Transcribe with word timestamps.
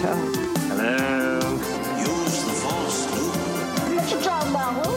tell. 0.00 0.16
Hello. 0.70 1.58
Use 1.98 2.44
the 2.44 2.54
force, 2.62 3.00
Luke. 3.14 3.34
Mr. 3.98 4.22
John 4.22 4.52
Marvel. 4.52 4.92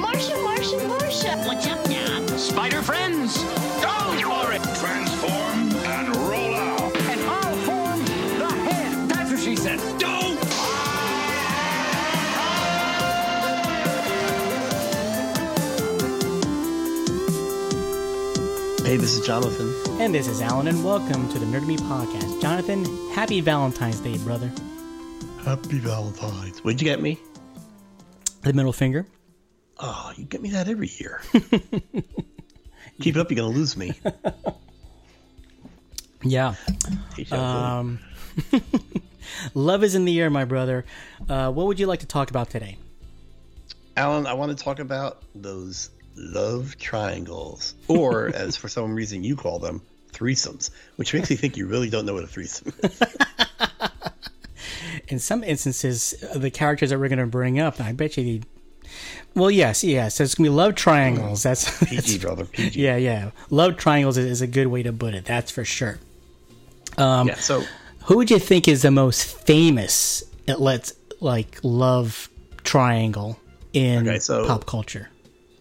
Marcia, 0.00 0.36
Marcia, 0.38 0.88
Marcia. 0.88 1.36
What's 1.46 1.66
up 1.66 1.88
now? 1.88 2.26
Spider 2.36 2.82
friends, 2.82 3.38
go 3.80 3.94
for 4.30 4.52
it. 4.52 4.62
Transform 4.80 5.58
and 5.94 6.16
roll 6.16 6.54
out. 6.54 6.96
And 6.96 7.20
I'll 7.20 7.56
form 7.68 8.00
the 8.38 8.50
head. 8.66 9.08
That's 9.08 9.30
what 9.30 9.40
she 9.40 9.54
said. 9.54 9.78
Don't! 9.98 10.38
Hey, 18.84 18.96
this 18.96 19.14
is 19.14 19.24
Jonathan. 19.24 19.81
And 20.02 20.12
this 20.12 20.26
is 20.26 20.42
Alan, 20.42 20.66
and 20.66 20.84
welcome 20.84 21.28
to 21.28 21.38
the 21.38 21.46
Nerd 21.46 21.64
Me 21.64 21.76
podcast. 21.76 22.42
Jonathan, 22.42 22.84
happy 23.10 23.40
Valentine's 23.40 24.00
Day, 24.00 24.18
brother. 24.18 24.50
Happy 25.44 25.78
Valentine's. 25.78 26.58
What'd 26.64 26.80
you 26.80 26.84
get 26.84 27.00
me? 27.00 27.20
The 28.40 28.52
middle 28.52 28.72
finger. 28.72 29.06
Oh, 29.78 30.12
you 30.16 30.24
get 30.24 30.42
me 30.42 30.50
that 30.50 30.66
every 30.66 30.90
year. 30.98 31.22
Keep 33.00 33.14
it 33.14 33.16
up, 33.16 33.30
you're 33.30 33.36
gonna 33.36 33.54
lose 33.54 33.76
me. 33.76 33.94
Yeah. 36.24 36.54
Um, 37.30 38.00
love 39.54 39.84
is 39.84 39.94
in 39.94 40.04
the 40.04 40.20
air, 40.20 40.30
my 40.30 40.44
brother. 40.44 40.84
Uh, 41.28 41.52
what 41.52 41.68
would 41.68 41.78
you 41.78 41.86
like 41.86 42.00
to 42.00 42.06
talk 42.06 42.30
about 42.30 42.50
today? 42.50 42.76
Alan, 43.96 44.26
I 44.26 44.32
want 44.34 44.56
to 44.56 44.64
talk 44.64 44.80
about 44.80 45.22
those 45.32 45.90
love 46.16 46.76
triangles, 46.78 47.74
or 47.86 48.34
as 48.34 48.56
for 48.56 48.68
some 48.68 48.94
reason 48.96 49.22
you 49.22 49.36
call 49.36 49.60
them, 49.60 49.80
threesomes, 50.12 50.70
which 50.96 51.12
makes 51.14 51.30
me 51.30 51.36
think 51.36 51.56
you 51.56 51.66
really 51.66 51.88
don't 51.90 52.06
know 52.06 52.14
what 52.14 52.24
a 52.24 52.26
threesome 52.26 52.72
is. 52.82 53.02
In 55.08 55.18
some 55.18 55.42
instances, 55.44 56.14
uh, 56.34 56.38
the 56.38 56.50
characters 56.50 56.90
that 56.90 56.98
we're 56.98 57.08
going 57.08 57.18
to 57.18 57.26
bring 57.26 57.58
up, 57.58 57.80
I 57.80 57.92
bet 57.92 58.16
you. 58.16 58.24
They, 58.40 58.46
well, 59.34 59.50
yes, 59.50 59.82
yes. 59.84 60.20
It's 60.20 60.34
going 60.34 60.44
to 60.46 60.50
be 60.50 60.54
love 60.54 60.74
triangles. 60.74 61.42
That's, 61.42 61.84
PG, 61.84 62.18
brother, 62.18 62.44
PG. 62.44 62.80
yeah, 62.80 62.96
yeah. 62.96 63.30
Love 63.50 63.76
triangles 63.76 64.16
is, 64.18 64.26
is 64.26 64.42
a 64.42 64.46
good 64.46 64.66
way 64.68 64.82
to 64.82 64.92
put 64.92 65.14
it. 65.14 65.24
That's 65.24 65.50
for 65.50 65.64
sure. 65.64 65.98
Um, 66.98 67.28
Yeah, 67.28 67.34
so 67.36 67.62
Who 68.04 68.16
would 68.18 68.30
you 68.30 68.38
think 68.38 68.68
is 68.68 68.82
the 68.82 68.90
most 68.90 69.24
famous, 69.24 70.22
let's 70.46 70.92
like 71.20 71.58
love 71.62 72.28
triangle 72.64 73.38
in 73.72 74.06
Okay, 74.08 74.18
so- 74.18 74.46
pop 74.46 74.66
culture? 74.66 75.08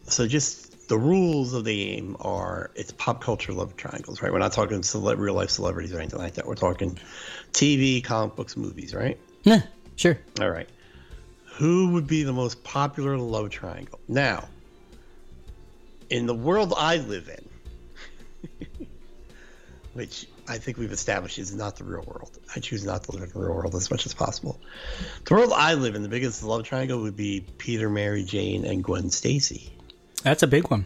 so 0.03 0.27
just 0.27 0.70
the 0.92 1.00
rules 1.00 1.53
of 1.53 1.64
the 1.64 1.73
game 1.73 2.17
are 2.20 2.70
it's 2.75 2.92
pop 2.92 3.23
culture 3.23 3.53
love 3.53 3.78
triangles, 3.78 4.22
right? 4.22 4.30
We're 4.30 4.39
not 4.39 4.52
talking 4.52 4.84
cele- 4.84 5.16
real 5.16 5.34
life 5.34 5.50
celebrities 5.50 5.94
or 5.94 6.00
anything 6.00 6.20
like 6.20 6.34
that. 6.34 6.45
We're 6.45 6.56
talking 6.56 7.00
TV, 7.53 8.03
comic 8.03 8.36
books, 8.36 8.58
movies, 8.58 8.94
right? 8.94 9.17
Yeah, 9.44 9.62
sure. 9.95 10.19
All 10.42 10.50
right. 10.50 10.67
Who 11.53 11.94
would 11.94 12.08
be 12.08 12.23
the 12.23 12.34
most 12.34 12.62
popular 12.66 13.17
love 13.17 13.52
triangle? 13.52 14.02
Now, 14.09 14.50
in 16.09 16.25
the 16.25 16.36
world 16.36 16.73
I 16.75 16.97
live 16.97 17.30
in, 18.50 18.58
which 19.94 20.28
I 20.45 20.58
think 20.58 20.78
we've 20.78 20.92
established 20.92 21.39
is 21.39 21.56
not 21.56 21.78
the 21.78 21.86
real 21.86 22.03
world. 22.06 22.38
I 22.53 22.59
choose 22.59 22.84
not 22.84 23.03
to 23.06 23.14
live 23.14 23.23
in 23.23 23.30
the 23.30 23.39
real 23.39 23.56
world 23.56 23.75
as 23.75 23.89
much 23.89 24.06
as 24.06 24.14
possible. 24.14 24.59
The 25.23 25.36
world 25.36 25.53
I 25.56 25.73
live 25.75 25.95
in, 25.95 26.03
the 26.03 26.09
biggest 26.09 26.44
love 26.44 26.64
triangle 26.64 27.02
would 27.03 27.16
be 27.16 27.45
Peter, 27.59 27.89
Mary 27.89 28.25
Jane, 28.25 28.66
and 28.66 28.84
Gwen 28.84 29.09
Stacy. 29.09 29.72
That's 30.23 30.44
a 30.44 30.47
big 30.47 30.69
one. 30.69 30.86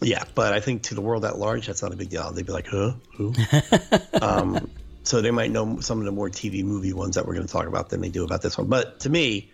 Yeah, 0.00 0.24
but 0.34 0.52
I 0.52 0.60
think 0.60 0.82
to 0.84 0.94
the 0.94 1.00
world 1.00 1.24
at 1.24 1.38
large, 1.38 1.66
that's 1.66 1.82
not 1.82 1.92
a 1.92 1.96
big 1.96 2.10
deal. 2.10 2.30
They'd 2.32 2.46
be 2.46 2.52
like, 2.52 2.68
huh? 2.68 2.92
Who? 3.16 3.34
um, 4.22 4.70
so 5.02 5.20
they 5.20 5.32
might 5.32 5.50
know 5.50 5.80
some 5.80 5.98
of 5.98 6.04
the 6.04 6.12
more 6.12 6.28
TV 6.28 6.62
movie 6.62 6.92
ones 6.92 7.16
that 7.16 7.26
we're 7.26 7.34
going 7.34 7.46
to 7.46 7.52
talk 7.52 7.66
about 7.66 7.88
than 7.90 8.00
they 8.00 8.08
do 8.08 8.24
about 8.24 8.42
this 8.42 8.56
one. 8.56 8.68
But 8.68 9.00
to 9.00 9.10
me, 9.10 9.50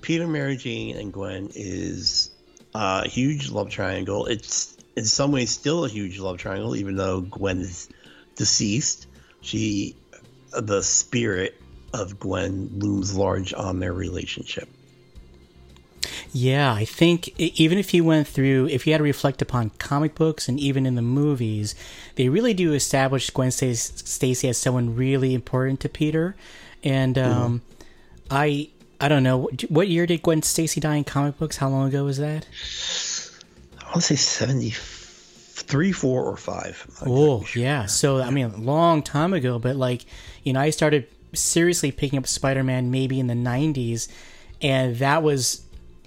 Peter, 0.00 0.26
Mary 0.26 0.56
Jane, 0.56 0.96
and 0.96 1.12
Gwen 1.12 1.50
is 1.54 2.30
a 2.74 3.06
huge 3.06 3.50
love 3.50 3.68
triangle. 3.68 4.26
It's 4.26 4.76
in 4.96 5.04
some 5.04 5.32
ways 5.32 5.50
still 5.50 5.84
a 5.84 5.88
huge 5.88 6.18
love 6.18 6.38
triangle, 6.38 6.76
even 6.76 6.96
though 6.96 7.20
Gwen 7.20 7.60
is 7.60 7.88
deceased. 8.36 9.06
She, 9.42 9.96
the 10.52 10.82
spirit 10.82 11.60
of 11.92 12.18
Gwen 12.18 12.70
looms 12.78 13.14
large 13.14 13.52
on 13.52 13.80
their 13.80 13.92
relationship. 13.92 14.68
Yeah, 16.32 16.72
I 16.72 16.84
think 16.84 17.28
even 17.38 17.76
if 17.78 17.92
you 17.92 18.04
went 18.04 18.28
through, 18.28 18.68
if 18.68 18.86
you 18.86 18.92
had 18.92 18.98
to 18.98 19.04
reflect 19.04 19.42
upon 19.42 19.70
comic 19.78 20.14
books 20.14 20.48
and 20.48 20.60
even 20.60 20.86
in 20.86 20.94
the 20.94 21.02
movies, 21.02 21.74
they 22.14 22.28
really 22.28 22.54
do 22.54 22.72
establish 22.72 23.30
Gwen 23.30 23.50
Stacy 23.50 24.48
as 24.48 24.56
someone 24.56 24.94
really 24.94 25.34
important 25.34 25.80
to 25.80 25.88
Peter. 25.88 26.36
And 26.84 27.18
um, 27.18 27.62
I, 28.30 28.68
I 29.00 29.08
don't 29.08 29.22
know, 29.24 29.48
what- 29.68 29.88
year 29.88 30.06
did 30.06 30.22
Gwen 30.22 30.42
Stacy 30.42 30.80
die 30.80 30.94
in 30.96 31.04
comic 31.04 31.36
books? 31.38 31.56
How 31.56 31.68
long 31.68 31.88
ago 31.88 32.04
was 32.04 32.18
that? 32.18 32.46
I 33.80 33.84
want 33.94 34.02
to 34.04 34.16
say 34.16 34.16
73, 34.16 35.90
4, 35.92 36.24
or 36.24 36.36
5. 36.36 36.86
I'm 37.02 37.08
Oh, 37.10 37.42
sure. 37.44 37.60
yeah. 37.62 37.86
So, 37.86 38.20
I 38.22 38.30
mean, 38.30 38.46
a 38.46 38.56
long 38.56 39.02
time 39.02 39.32
ago, 39.32 39.58
but 39.58 39.74
like, 39.74 40.04
you 40.44 40.52
know, 40.52 40.60
I 40.60 40.70
started 40.70 41.08
seriously 41.32 41.90
picking 41.90 42.18
up 42.18 42.26
Spider 42.28 42.62
Man 42.62 42.90
maybe 42.92 43.18
in 43.18 43.26
the 43.26 43.34
90s, 43.34 44.06
and 44.62 44.96
that 44.96 45.22
was. 45.24 45.62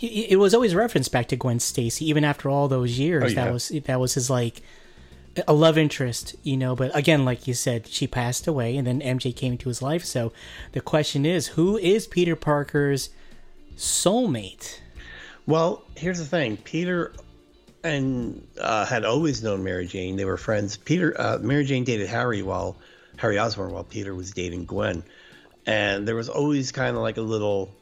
It 0.06 0.38
was 0.38 0.54
always 0.54 0.76
referenced 0.76 1.14
back 1.14 1.30
to 1.30 1.38
Gwen 1.38 1.60
Stacy, 1.60 2.08
even 2.10 2.26
after 2.26 2.50
all 2.50 2.68
those 2.68 3.00
years. 3.00 3.24
Oh, 3.24 3.28
yeah. 3.28 3.46
That 3.46 3.54
was 3.54 3.70
that 3.70 4.00
was 4.00 4.14
his 4.16 4.30
like 4.30 4.62
a 5.48 5.54
love 5.54 5.78
interest, 5.78 6.36
you 6.44 6.58
know. 6.58 6.76
But 6.76 6.96
again, 6.96 7.24
like 7.24 7.48
you 7.48 7.54
said, 7.54 7.88
she 7.88 8.06
passed 8.06 8.46
away, 8.46 8.76
and 8.76 8.86
then 8.86 9.00
MJ 9.00 9.36
came 9.36 9.54
into 9.54 9.70
his 9.70 9.82
life. 9.82 10.04
So 10.04 10.34
the 10.74 10.82
question 10.82 11.26
is, 11.26 11.48
who 11.48 11.78
is 11.78 12.06
Peter 12.06 12.36
Parker's 12.36 13.12
soulmate? 13.78 14.80
Well, 15.46 15.84
here's 15.96 16.20
the 16.20 16.26
thing. 16.26 16.58
Peter 16.58 17.14
and 17.84 18.46
uh, 18.60 18.86
had 18.86 19.06
always 19.06 19.44
known 19.44 19.64
Mary 19.64 19.88
Jane. 19.88 20.16
They 20.16 20.26
were 20.26 20.38
friends. 20.38 20.78
Peter, 20.78 21.20
uh, 21.20 21.38
Mary 21.42 21.66
Jane 21.66 21.84
dated 21.84 22.08
Harry 22.08 22.42
while 22.42 22.78
Harry 23.18 23.40
Osborn 23.40 23.72
while 23.72 23.84
Peter 23.84 24.16
was 24.16 24.32
dating 24.32 24.66
Gwen, 24.66 25.04
and 25.66 26.08
there 26.08 26.16
was 26.16 26.30
always 26.30 26.72
kind 26.72 26.96
of 26.96 27.02
like 27.02 27.18
a 27.18 27.22
little 27.22 27.74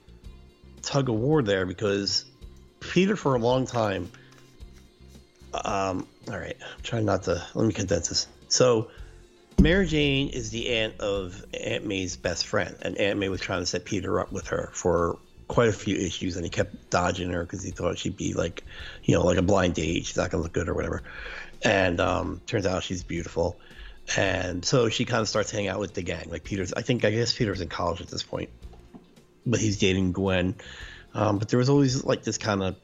tug 0.82 1.10
of 1.10 1.16
war 1.16 1.42
there 1.42 1.66
because 1.66 2.26
Peter, 2.80 3.16
for 3.16 3.36
a 3.36 3.40
long 3.40 3.66
time, 3.66 4.12
um, 5.54 6.08
all 6.30 6.38
right, 6.38 6.58
I'm 6.60 6.82
trying 6.84 7.06
not 7.06 7.24
to. 7.24 7.44
Let 7.54 7.66
me 7.66 7.74
condense 7.74 8.10
this. 8.10 8.28
So. 8.48 8.90
Mary 9.60 9.86
Jane 9.86 10.30
is 10.30 10.50
the 10.50 10.70
aunt 10.70 11.00
of 11.00 11.46
Aunt 11.54 11.86
May's 11.86 12.18
best 12.18 12.48
friend, 12.48 12.76
and 12.82 12.98
Aunt 12.98 13.20
May 13.20 13.30
was 13.30 13.40
trying 13.40 13.60
to 13.60 13.66
set 13.68 13.86
Peter 13.86 14.20
up 14.20 14.32
with 14.32 14.48
her 14.48 14.72
for 14.74 15.20
quite 15.52 15.68
a 15.68 15.74
few 15.74 15.98
issues, 15.98 16.36
and 16.38 16.46
he 16.46 16.50
kept 16.50 16.90
dodging 16.90 17.30
her 17.30 17.44
because 17.44 17.62
he 17.62 17.72
thought 17.72 17.98
she'd 18.00 18.16
be 18.16 18.34
like, 18.34 18.64
you 19.04 19.14
know, 19.14 19.24
like 19.24 19.38
a 19.38 19.42
blind 19.42 19.76
date. 19.76 20.06
She's 20.06 20.18
not 20.18 20.32
gonna 20.32 20.42
look 20.42 20.54
good 20.54 20.70
or 20.70 20.74
whatever. 20.74 21.04
And 21.62 22.00
um, 22.00 22.42
turns 22.48 22.66
out 22.66 22.84
she's 22.84 23.04
beautiful, 23.04 23.60
and 24.16 24.64
so 24.66 24.90
she 24.90 25.06
kind 25.06 25.22
of 25.22 25.30
starts 25.30 25.52
hanging 25.52 25.68
out 25.68 25.80
with 25.80 25.94
the 25.94 26.02
gang. 26.02 26.30
Like 26.30 26.44
Peter's, 26.44 26.74
I 26.74 26.82
think, 26.82 27.06
I 27.06 27.12
guess 27.12 27.34
Peter's 27.34 27.62
in 27.62 27.68
college 27.68 28.02
at 28.02 28.08
this 28.08 28.24
point, 28.24 28.50
but 29.46 29.60
he's 29.60 29.78
dating 29.78 30.12
Gwen. 30.12 30.56
Um, 31.14 31.40
but 31.40 31.50
there 31.50 31.60
was 31.60 31.70
always 31.70 32.04
like 32.04 32.24
this 32.24 32.38
kind 32.38 32.64
of 32.64 32.76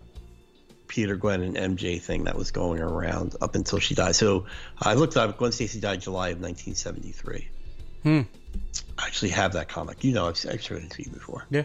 Peter, 0.88 1.16
Gwen, 1.16 1.41
and 1.41 1.56
MJ 1.56 2.01
thing 2.01 2.25
that 2.25 2.35
was 2.35 2.51
going 2.51 2.81
around 2.81 3.35
up 3.41 3.56
until 3.56 3.79
she 3.79 3.95
died. 3.95 4.16
So 4.16 4.45
I 4.79 4.95
looked 4.95 5.18
up. 5.18 5.38
Gwen 5.38 5.51
Stacy 5.51 5.79
died 5.79 6.01
July 6.01 6.29
of 6.29 6.40
1973. 6.40 7.47
Hmm. 8.03 8.22
I 8.97 9.06
actually 9.06 9.31
have 9.31 9.53
that 9.53 9.68
comic. 9.68 10.03
You 10.03 10.13
know, 10.13 10.28
I've, 10.28 10.45
I've 10.50 10.62
showed 10.62 10.84
it 10.84 10.91
to 10.91 11.03
you 11.03 11.09
before. 11.09 11.45
Yeah. 11.50 11.63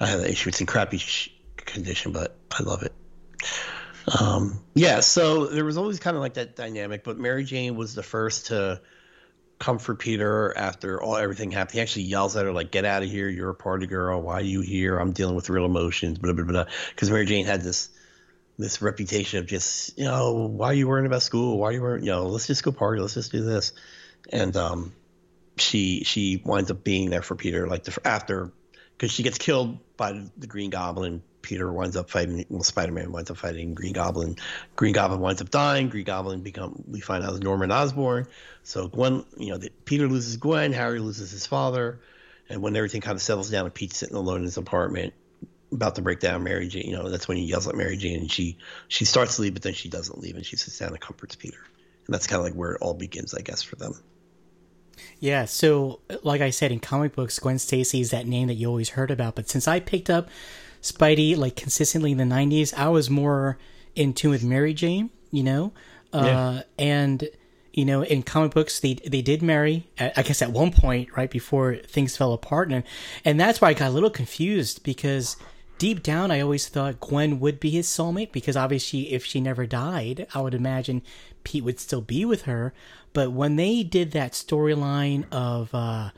I 0.00 0.06
have 0.06 0.20
that 0.20 0.30
issue. 0.30 0.48
It's 0.48 0.60
in 0.60 0.66
crappy 0.66 0.98
sh- 0.98 1.30
condition, 1.56 2.12
but 2.12 2.36
I 2.50 2.62
love 2.62 2.82
it. 2.82 2.92
Um, 4.20 4.60
yeah, 4.74 5.00
so 5.00 5.46
there 5.46 5.64
was 5.64 5.76
always 5.76 6.00
kind 6.00 6.16
of 6.16 6.22
like 6.22 6.34
that 6.34 6.56
dynamic, 6.56 7.04
but 7.04 7.18
Mary 7.18 7.44
Jane 7.44 7.76
was 7.76 7.94
the 7.94 8.02
first 8.02 8.46
to 8.46 8.80
comfort 9.58 9.98
Peter 9.98 10.56
after 10.56 11.02
all 11.02 11.16
everything 11.16 11.50
happened. 11.50 11.74
He 11.74 11.80
actually 11.80 12.04
yells 12.04 12.36
at 12.36 12.44
her 12.44 12.52
like, 12.52 12.70
"Get 12.70 12.84
out 12.84 13.02
of 13.02 13.10
here! 13.10 13.28
You're 13.28 13.50
a 13.50 13.54
party 13.54 13.86
girl. 13.86 14.20
Why 14.22 14.34
are 14.34 14.40
you 14.40 14.60
here? 14.60 14.98
I'm 14.98 15.12
dealing 15.12 15.34
with 15.34 15.50
real 15.50 15.64
emotions." 15.64 16.18
Blah 16.18 16.32
blah 16.32 16.44
blah. 16.44 16.64
Because 16.90 17.10
Mary 17.10 17.26
Jane 17.26 17.46
had 17.46 17.62
this 17.62 17.90
this 18.58 18.82
reputation 18.82 19.38
of 19.38 19.46
just 19.46 19.96
you 19.98 20.04
know 20.04 20.46
why 20.46 20.68
are 20.68 20.74
you 20.74 20.88
worrying 20.88 21.06
about 21.06 21.22
school? 21.22 21.58
Why 21.58 21.68
are 21.68 21.72
you 21.72 21.82
worrying? 21.82 22.04
You 22.04 22.12
know, 22.12 22.26
let's 22.26 22.46
just 22.46 22.62
go 22.62 22.72
party. 22.72 23.00
Let's 23.00 23.14
just 23.14 23.32
do 23.32 23.44
this. 23.44 23.72
And 24.30 24.56
um, 24.56 24.92
she 25.56 26.04
she 26.04 26.42
winds 26.44 26.70
up 26.70 26.84
being 26.84 27.10
there 27.10 27.22
for 27.22 27.34
Peter 27.34 27.66
like 27.66 27.84
the, 27.84 27.98
after 28.04 28.52
because 28.96 29.12
she 29.12 29.22
gets 29.22 29.38
killed 29.38 29.78
by 29.96 30.24
the 30.36 30.46
Green 30.46 30.70
Goblin. 30.70 31.22
Peter 31.48 31.72
winds 31.72 31.96
up 31.96 32.10
fighting. 32.10 32.44
Well, 32.50 32.62
Spider 32.62 32.92
Man 32.92 33.10
winds 33.10 33.30
up 33.30 33.38
fighting 33.38 33.72
Green 33.72 33.94
Goblin. 33.94 34.36
Green 34.76 34.92
Goblin 34.92 35.20
winds 35.20 35.40
up 35.40 35.48
dying. 35.48 35.88
Green 35.88 36.04
Goblin 36.04 36.42
become. 36.42 36.84
We 36.86 37.00
find 37.00 37.24
out 37.24 37.32
is 37.32 37.40
Norman 37.40 37.72
Osborn. 37.72 38.26
So 38.64 38.86
Gwen, 38.86 39.24
you 39.38 39.48
know, 39.48 39.56
the, 39.56 39.70
Peter 39.86 40.06
loses 40.08 40.36
Gwen. 40.36 40.74
Harry 40.74 40.98
loses 40.98 41.30
his 41.30 41.46
father. 41.46 42.00
And 42.50 42.60
when 42.60 42.76
everything 42.76 43.00
kind 43.00 43.16
of 43.16 43.22
settles 43.22 43.48
down, 43.48 43.64
and 43.64 43.72
Pete's 43.72 43.96
sitting 43.96 44.14
alone 44.14 44.40
in 44.40 44.44
his 44.44 44.58
apartment, 44.58 45.14
about 45.72 45.94
to 45.94 46.02
break 46.02 46.20
down, 46.20 46.42
Mary 46.42 46.68
Jane. 46.68 46.84
You 46.84 46.98
know, 46.98 47.08
that's 47.08 47.26
when 47.26 47.38
he 47.38 47.44
yells 47.44 47.66
at 47.66 47.74
Mary 47.74 47.96
Jane, 47.96 48.20
and 48.20 48.30
she 48.30 48.58
she 48.88 49.06
starts 49.06 49.36
to 49.36 49.42
leave, 49.42 49.54
but 49.54 49.62
then 49.62 49.72
she 49.72 49.88
doesn't 49.88 50.18
leave, 50.18 50.36
and 50.36 50.44
she 50.44 50.56
sits 50.56 50.78
down 50.78 50.90
and 50.90 51.00
comforts 51.00 51.34
Peter. 51.34 51.64
And 52.06 52.12
that's 52.12 52.26
kind 52.26 52.40
of 52.40 52.44
like 52.44 52.54
where 52.54 52.72
it 52.72 52.82
all 52.82 52.92
begins, 52.92 53.32
I 53.32 53.40
guess, 53.40 53.62
for 53.62 53.76
them. 53.76 53.94
Yeah, 55.18 55.46
so 55.46 56.00
like 56.22 56.42
I 56.42 56.50
said 56.50 56.72
in 56.72 56.80
comic 56.80 57.14
books, 57.14 57.38
Gwen 57.38 57.58
Stacy 57.58 58.02
is 58.02 58.10
that 58.10 58.26
name 58.26 58.48
that 58.48 58.54
you 58.54 58.68
always 58.68 58.90
heard 58.90 59.10
about. 59.10 59.34
But 59.34 59.48
since 59.48 59.66
I 59.66 59.80
picked 59.80 60.10
up 60.10 60.28
Spidey 60.82 61.36
like 61.36 61.56
consistently 61.56 62.12
in 62.12 62.18
the 62.18 62.24
'90s, 62.24 62.72
I 62.74 62.88
was 62.88 63.10
more 63.10 63.58
in 63.94 64.12
tune 64.14 64.30
with 64.30 64.44
Mary 64.44 64.74
Jane. 64.74 65.10
You 65.30 65.42
know, 65.42 65.72
uh, 66.12 66.22
Yeah. 66.24 66.62
and 66.78 67.28
you 67.74 67.84
know, 67.84 68.02
in 68.02 68.22
comic 68.22 68.54
books, 68.54 68.80
they 68.80 68.94
they 68.94 69.22
did 69.22 69.42
marry. 69.42 69.88
I 70.00 70.12
I 70.16 70.22
guess 70.22 70.40
at 70.42 70.50
one 70.52 70.72
point, 70.72 71.10
right 71.16 71.30
before 71.30 71.76
things 71.76 72.16
fell 72.16 72.32
apart, 72.32 72.70
and 72.72 72.82
and 73.24 73.38
that's 73.38 73.60
why 73.60 73.68
I 73.68 73.74
got 73.74 73.88
a 73.90 73.94
little 73.94 74.10
confused 74.10 74.82
because 74.82 75.36
deep 75.78 76.02
down, 76.02 76.30
I 76.32 76.40
always 76.40 76.66
thought 76.68 76.98
Gwen 76.98 77.38
would 77.38 77.60
be 77.60 77.70
his 77.70 77.86
soulmate 77.86 78.32
because 78.32 78.56
obviously, 78.56 79.12
if 79.12 79.24
she 79.24 79.40
never 79.40 79.64
died, 79.66 80.26
I 80.34 80.40
would 80.40 80.54
imagine 80.54 81.02
Pete 81.44 81.62
would 81.62 81.78
still 81.78 82.00
be 82.00 82.24
with 82.24 82.42
her. 82.42 82.72
But 83.12 83.30
when 83.32 83.54
they 83.56 83.82
did 83.84 84.10
that 84.12 84.32
storyline 84.32 85.24
of, 85.30 85.72
uh, 85.74 86.10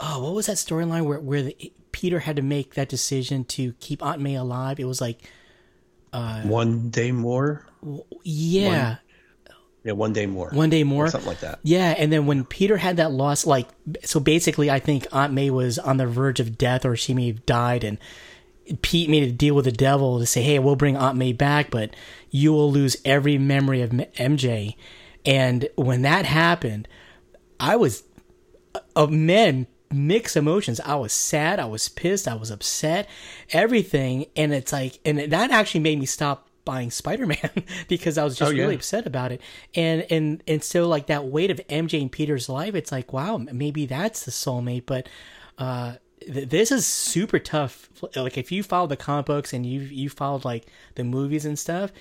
oh, 0.00 0.22
what 0.22 0.34
was 0.34 0.46
that 0.46 0.56
storyline 0.56 1.04
where 1.04 1.20
where 1.20 1.42
the, 1.42 1.72
Peter 1.92 2.20
had 2.20 2.36
to 2.36 2.42
make 2.42 2.74
that 2.74 2.88
decision 2.88 3.44
to 3.44 3.72
keep 3.80 4.02
Aunt 4.02 4.20
May 4.20 4.34
alive? 4.34 4.80
It 4.80 4.84
was 4.84 5.00
like, 5.00 5.30
uh, 6.12 6.42
One 6.42 6.90
day 6.90 7.12
more. 7.12 7.66
yeah, 8.24 8.96
Yeah, 9.84 9.92
one 9.92 10.12
day 10.12 10.26
more. 10.26 10.50
one 10.50 10.70
day 10.70 10.84
more, 10.84 11.06
Or 11.06 11.10
something 11.10 11.28
like 11.28 11.40
that. 11.40 11.58
Yeah, 11.62 11.94
and 11.96 12.12
then 12.12 12.26
when 12.26 12.44
Peter 12.44 12.76
had 12.76 12.96
that 12.98 13.12
loss, 13.12 13.46
like, 13.46 13.68
so 14.04 14.20
basically, 14.20 14.70
I 14.70 14.78
think 14.78 15.06
Aunt 15.12 15.32
May 15.32 15.50
was 15.50 15.78
on 15.78 15.96
the 15.96 16.06
verge 16.06 16.40
of 16.40 16.58
death, 16.58 16.84
or 16.84 16.96
she 16.96 17.14
may 17.14 17.28
have 17.28 17.44
died, 17.46 17.84
and 17.84 17.98
Pete 18.82 19.10
made 19.10 19.24
a 19.24 19.32
deal 19.32 19.54
with 19.54 19.64
the 19.64 19.72
devil 19.72 20.20
to 20.20 20.26
say, 20.26 20.42
"Hey, 20.42 20.58
we'll 20.60 20.76
bring 20.76 20.96
Aunt 20.96 21.16
May 21.16 21.32
back, 21.32 21.70
but 21.70 21.94
you 22.30 22.52
will 22.52 22.70
lose 22.70 22.96
every 23.04 23.36
memory 23.36 23.82
of 23.82 23.90
MJ." 23.90 24.76
And 25.26 25.68
when 25.74 26.02
that 26.02 26.24
happened, 26.24 26.86
I 27.58 27.74
was, 27.76 28.04
of 28.94 29.10
men, 29.10 29.66
mixed 29.92 30.36
emotions. 30.36 30.80
I 30.80 30.94
was 30.96 31.12
sad, 31.12 31.58
I 31.58 31.64
was 31.66 31.88
pissed, 31.88 32.28
I 32.28 32.34
was 32.34 32.50
upset, 32.50 33.08
everything, 33.52 34.26
and 34.36 34.52
it's 34.52 34.72
like, 34.72 34.98
and 35.04 35.18
that 35.18 35.50
actually 35.50 35.80
made 35.80 35.98
me 35.98 36.06
stop 36.06 36.48
buying 36.64 36.90
Spider-Man 36.90 37.50
because 37.88 38.18
I 38.18 38.24
was 38.24 38.36
just 38.36 38.50
Oh, 38.50 38.54
yeah. 38.54 38.62
really 38.64 38.74
upset 38.76 39.06
about 39.06 39.32
it. 39.32 39.40
And 39.74 40.06
and 40.10 40.42
and 40.46 40.62
so 40.62 40.86
like 40.86 41.06
that 41.06 41.24
weight 41.26 41.50
of 41.50 41.58
MJ 41.68 42.00
and 42.00 42.12
Peter's 42.12 42.48
life, 42.48 42.74
it's 42.74 42.92
like 42.92 43.12
wow, 43.12 43.38
maybe 43.38 43.86
that's 43.86 44.24
the 44.24 44.30
soulmate. 44.30 44.84
But 44.86 45.08
uh, 45.58 45.94
th- 46.20 46.48
this 46.48 46.70
is 46.70 46.86
super 46.86 47.38
tough. 47.38 47.88
Like 48.14 48.36
if 48.38 48.52
you 48.52 48.62
follow 48.62 48.86
the 48.86 48.96
comic 48.96 49.26
books 49.26 49.52
and 49.52 49.64
you 49.66 49.80
you 49.80 50.08
followed 50.10 50.44
like 50.44 50.66
the 50.94 51.02
movies 51.04 51.44
and 51.46 51.58
stuff, 51.58 51.92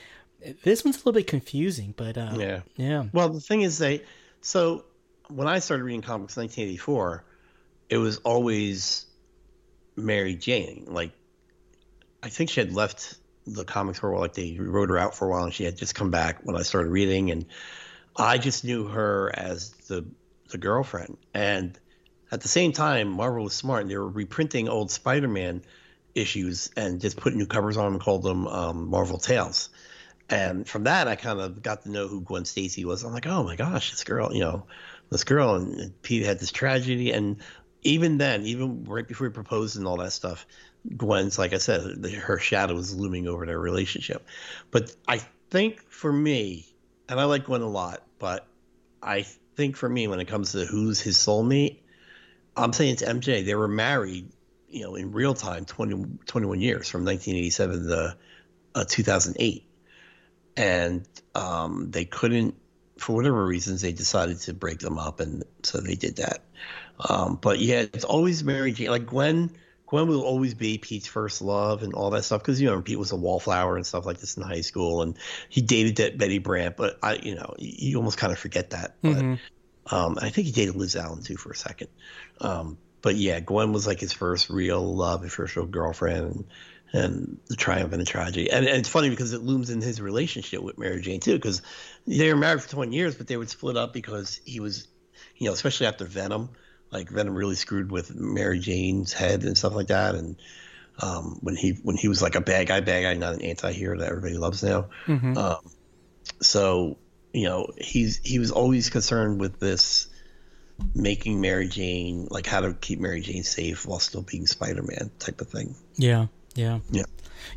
this 0.64 0.84
one's 0.84 0.98
a 0.98 1.00
little 1.00 1.14
bit 1.14 1.28
confusing. 1.28 1.94
But 1.98 2.18
uh, 2.18 2.34
Yeah. 2.38 2.62
yeah, 2.76 3.06
Well, 3.14 3.30
the 3.30 3.40
thing 3.42 3.62
is, 3.62 3.78
they 3.78 4.02
so 4.42 4.84
when 5.30 5.48
I 5.48 5.60
started 5.60 5.84
reading 5.86 6.02
comics 6.02 6.36
in 6.36 6.42
1984, 6.44 7.24
it 7.90 7.98
was 7.98 8.18
always 8.20 9.06
Mary 9.96 10.36
Jane. 10.36 10.86
Like, 10.88 11.12
I 12.22 12.30
think 12.30 12.50
she 12.50 12.60
had 12.60 12.74
left 12.74 13.16
the 13.46 13.66
comics 13.66 14.00
for 14.00 14.10
a 14.10 14.12
while. 14.12 14.22
Like 14.22 14.34
they 14.34 14.58
wrote 14.60 14.90
her 14.90 14.98
out 14.98 15.16
for 15.16 15.28
a 15.28 15.32
while, 15.32 15.44
and 15.44 15.54
she 15.54 15.64
had 15.64 15.78
just 15.78 15.96
come 15.96 16.12
back 16.12 16.40
when 16.44 16.56
I 16.56 16.62
started 16.62 16.90
reading, 16.90 17.32
and 17.32 17.46
I 18.16 18.38
just 18.38 18.64
knew 18.64 18.88
her 18.88 19.32
as 19.34 19.72
the 19.88 20.06
the 20.50 20.58
girlfriend. 20.58 21.18
And 21.34 21.78
at 22.32 22.42
the 22.42 22.48
same 22.48 22.72
time, 22.72 23.10
Marvel 23.10 23.44
was 23.44 23.54
smart, 23.54 23.82
and 23.82 23.92
they 23.92 23.98
were 23.98 24.08
reprinting 24.08 24.70
old 24.70 24.92
Spider-Man 24.92 25.64
issues 26.16 26.70
and 26.76 27.00
just 27.00 27.18
putting 27.18 27.40
new 27.40 27.46
covers 27.46 27.78
on 27.78 27.86
them 27.86 27.94
and 27.94 28.02
called 28.02 28.24
them 28.24 28.48
um, 28.48 28.90
Marvel 28.90 29.18
Tales. 29.20 29.70
And 30.30 30.68
from 30.68 30.84
that, 30.84 31.08
I 31.08 31.16
kind 31.16 31.40
of 31.40 31.62
got 31.64 31.84
to 31.84 31.92
know 31.92 32.08
who 32.08 32.22
Gwen 32.22 32.46
Stacy 32.46 32.86
was. 32.86 33.04
I'm 33.04 33.14
like, 33.14 33.26
oh 33.26 33.44
my 33.44 33.56
gosh, 33.56 33.92
this 33.92 34.04
girl, 34.04 34.32
you 34.34 34.42
know, 34.42 34.66
this 35.10 35.24
girl. 35.24 35.56
And, 35.56 35.80
and 35.80 36.02
Pete 36.04 36.24
had 36.24 36.40
this 36.40 36.52
tragedy. 36.52 37.12
And 37.12 37.38
even 37.84 38.18
then, 38.18 38.46
even 38.46 38.84
right 38.86 39.08
before 39.08 39.28
he 39.28 39.34
proposed 39.34 39.78
and 39.78 39.88
all 39.88 39.98
that 39.98 40.12
stuff, 40.12 40.46
Gwen's, 40.98 41.38
like 41.38 41.54
I 41.54 41.58
said, 41.58 42.06
her 42.06 42.38
shadow 42.38 42.76
was 42.76 42.96
looming 42.96 43.28
over 43.28 43.46
their 43.46 43.60
relationship. 43.60 44.26
But 44.72 44.96
I 45.08 45.22
think 45.50 45.82
for 45.90 46.12
me, 46.12 46.68
and 47.08 47.20
I 47.20 47.26
like 47.26 47.46
Gwen 47.46 47.62
a 47.62 47.70
lot, 47.70 48.04
but 48.18 48.48
I 49.02 49.24
think 49.56 49.76
for 49.76 49.90
me, 49.90 50.08
when 50.08 50.20
it 50.20 50.28
comes 50.28 50.52
to 50.54 50.66
who's 50.66 51.00
his 51.00 51.18
soulmate, 51.18 51.80
I'm 52.56 52.74
saying 52.74 52.94
it's 52.94 53.04
MJ. 53.04 53.46
They 53.46 53.56
were 53.56 53.68
married, 53.68 54.30
you 54.70 54.84
know, 54.84 54.96
in 54.96 55.12
real 55.12 55.34
time, 55.34 55.66
20, 55.66 56.06
21 56.26 56.62
years 56.62 56.90
from 56.90 57.06
1987 57.06 57.88
to 57.88 58.18
uh, 58.76 58.86
2008 58.88 59.66
and 60.58 61.08
um, 61.36 61.90
they 61.92 62.06
couldn't 62.06 62.56
for 62.98 63.16
whatever 63.16 63.46
reasons 63.46 63.82
they 63.82 63.94
decided 63.94 64.40
to 64.42 64.54
break 64.54 64.80
them 64.80 65.00
up 65.00 65.20
and 65.20 65.44
so 65.64 65.80
they 65.80 65.96
did 65.96 66.18
that 66.18 66.44
um, 67.08 67.38
but 67.42 67.60
yeah 67.60 67.86
it's 67.94 68.06
always 68.06 68.44
mary 68.44 68.72
jane 68.72 68.90
like 68.90 69.06
gwen 69.06 69.52
gwen 69.88 70.08
will 70.08 70.22
always 70.22 70.54
be 70.54 70.78
pete's 70.78 71.08
first 71.08 71.42
love 71.42 71.84
and 71.84 71.94
all 71.94 72.10
that 72.10 72.24
stuff 72.24 72.42
because 72.42 72.60
you 72.62 72.68
know 72.68 72.82
pete 72.82 73.00
was 73.00 73.12
a 73.12 73.16
wallflower 73.16 73.76
and 73.76 73.86
stuff 73.86 74.06
like 74.06 74.20
this 74.20 74.38
in 74.38 74.44
high 74.44 74.62
school 74.62 75.02
and 75.02 75.18
he 75.50 75.62
dated 75.62 75.98
that 75.98 76.18
betty 76.18 76.40
brant 76.40 76.76
but 76.78 76.98
i 77.04 77.16
you 77.16 77.36
know 77.36 77.54
you, 77.58 77.98
almost 77.98 78.18
kind 78.18 78.34
of 78.34 78.40
forget 78.40 78.72
that 78.72 78.96
but 79.02 79.18
um, 79.92 80.18
i 80.22 80.30
think 80.30 80.48
he 80.48 80.52
dated 80.52 80.76
liz 80.76 80.96
allen 80.96 81.22
too 81.22 81.38
for 81.38 81.52
a 81.52 81.56
second 81.56 81.88
um, 82.42 82.78
but 83.02 83.16
yeah 83.16 83.40
gwen 83.40 83.74
was 83.74 83.88
like 83.88 84.00
his 84.00 84.14
first 84.14 84.50
real 84.50 84.96
love 84.96 85.24
his 85.24 85.34
first 85.34 85.56
real 85.56 85.66
girlfriend 85.66 86.26
and 86.26 86.46
and 86.94 87.40
the 87.48 87.56
triumph 87.56 87.92
and 87.92 88.02
the 88.02 88.06
tragedy. 88.06 88.50
And, 88.50 88.66
and 88.66 88.78
it's 88.78 88.90
funny 88.90 89.10
because 89.10 89.34
it 89.34 89.42
looms 89.42 89.70
in 89.70 89.82
his 89.82 90.02
relationship 90.02 90.62
with 90.62 90.78
Mary 90.78 91.02
Jane 91.02 91.20
too, 91.20 91.34
because 91.34 91.62
they 92.08 92.32
were 92.32 92.40
married 92.40 92.62
for 92.62 92.70
20 92.70 92.96
years, 92.96 93.16
but 93.16 93.28
they 93.28 93.38
would 93.38 93.50
split 93.50 93.78
up 93.78 93.94
because 93.94 94.40
he 94.46 94.60
was, 94.60 94.88
you 95.38 95.48
know, 95.48 95.54
especially 95.54 95.88
after 95.88 96.06
Venom, 96.06 96.50
like 96.92 97.10
Venom 97.10 97.36
really 97.36 97.56
screwed 97.56 97.92
with 97.92 98.16
Mary 98.16 98.60
Jane's 98.60 99.14
head 99.14 99.44
and 99.44 99.58
stuff 99.58 99.76
like 99.76 99.88
that. 99.88 100.16
And 100.16 100.36
um, 101.02 101.38
when 101.42 101.56
he 101.56 101.72
when 101.84 101.98
he 101.98 102.08
was 102.08 102.22
like 102.22 102.36
a 102.36 102.42
bad 102.42 102.68
guy, 102.68 102.80
bad 102.82 103.04
guy, 103.04 103.14
not 103.14 103.34
an 103.34 103.42
anti-hero 103.42 104.00
that 104.00 104.10
everybody 104.10 104.38
loves 104.38 104.64
now. 104.64 104.90
Um, 105.38 105.72
so 106.42 106.98
you 107.34 107.46
know, 107.46 107.68
he's 107.78 108.20
he 108.24 108.40
was 108.40 108.52
always 108.52 108.90
concerned 108.90 109.40
with 109.40 109.60
this 109.60 110.08
making 110.96 111.42
Mary 111.42 111.68
Jane 111.68 112.28
like 112.32 112.46
how 112.46 112.62
to 112.62 112.74
keep 112.74 113.00
Mary 113.00 113.22
Jane 113.22 113.44
safe 113.44 113.86
while 113.86 114.00
still 114.00 114.22
being 114.22 114.48
Spider-Man 114.48 115.12
type 115.20 115.42
of 115.42 115.50
thing. 115.50 115.76
yeah, 115.96 116.28
yeah. 116.56 116.80
Yeah. 116.90 117.04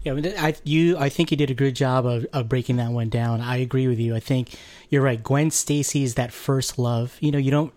Yeah, 0.05 0.15
I 0.39 0.55
you 0.65 0.97
I 0.97 1.09
think 1.09 1.31
you 1.31 1.37
did 1.37 1.51
a 1.51 1.55
good 1.55 1.75
job 1.75 2.07
of, 2.07 2.25
of 2.33 2.49
breaking 2.49 2.77
that 2.77 2.91
one 2.91 3.09
down. 3.09 3.41
I 3.41 3.57
agree 3.57 3.89
with 3.89 3.99
you. 3.99 4.15
I 4.15 4.21
think 4.21 4.57
you're 4.89 5.03
right. 5.03 5.21
Gwen 5.23 5.51
Stacy 5.51 6.05
is 6.05 6.15
that 6.15 6.33
first 6.33 6.79
love. 6.79 7.17
You 7.21 7.33
know, 7.33 7.39
you 7.39 7.51
don't 7.51 7.73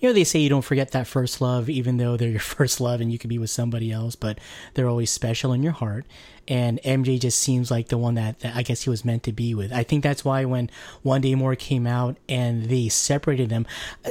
you 0.00 0.08
know 0.08 0.12
they 0.12 0.24
say 0.24 0.38
you 0.38 0.48
don't 0.48 0.62
forget 0.62 0.92
that 0.92 1.06
first 1.06 1.40
love 1.40 1.68
even 1.68 1.96
though 1.96 2.16
they're 2.16 2.28
your 2.28 2.40
first 2.58 2.80
love 2.80 3.00
and 3.00 3.12
you 3.12 3.18
could 3.18 3.30
be 3.30 3.38
with 3.38 3.50
somebody 3.50 3.90
else, 3.92 4.16
but 4.16 4.38
they're 4.74 4.88
always 4.88 5.10
special 5.10 5.52
in 5.52 5.62
your 5.62 5.72
heart. 5.72 6.06
And 6.46 6.80
MJ 6.82 7.20
just 7.20 7.38
seems 7.38 7.70
like 7.70 7.88
the 7.88 7.98
one 7.98 8.14
that, 8.14 8.40
that 8.40 8.56
I 8.56 8.62
guess 8.62 8.82
he 8.82 8.90
was 8.90 9.04
meant 9.04 9.22
to 9.24 9.32
be 9.32 9.54
with. 9.54 9.70
I 9.70 9.82
think 9.82 10.02
that's 10.02 10.24
why 10.24 10.46
when 10.46 10.70
One 11.02 11.20
Day 11.20 11.34
More 11.34 11.54
came 11.54 11.86
out 11.86 12.16
and 12.26 12.64
they 12.64 12.88
separated 12.88 13.50
them, 13.50 13.66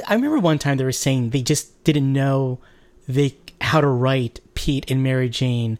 I- 0.07 0.13
remember 0.13 0.37
one 0.37 0.59
time 0.59 0.77
they 0.77 0.83
were 0.83 0.91
saying 0.91 1.31
they 1.31 1.41
just 1.41 1.83
didn't 1.83 2.13
know 2.13 2.59
they 3.07 3.35
how 3.59 3.81
to 3.81 3.87
write 3.87 4.39
Pete 4.53 4.91
and 4.91 5.01
Mary 5.01 5.29
Jane 5.29 5.79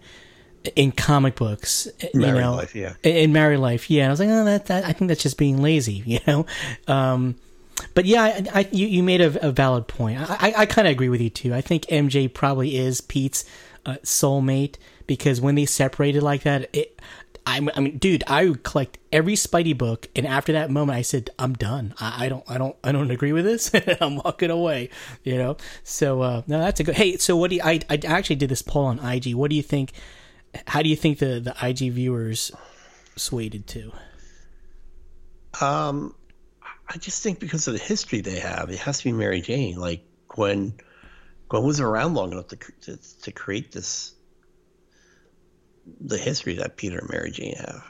in 0.75 0.91
comic 0.91 1.35
books, 1.35 1.87
you 2.13 2.19
know, 2.19 2.55
life, 2.55 2.75
yeah. 2.75 2.93
in, 3.03 3.31
married 3.31 3.59
life, 3.59 3.89
yeah. 3.89 4.03
And 4.03 4.09
I 4.09 4.13
was 4.13 4.19
like, 4.19 4.29
oh, 4.29 4.45
that, 4.45 4.65
that 4.65 4.85
I 4.85 4.93
think 4.93 5.09
that's 5.09 5.21
just 5.21 5.37
being 5.37 5.61
lazy, 5.61 5.93
you 6.05 6.19
know. 6.25 6.45
Um, 6.87 7.35
but 7.93 8.05
yeah, 8.05 8.23
I, 8.23 8.45
I, 8.53 8.69
you, 8.71 8.87
you 8.87 9.03
made 9.03 9.21
a, 9.21 9.47
a 9.47 9.51
valid 9.51 9.87
point. 9.87 10.19
I, 10.19 10.53
I, 10.57 10.65
kind 10.65 10.87
of 10.87 10.91
agree 10.91 11.09
with 11.09 11.21
you 11.21 11.29
too. 11.29 11.53
I 11.53 11.61
think 11.61 11.85
MJ 11.85 12.31
probably 12.31 12.77
is 12.77 13.01
Pete's 13.01 13.45
uh, 13.85 13.95
soulmate 14.03 14.75
because 15.05 15.41
when 15.41 15.55
they 15.55 15.65
separated 15.65 16.23
like 16.23 16.43
that, 16.43 16.69
it. 16.75 16.99
I, 17.45 17.65
I 17.77 17.79
mean, 17.79 17.97
dude, 17.97 18.25
I 18.27 18.49
would 18.49 18.63
collect 18.63 18.97
every 19.09 19.35
Spidey 19.35 19.77
book, 19.77 20.09
and 20.17 20.27
after 20.27 20.51
that 20.51 20.69
moment, 20.69 20.97
I 20.97 21.01
said, 21.01 21.29
"I'm 21.39 21.53
done. 21.53 21.93
I, 21.97 22.25
I 22.25 22.29
don't, 22.29 22.43
I 22.49 22.57
don't, 22.57 22.75
I 22.83 22.91
don't 22.91 23.09
agree 23.09 23.31
with 23.31 23.45
this. 23.45 23.71
I'm 24.01 24.17
walking 24.17 24.51
away." 24.51 24.89
You 25.23 25.37
know. 25.37 25.57
So 25.83 26.21
uh, 26.21 26.41
no, 26.45 26.59
that's 26.59 26.81
a 26.81 26.83
good. 26.83 26.95
Hey, 26.95 27.15
so 27.15 27.37
what 27.37 27.49
do 27.49 27.55
you, 27.55 27.61
I? 27.63 27.79
I 27.89 28.01
actually 28.05 28.35
did 28.35 28.49
this 28.49 28.61
poll 28.61 28.87
on 28.87 28.99
IG. 28.99 29.33
What 29.33 29.49
do 29.49 29.55
you 29.55 29.63
think? 29.63 29.93
How 30.67 30.81
do 30.81 30.89
you 30.89 30.97
think 30.97 31.19
the 31.19 31.39
the 31.39 31.55
IG 31.65 31.93
viewers 31.93 32.51
swayed 33.15 33.65
to? 33.65 33.93
Um, 35.61 36.15
I 36.97 36.99
just 36.99 37.21
think 37.21 37.37
because 37.37 37.67
of 37.67 37.73
the 37.73 37.79
history 37.79 38.21
they 38.21 38.39
have, 38.39 38.71
it 38.71 38.79
has 38.79 38.97
to 38.97 39.03
be 39.03 39.11
Mary 39.11 39.39
Jane. 39.39 39.75
Like 39.75 40.03
Gwen, 40.27 40.73
Gwen 41.47 41.61
was 41.61 41.79
around 41.79 42.15
long 42.15 42.31
enough 42.31 42.47
to 42.47 42.57
to, 42.81 43.21
to 43.21 43.31
create 43.31 43.71
this, 43.71 44.15
the 46.01 46.17
history 46.17 46.55
that 46.55 46.75
Peter 46.75 46.97
and 46.97 47.07
Mary 47.11 47.29
Jane 47.29 47.55
have. 47.55 47.83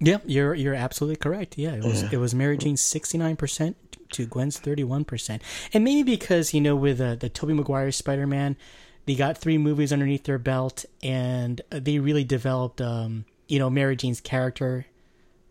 Yeah, 0.00 0.18
you're 0.24 0.54
you're 0.54 0.74
absolutely 0.74 1.16
correct. 1.16 1.58
Yeah, 1.58 1.72
it 1.74 1.84
was 1.84 2.02
it 2.14 2.16
was 2.16 2.34
Mary 2.34 2.56
Jane's 2.56 2.80
sixty 2.80 3.18
nine 3.18 3.36
percent 3.36 3.76
to 4.12 4.24
Gwen's 4.24 4.58
thirty 4.58 4.84
one 4.84 5.04
percent, 5.04 5.42
and 5.74 5.84
maybe 5.84 6.02
because 6.02 6.54
you 6.54 6.62
know 6.62 6.76
with 6.76 7.02
uh, 7.02 7.16
the 7.16 7.28
Tobey 7.28 7.52
Maguire 7.52 7.92
Spider 7.92 8.26
Man, 8.26 8.56
they 9.04 9.16
got 9.16 9.36
three 9.36 9.58
movies 9.58 9.92
underneath 9.92 10.24
their 10.24 10.38
belt, 10.38 10.86
and 11.02 11.60
they 11.68 11.98
really 11.98 12.24
developed 12.24 12.80
um, 12.80 13.26
you 13.48 13.58
know 13.58 13.68
Mary 13.68 13.96
Jane's 13.96 14.22
character 14.22 14.86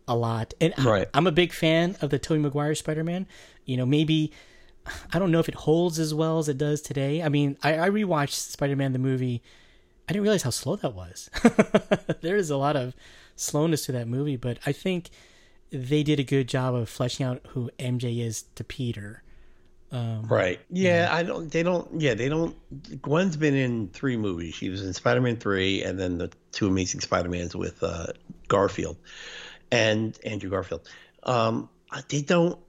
a 0.07 0.15
lot. 0.15 0.53
And 0.61 0.73
I- 0.77 0.83
Right. 0.83 1.07
I'm 1.13 1.27
a 1.27 1.31
big 1.31 1.53
fan 1.53 1.95
of 2.01 2.09
the 2.09 2.19
Tobey 2.19 2.39
Maguire 2.41 2.75
Spider 2.75 3.03
Man. 3.03 3.25
You 3.65 3.77
know, 3.77 3.85
maybe 3.85 4.31
I 5.13 5.19
don't 5.19 5.31
know 5.31 5.39
if 5.39 5.47
it 5.47 5.55
holds 5.55 5.97
as 5.99 6.13
well 6.13 6.39
as 6.39 6.49
it 6.49 6.57
does 6.57 6.81
today. 6.81 7.21
I 7.23 7.29
mean, 7.29 7.57
I, 7.63 7.79
I 7.85 7.89
rewatched 7.89 8.31
Spider 8.33 8.75
Man 8.75 8.91
the 8.93 8.99
movie. 8.99 9.41
I 10.07 10.11
didn't 10.13 10.23
realize 10.23 10.43
how 10.43 10.49
slow 10.49 10.75
that 10.77 10.93
was. 10.93 11.29
there 12.21 12.35
is 12.35 12.49
a 12.49 12.57
lot 12.57 12.75
of 12.75 12.93
slowness 13.37 13.85
to 13.85 13.93
that 13.93 14.07
movie, 14.07 14.35
but 14.35 14.57
I 14.65 14.73
think 14.73 15.09
they 15.71 16.03
did 16.03 16.19
a 16.19 16.23
good 16.23 16.49
job 16.49 16.75
of 16.75 16.89
fleshing 16.89 17.25
out 17.25 17.39
who 17.49 17.71
MJ 17.79 18.19
is 18.19 18.43
to 18.55 18.63
Peter. 18.65 19.23
Right. 19.91 20.59
Yeah, 20.71 21.09
I 21.11 21.21
don't. 21.23 21.51
They 21.51 21.61
don't. 21.61 22.01
Yeah, 22.01 22.15
they 22.15 22.27
don't. 22.27 22.55
Gwen's 23.01 23.37
been 23.37 23.55
in 23.55 23.89
three 23.89 24.17
movies. 24.17 24.55
She 24.55 24.69
was 24.69 24.83
in 24.83 24.91
Spider-Man 24.91 25.37
three, 25.37 25.83
and 25.83 25.99
then 25.99 26.17
the 26.17 26.31
two 26.51 26.67
Amazing 26.67 27.01
Spider-Mans 27.01 27.55
with 27.55 27.81
uh, 27.83 28.07
Garfield 28.47 28.97
and 29.73 30.19
Andrew 30.23 30.49
Garfield. 30.49 30.87
Um, 31.23 31.69
they 32.09 32.21
don't. 32.21 32.59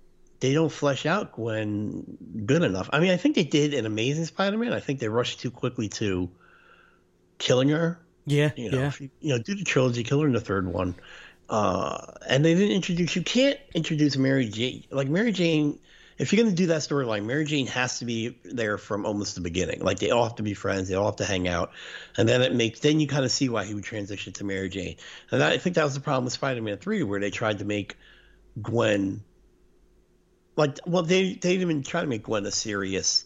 They 0.40 0.52
don't 0.52 0.70
flesh 0.70 1.06
out 1.06 1.32
Gwen 1.32 2.18
good 2.44 2.62
enough. 2.62 2.90
I 2.92 3.00
mean, 3.00 3.10
I 3.10 3.16
think 3.16 3.34
they 3.34 3.44
did 3.44 3.72
an 3.72 3.86
Amazing 3.86 4.26
Spider-Man. 4.26 4.74
I 4.74 4.80
think 4.80 4.98
they 4.98 5.08
rushed 5.08 5.40
too 5.40 5.50
quickly 5.50 5.88
to 5.90 6.28
killing 7.38 7.70
her. 7.70 7.98
Yeah, 8.26 8.50
You 8.56 8.70
know, 8.70 8.78
yeah. 8.78 8.92
you, 8.98 9.10
you 9.20 9.28
know, 9.30 9.42
do 9.42 9.54
the 9.54 9.64
trilogy, 9.64 10.02
kill 10.02 10.20
her 10.20 10.26
in 10.26 10.34
the 10.34 10.40
third 10.40 10.66
one. 10.70 10.96
Uh, 11.48 12.12
and 12.28 12.44
they 12.44 12.54
didn't 12.54 12.72
introduce. 12.72 13.16
You 13.16 13.22
can't 13.22 13.58
introduce 13.74 14.16
Mary 14.16 14.48
Jane. 14.48 14.84
Like 14.90 15.08
Mary 15.08 15.32
Jane, 15.32 15.78
if 16.18 16.32
you're 16.32 16.42
going 16.42 16.54
to 16.54 16.62
do 16.62 16.68
that 16.68 16.80
storyline, 16.80 17.24
Mary 17.24 17.44
Jane 17.44 17.66
has 17.68 17.98
to 17.98 18.04
be 18.04 18.38
there 18.44 18.78
from 18.78 19.04
almost 19.04 19.34
the 19.34 19.40
beginning. 19.40 19.80
Like 19.80 19.98
they 19.98 20.10
all 20.10 20.24
have 20.24 20.36
to 20.36 20.42
be 20.42 20.54
friends. 20.54 20.88
They 20.88 20.94
all 20.94 21.06
have 21.06 21.16
to 21.16 21.24
hang 21.24 21.48
out, 21.48 21.72
and 22.16 22.28
then 22.28 22.42
it 22.42 22.54
makes. 22.54 22.80
Then 22.80 23.00
you 23.00 23.06
kind 23.06 23.24
of 23.24 23.32
see 23.32 23.48
why 23.48 23.64
he 23.64 23.74
would 23.74 23.84
transition 23.84 24.32
to 24.34 24.44
Mary 24.44 24.68
Jane. 24.68 24.96
And 25.30 25.42
I 25.42 25.58
think 25.58 25.76
that 25.76 25.84
was 25.84 25.94
the 25.94 26.00
problem 26.00 26.24
with 26.24 26.32
Spider-Man 26.32 26.78
Three, 26.78 27.02
where 27.02 27.20
they 27.20 27.30
tried 27.30 27.58
to 27.58 27.64
make 27.64 27.96
Gwen. 28.60 29.22
Like, 30.56 30.78
well, 30.86 31.02
they 31.02 31.34
they 31.34 31.56
didn't 31.56 31.62
even 31.62 31.82
try 31.82 32.02
to 32.02 32.06
make 32.06 32.22
Gwen 32.22 32.46
a 32.46 32.52
serious 32.52 33.24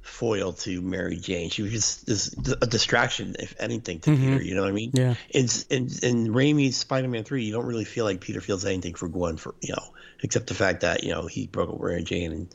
foil 0.00 0.52
to 0.52 0.80
Mary 0.80 1.16
Jane. 1.16 1.50
She 1.50 1.62
was 1.62 1.72
just 1.72 2.06
this, 2.06 2.34
a 2.60 2.66
distraction, 2.66 3.36
if 3.38 3.54
anything, 3.58 4.00
to 4.00 4.16
Peter. 4.16 4.42
You 4.42 4.54
know 4.54 4.62
what 4.62 4.70
I 4.70 4.72
mean? 4.72 4.90
Yeah. 4.94 5.14
In 5.30 5.48
in, 5.68 5.88
in 6.02 6.34
Raimi's 6.34 6.76
Spider-Man 6.76 7.24
three, 7.24 7.44
you 7.44 7.52
don't 7.52 7.66
really 7.66 7.84
feel 7.84 8.04
like 8.04 8.20
Peter 8.20 8.40
feels 8.40 8.64
anything 8.64 8.94
for 8.94 9.08
Gwen 9.08 9.36
for 9.36 9.54
you 9.60 9.74
know, 9.74 9.94
except 10.22 10.46
the 10.46 10.54
fact 10.54 10.80
that 10.80 11.04
you 11.04 11.10
know 11.10 11.26
he 11.26 11.46
broke 11.46 11.68
up 11.68 11.78
with 11.78 11.90
Mary 11.90 12.02
Jane 12.02 12.32
and 12.32 12.54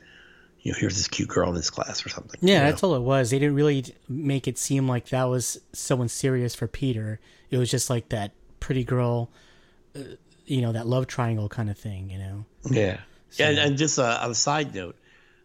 you 0.61 0.71
know 0.71 0.77
here's 0.79 0.97
this 0.97 1.07
cute 1.07 1.29
girl 1.29 1.49
in 1.49 1.55
his 1.55 1.69
class 1.69 2.05
or 2.05 2.09
something. 2.09 2.39
Yeah, 2.41 2.53
you 2.53 2.59
know? 2.59 2.65
that's 2.71 2.83
all 2.83 2.95
it 2.95 3.01
was. 3.01 3.29
They 3.29 3.39
didn't 3.39 3.55
really 3.55 3.85
make 4.09 4.47
it 4.47 4.57
seem 4.57 4.87
like 4.87 5.09
that 5.09 5.25
was 5.25 5.59
someone 5.73 6.09
serious 6.09 6.55
for 6.55 6.67
Peter. 6.67 7.19
It 7.51 7.57
was 7.57 7.69
just 7.69 7.89
like 7.89 8.09
that 8.09 8.31
pretty 8.65 8.83
girl, 8.83 9.29
uh, 9.95 9.99
you 10.45 10.61
know, 10.61 10.71
that 10.71 10.87
love 10.87 11.05
triangle 11.05 11.47
kind 11.47 11.69
of 11.69 11.77
thing, 11.77 12.09
you 12.09 12.17
know? 12.17 12.45
Yeah. 12.69 12.97
And, 13.37 13.59
and 13.59 13.77
just 13.77 13.99
uh, 13.99 14.19
on 14.23 14.31
a 14.31 14.35
side 14.35 14.73
note, 14.73 14.95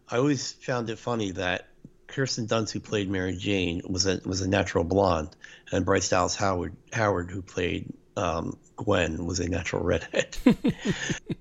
I 0.09 0.17
always 0.17 0.53
found 0.53 0.89
it 0.89 0.97
funny 0.97 1.31
that 1.31 1.67
Kirsten 2.11 2.47
Dunst, 2.47 2.71
who 2.71 2.79
played 2.79 3.09
Mary 3.09 3.35
Jane, 3.35 3.81
was 3.87 4.05
a 4.05 4.21
was 4.25 4.41
a 4.41 4.49
natural 4.49 4.83
blonde, 4.83 5.29
and 5.71 5.85
Bryce 5.85 6.09
Dallas 6.09 6.35
Howard 6.35 6.75
Howard, 6.93 7.31
who 7.31 7.41
played 7.41 7.91
um, 8.17 8.57
Gwen, 8.75 9.25
was 9.25 9.39
a 9.39 9.49
natural 9.49 9.83
redhead. 9.83 10.37
and 10.45 10.55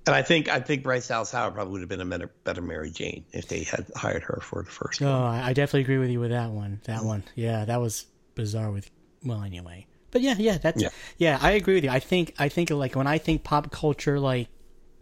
I 0.07 0.23
think 0.23 0.49
I 0.49 0.61
think 0.61 0.83
Bryce 0.83 1.09
Dallas 1.09 1.31
Howard 1.33 1.55
probably 1.55 1.73
would 1.73 1.81
have 1.81 1.89
been 1.89 2.01
a 2.01 2.05
better, 2.07 2.31
better 2.45 2.63
Mary 2.63 2.91
Jane 2.91 3.25
if 3.33 3.49
they 3.49 3.65
had 3.65 3.87
hired 3.95 4.23
her 4.23 4.41
for 4.43 4.63
the 4.63 4.71
first 4.71 5.01
one. 5.01 5.11
Oh, 5.11 5.25
I 5.25 5.49
I 5.49 5.53
definitely 5.53 5.83
agree 5.83 5.99
with 5.99 6.11
you 6.11 6.21
with 6.21 6.31
that 6.31 6.51
one. 6.51 6.81
That 6.85 7.05
one. 7.05 7.25
Yeah, 7.35 7.65
that 7.65 7.81
was 7.81 8.07
bizarre 8.35 8.71
with, 8.71 8.91
well, 9.25 9.43
anyway. 9.43 9.87
But 10.11 10.23
yeah, 10.23 10.35
yeah, 10.39 10.59
that's, 10.59 10.83
yeah, 10.83 10.89
Yeah. 11.19 11.39
I 11.41 11.53
agree 11.53 11.75
with 11.75 11.85
you. 11.85 11.91
I 11.91 12.01
think, 12.01 12.35
I 12.39 12.49
think 12.49 12.71
like 12.71 12.97
when 12.97 13.07
I 13.07 13.19
think 13.19 13.45
pop 13.45 13.71
culture, 13.71 14.19
like, 14.19 14.49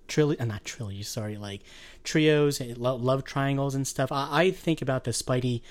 trilogy, 0.09 0.41
uh, 0.41 0.45
not 0.45 0.65
trilogy, 0.65 1.03
sorry, 1.03 1.37
like 1.37 1.63
trios, 2.05 2.61
and 2.61 2.77
love 2.79 3.25
triangles 3.25 3.75
and 3.75 3.87
stuff. 3.87 4.11
I, 4.11 4.29
I 4.31 4.51
think 4.51 4.83
about 4.83 5.05
the 5.05 5.13
Spidey, 5.13 5.63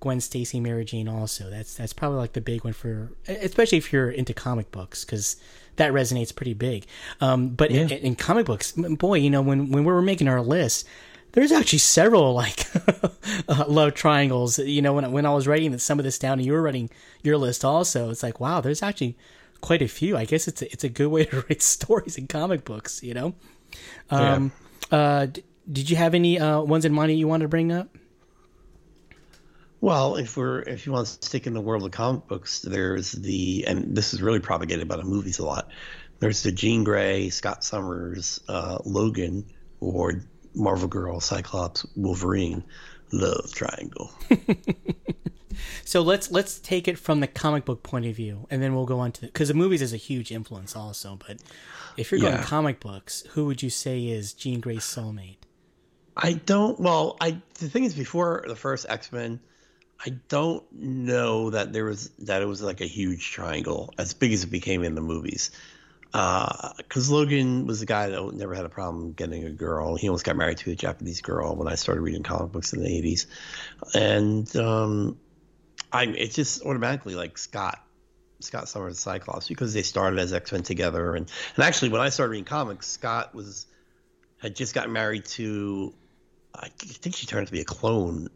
Gwen 0.00 0.20
Stacy, 0.20 0.60
Mary 0.60 0.84
Jane. 0.84 1.08
Also, 1.08 1.50
that's 1.50 1.74
that's 1.74 1.92
probably 1.92 2.18
like 2.18 2.32
the 2.32 2.40
big 2.40 2.64
one 2.64 2.72
for, 2.72 3.12
especially 3.28 3.78
if 3.78 3.92
you're 3.92 4.10
into 4.10 4.34
comic 4.34 4.70
books, 4.70 5.04
because 5.04 5.36
that 5.76 5.92
resonates 5.92 6.34
pretty 6.34 6.54
big. 6.54 6.86
Um, 7.20 7.50
but 7.50 7.70
in, 7.70 7.90
in 7.90 8.16
comic 8.16 8.46
books, 8.46 8.72
boy, 8.72 9.18
you 9.18 9.30
know, 9.30 9.42
when 9.42 9.70
when 9.70 9.84
we 9.84 9.92
were 9.92 10.02
making 10.02 10.28
our 10.28 10.42
list, 10.42 10.86
there's 11.32 11.52
actually 11.52 11.80
several 11.80 12.32
like 12.32 12.66
uh, 13.48 13.64
love 13.66 13.94
triangles. 13.94 14.58
You 14.58 14.82
know, 14.82 14.94
when 14.94 15.10
when 15.12 15.26
I 15.26 15.34
was 15.34 15.46
writing 15.46 15.76
some 15.78 15.98
of 15.98 16.04
this 16.04 16.18
down, 16.18 16.38
and 16.38 16.46
you 16.46 16.52
were 16.52 16.62
writing 16.62 16.90
your 17.22 17.36
list 17.36 17.64
also, 17.64 18.10
it's 18.10 18.22
like 18.22 18.40
wow, 18.40 18.60
there's 18.60 18.82
actually 18.82 19.16
quite 19.60 19.82
a 19.82 19.88
few. 19.88 20.16
I 20.16 20.26
guess 20.26 20.46
it's 20.46 20.62
a, 20.62 20.70
it's 20.72 20.84
a 20.84 20.88
good 20.88 21.08
way 21.08 21.24
to 21.24 21.40
write 21.48 21.62
stories 21.62 22.16
in 22.16 22.26
comic 22.26 22.64
books. 22.64 23.02
You 23.02 23.14
know. 23.14 23.34
Um, 24.10 24.52
uh, 24.90 25.26
d- 25.26 25.44
did 25.70 25.90
you 25.90 25.96
have 25.96 26.14
any 26.14 26.38
uh, 26.38 26.60
ones 26.60 26.84
in 26.84 26.92
mind 26.92 27.10
that 27.10 27.14
you 27.14 27.28
wanted 27.28 27.44
to 27.44 27.48
bring 27.48 27.72
up? 27.72 27.88
Well, 29.80 30.16
if 30.16 30.36
we're 30.36 30.60
if 30.60 30.86
you 30.86 30.92
want 30.92 31.06
to 31.06 31.12
stick 31.12 31.46
in 31.46 31.52
the 31.52 31.60
world 31.60 31.84
of 31.84 31.90
comic 31.90 32.26
books, 32.26 32.62
there's 32.62 33.12
the 33.12 33.66
and 33.66 33.94
this 33.94 34.14
is 34.14 34.22
really 34.22 34.40
propagated 34.40 34.88
by 34.88 34.96
the 34.96 35.04
movies 35.04 35.38
a 35.38 35.44
lot. 35.44 35.68
There's 36.20 36.42
the 36.42 36.52
Jean 36.52 36.84
Grey, 36.84 37.28
Scott 37.28 37.64
Summers, 37.64 38.40
uh, 38.48 38.78
Logan, 38.84 39.44
or 39.80 40.22
Marvel 40.54 40.88
Girl, 40.88 41.20
Cyclops, 41.20 41.84
Wolverine, 41.96 42.64
love 43.12 43.52
triangle. 43.52 44.10
So 45.84 46.02
let's 46.02 46.30
let's 46.30 46.58
take 46.58 46.88
it 46.88 46.98
from 46.98 47.20
the 47.20 47.26
comic 47.26 47.64
book 47.64 47.82
point 47.82 48.06
of 48.06 48.14
view, 48.16 48.46
and 48.50 48.62
then 48.62 48.74
we'll 48.74 48.86
go 48.86 48.98
on 49.00 49.12
to 49.12 49.22
because 49.22 49.48
the 49.48 49.54
movies 49.54 49.82
is 49.82 49.92
a 49.92 49.98
huge 49.98 50.30
influence 50.32 50.74
also. 50.76 51.16
But 51.26 51.38
if 51.96 52.10
you're 52.10 52.20
going 52.20 52.38
Yeah. 52.38 52.44
comic 52.44 52.80
books, 52.80 53.22
who 53.30 53.46
would 53.46 53.62
you 53.62 53.70
say 53.70 54.06
is 54.06 54.32
Jean 54.32 54.60
Grey's 54.60 54.84
soulmate? 54.84 55.36
I 56.16 56.34
don't. 56.34 56.78
Well, 56.78 57.16
I 57.20 57.40
the 57.58 57.68
thing 57.68 57.84
is, 57.84 57.94
before 57.94 58.44
the 58.46 58.56
first 58.56 58.86
X 58.88 59.10
Men, 59.12 59.40
I 60.04 60.10
don't 60.28 60.64
know 60.72 61.50
that 61.50 61.72
there 61.72 61.84
was 61.84 62.10
that 62.20 62.42
it 62.42 62.46
was 62.46 62.62
like 62.62 62.80
a 62.80 62.86
huge 62.86 63.30
triangle 63.32 63.92
as 63.98 64.14
big 64.14 64.32
as 64.32 64.44
it 64.44 64.50
became 64.50 64.84
in 64.84 64.94
the 64.94 65.00
movies. 65.00 65.50
Because 66.12 67.10
Logan 67.10 67.66
was 67.66 67.80
the 67.80 67.86
guy 67.86 68.08
that 68.08 68.34
never 68.34 68.54
had 68.54 68.64
a 68.64 68.68
problem 68.68 69.12
getting 69.14 69.42
a 69.44 69.50
girl. 69.50 69.96
He 69.96 70.08
almost 70.08 70.24
got 70.24 70.36
married 70.36 70.58
to 70.58 70.70
a 70.70 70.76
Japanese 70.76 71.20
girl 71.20 71.56
when 71.56 71.66
I 71.66 71.74
started 71.74 72.02
reading 72.02 72.22
comic 72.22 72.52
books 72.52 72.72
in 72.72 72.80
the 72.80 72.88
'80s, 72.88 73.26
and 73.94 74.54
um, 74.56 75.18
I 75.94 76.04
it's 76.04 76.34
just 76.34 76.62
automatically 76.62 77.14
like 77.14 77.38
Scott. 77.38 77.80
Scott 78.40 78.68
Summers 78.68 78.90
and 78.90 78.96
Cyclops 78.98 79.48
because 79.48 79.72
they 79.72 79.80
started 79.82 80.18
as 80.18 80.32
X 80.34 80.52
Men 80.52 80.62
together, 80.62 81.14
and 81.14 81.30
and 81.56 81.64
actually 81.64 81.88
when 81.88 82.02
I 82.02 82.10
started 82.10 82.32
reading 82.32 82.44
comics, 82.44 82.86
Scott 82.88 83.34
was 83.34 83.66
had 84.38 84.54
just 84.54 84.74
gotten 84.74 84.92
married 84.92 85.24
to 85.26 85.94
I 86.54 86.68
think 86.68 87.16
she 87.16 87.26
turned 87.26 87.42
out 87.42 87.46
to 87.46 87.52
be 87.52 87.60
a 87.60 87.64
clone, 87.64 88.28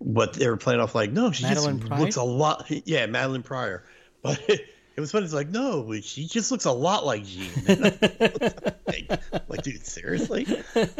but 0.00 0.34
they 0.34 0.48
were 0.48 0.56
playing 0.56 0.80
off 0.80 0.94
like, 0.94 1.12
no, 1.12 1.30
she 1.30 1.44
Madelyne 1.44 1.78
just 1.78 1.88
Pryor? 1.88 2.00
looks 2.00 2.16
a 2.16 2.22
lot. 2.22 2.66
Yeah, 2.68 3.06
Madelyne 3.06 3.44
Pryor. 3.44 3.84
But 4.22 4.40
it, 5.00 5.02
was 5.02 5.12
funny. 5.12 5.24
It's 5.24 5.34
like, 5.34 5.48
no, 5.48 5.92
she 6.00 6.26
just 6.26 6.50
looks 6.50 6.66
a 6.66 6.72
lot 6.72 7.06
like 7.06 7.24
Jean. 7.24 7.50
like, 8.86 9.10
like, 9.48 9.62
dude, 9.62 9.86
seriously? 9.86 10.46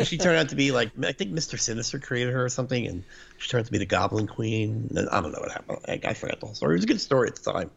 She 0.04 0.18
turned 0.18 0.36
out 0.36 0.48
to 0.48 0.56
be 0.56 0.72
like, 0.72 0.90
I 1.04 1.12
think 1.12 1.32
Mr. 1.32 1.58
Sinister 1.58 1.98
created 1.98 2.32
her 2.32 2.44
or 2.44 2.48
something, 2.48 2.86
and 2.86 3.04
she 3.38 3.50
turned 3.50 3.60
out 3.62 3.66
to 3.66 3.72
be 3.72 3.78
the 3.78 3.86
Goblin 3.86 4.26
Queen. 4.26 4.88
And 4.96 5.08
I 5.10 5.20
don't 5.20 5.32
know 5.32 5.40
what 5.40 5.52
happened. 5.52 5.78
I, 5.86 6.00
I 6.02 6.14
forgot 6.14 6.40
the 6.40 6.46
whole 6.46 6.54
story. 6.54 6.74
It 6.74 6.78
was 6.78 6.84
a 6.84 6.88
good 6.88 7.00
story 7.00 7.28
at 7.28 7.36
the 7.36 7.52
time. 7.52 7.70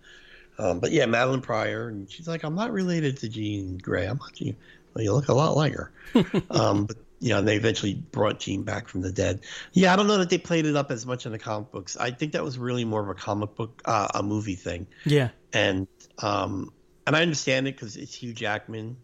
Um, 0.57 0.79
but 0.79 0.91
yeah, 0.91 1.05
Madelyne 1.05 1.41
Pryor, 1.41 1.89
and 1.89 2.09
she's 2.09 2.27
like, 2.27 2.43
I'm 2.43 2.55
not 2.55 2.71
related 2.71 3.17
to 3.17 3.29
Jean 3.29 3.77
Grey. 3.77 4.05
I'm 4.05 4.17
not 4.17 4.33
Jean. 4.33 4.55
Well, 4.93 5.03
you 5.03 5.13
look 5.13 5.27
a 5.27 5.33
lot 5.33 5.57
like 5.57 5.73
her. 5.73 5.91
um, 6.49 6.85
but 6.85 6.97
you 7.23 7.29
know, 7.29 7.41
they 7.41 7.55
eventually 7.55 7.93
brought 7.93 8.41
Jean 8.41 8.63
back 8.63 8.89
from 8.89 8.99
the 8.99 9.09
dead. 9.09 9.45
Yeah, 9.71 9.93
I 9.93 9.95
don't 9.95 10.07
know 10.07 10.17
that 10.17 10.29
they 10.29 10.37
played 10.37 10.65
it 10.65 10.75
up 10.75 10.91
as 10.91 11.05
much 11.05 11.25
in 11.25 11.31
the 11.31 11.39
comic 11.39 11.71
books. 11.71 11.95
I 11.95 12.11
think 12.11 12.33
that 12.33 12.43
was 12.43 12.57
really 12.57 12.83
more 12.83 13.01
of 13.01 13.07
a 13.07 13.13
comic 13.13 13.55
book, 13.55 13.81
uh, 13.85 14.09
a 14.13 14.21
movie 14.21 14.55
thing. 14.55 14.87
Yeah, 15.05 15.29
And 15.53 15.87
um, 16.17 16.73
and 17.07 17.15
I 17.15 17.21
understand 17.21 17.69
it 17.69 17.75
because 17.75 17.95
it's 17.95 18.13
Hugh 18.13 18.33
Jackman. 18.33 18.97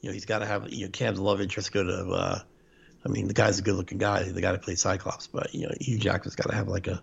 You 0.00 0.08
know, 0.08 0.12
he's 0.12 0.24
got 0.24 0.40
to 0.40 0.46
have 0.46 0.72
you 0.72 0.86
know, 0.86 1.12
the 1.12 1.22
love 1.22 1.40
interest 1.40 1.70
go 1.70 1.84
to. 1.84 2.10
Uh, 2.10 2.40
I 3.04 3.08
mean, 3.08 3.28
the 3.28 3.34
guy's 3.34 3.60
a 3.60 3.62
good-looking 3.62 3.98
guy, 3.98 4.24
the 4.24 4.40
guy 4.40 4.50
that 4.50 4.62
played 4.62 4.80
Cyclops, 4.80 5.28
but 5.28 5.54
you 5.54 5.68
know, 5.68 5.74
Hugh 5.80 5.98
Jackman's 5.98 6.34
got 6.34 6.50
to 6.50 6.56
have 6.56 6.66
like 6.66 6.88
a 6.88 7.00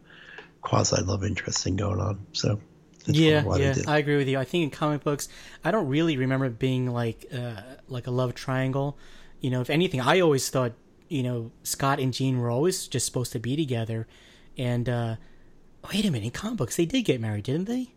quasi 0.61 1.01
love 1.01 1.23
interest 1.23 1.63
thing 1.63 1.77
going 1.77 2.01
on. 2.01 2.25
So 2.33 2.59
that's 3.05 3.17
yeah, 3.17 3.43
probably 3.43 3.61
why 3.61 3.71
they 3.71 3.81
yeah. 3.81 3.89
I 3.89 3.97
agree 3.99 4.17
with 4.17 4.27
you. 4.27 4.37
I 4.37 4.43
think 4.43 4.65
in 4.65 4.69
comic 4.71 5.05
books, 5.05 5.29
I 5.63 5.71
don't 5.71 5.87
really 5.87 6.17
remember 6.17 6.47
it 6.47 6.59
being 6.59 6.87
like 6.87 7.27
uh, 7.33 7.61
like 7.87 8.07
a 8.07 8.11
love 8.11 8.35
triangle. 8.35 8.97
You 9.43 9.51
know, 9.51 9.61
if 9.61 9.69
anything, 9.69 10.01
I 10.01 10.19
always 10.21 10.49
thought 10.49 10.71
you 11.09 11.21
know 11.21 11.51
Scott 11.63 11.99
and 11.99 12.11
Jean 12.13 12.39
were 12.39 12.49
always 12.49 12.87
just 12.87 13.05
supposed 13.05 13.31
to 13.33 13.39
be 13.39 13.55
together. 13.55 14.07
And 14.57 14.89
uh, 14.89 15.15
wait 15.91 16.05
a 16.05 16.11
minute, 16.11 16.25
in 16.25 16.31
comic 16.31 16.57
books, 16.57 16.75
they 16.77 16.85
did 16.85 17.03
get 17.03 17.21
married, 17.21 17.43
didn't 17.43 17.65
they? 17.65 17.93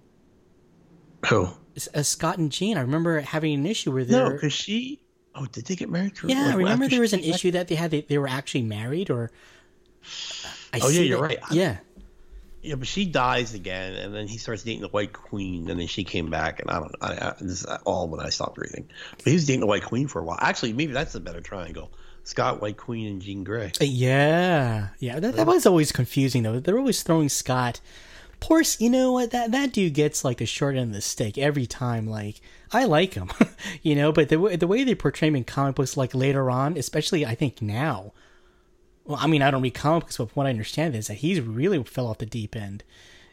S- 1.77 1.89
Uh, 1.95 2.03
Scott 2.03 2.39
and 2.39 2.51
Jean. 2.53 2.77
I 2.77 2.81
remember 2.81 3.21
having 3.21 3.55
an 3.55 3.67
issue 3.67 3.93
where 3.93 4.05
no, 4.05 4.11
they're 4.11 4.31
because 4.33 4.53
she. 4.53 5.01
Oh, 5.35 5.45
did 5.47 5.67
they 5.67 5.77
get 5.77 5.91
married? 5.91 6.13
Yeah, 6.25 6.47
like, 6.47 6.57
remember 6.57 6.89
there 6.89 7.01
was 7.03 7.13
an 7.13 7.21
issue 7.21 7.51
that 7.53 7.69
they 7.69 7.75
had. 7.75 7.91
They, 7.91 8.01
they 8.03 8.19
were 8.19 8.29
actually 8.29 8.63
married, 8.63 9.11
or 9.11 9.31
I 10.73 10.81
Oh, 10.83 10.89
yeah, 10.89 11.01
you're 11.03 11.21
that- 11.21 11.23
right. 11.29 11.39
I- 11.51 11.55
Yeah, 11.55 11.77
Yeah, 12.67 12.75
but 12.75 12.89
she 12.89 13.05
dies 13.07 13.55
again, 13.55 13.95
and 13.95 14.15
then 14.15 14.27
he 14.27 14.39
starts 14.39 14.63
dating 14.65 14.83
the 14.83 14.89
White 14.89 15.13
Queen, 15.13 15.71
and 15.71 15.79
then 15.79 15.87
she 15.87 16.05
came 16.05 16.31
back, 16.31 16.61
and 16.61 16.71
I 16.71 16.81
don't. 16.81 16.95
I, 17.01 17.29
I, 17.29 17.35
this 17.41 17.63
is 17.63 17.67
all 17.85 18.09
when 18.09 18.21
I 18.21 18.29
stopped 18.31 18.59
reading. 18.59 18.89
But 19.17 19.27
he 19.27 19.33
was 19.35 19.47
dating 19.47 19.61
the 19.61 19.67
White 19.67 19.85
Queen 19.85 20.09
for 20.09 20.21
a 20.21 20.25
while. 20.25 20.39
Actually, 20.41 20.73
maybe 20.73 20.93
that's 20.93 21.15
a 21.15 21.21
better 21.21 21.41
triangle. 21.41 21.93
Scott 22.25 22.61
White 22.61 22.77
Queen 22.77 23.07
and 23.07 23.23
Jean 23.23 23.45
Grey. 23.45 23.71
Uh, 23.81 23.85
Yeah, 23.85 24.89
yeah. 24.99 25.21
That, 25.21 25.37
that 25.37 25.47
was 25.47 25.65
always 25.65 25.93
confusing 25.93 26.43
though. 26.43 26.59
They're 26.59 26.79
always 26.79 27.03
throwing 27.03 27.29
Scott. 27.29 27.81
S- 28.51 28.81
you 28.81 28.91
know 28.91 29.13
what? 29.13 29.31
That 29.31 29.53
that 29.53 29.73
dude 29.73 29.95
gets 29.95 30.25
like 30.25 30.39
the 30.39 30.47
short 30.47 30.75
end 30.77 30.91
of 30.91 30.95
the 30.95 31.01
stick 31.01 31.39
every 31.39 31.67
time. 31.67 32.07
Like 32.09 32.41
I 32.73 32.85
like 32.85 33.15
him, 33.15 33.31
you 33.83 33.95
know, 33.95 34.11
but 34.11 34.29
the 34.29 34.57
the 34.57 34.67
way 34.67 34.83
they 34.83 34.95
portray 34.97 35.29
him 35.29 35.37
in 35.37 35.45
comic 35.45 35.77
books, 35.77 35.97
like 35.97 36.15
later 36.15 36.51
on, 36.51 36.77
especially 36.77 37.25
I 37.25 37.37
think 37.37 37.63
now. 37.63 38.13
Well, 39.07 39.19
I 39.21 39.27
mean, 39.27 39.43
I 39.43 39.51
don't 39.51 39.63
read 39.63 39.75
comic 39.75 40.05
books, 40.05 40.17
but 40.17 40.35
what 40.35 40.47
I 40.47 40.51
understand 40.51 40.95
is 40.97 41.07
that 41.07 41.15
he's 41.15 41.41
really 41.41 41.83
fell 41.85 42.09
off 42.09 42.19
the 42.19 42.27
deep 42.27 42.57
end. 42.57 42.83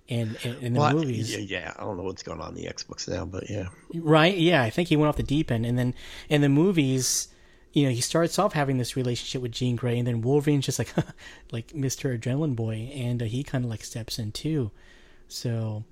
In, 0.07 0.35
in, 0.43 0.55
in 0.57 0.73
the 0.73 0.79
Well, 0.79 0.93
movies, 0.93 1.35
yeah, 1.35 1.73
I 1.77 1.81
don't 1.81 1.95
know 1.95 2.03
what's 2.03 2.23
going 2.23 2.41
on 2.41 2.49
in 2.49 2.55
the 2.55 2.67
X 2.67 2.83
books 2.83 3.07
now, 3.07 3.23
but 3.25 3.49
yeah. 3.49 3.69
Right? 3.95 4.37
Yeah, 4.37 4.61
I 4.61 4.69
think 4.69 4.89
he 4.89 4.97
went 4.97 5.07
off 5.07 5.15
the 5.15 5.23
deep 5.23 5.49
end, 5.49 5.65
and 5.65 5.79
then 5.79 5.95
in 6.27 6.41
the 6.41 6.49
movies, 6.49 7.29
you 7.71 7.85
know, 7.85 7.89
he 7.89 8.01
starts 8.01 8.37
off 8.37 8.51
having 8.51 8.77
this 8.77 8.97
relationship 8.97 9.41
with 9.41 9.53
Jean 9.53 9.77
Grey, 9.77 9.97
and 9.97 10.05
then 10.05 10.21
Wolverine's 10.21 10.65
just 10.65 10.77
like, 10.77 10.93
like 11.51 11.73
Mister 11.73 12.15
Adrenaline 12.17 12.55
Boy, 12.55 12.91
and 12.93 13.21
uh, 13.21 13.25
he 13.25 13.43
kind 13.43 13.63
of 13.63 13.71
like 13.71 13.83
steps 13.83 14.19
in 14.19 14.33
too. 14.33 14.71
So 15.29 15.85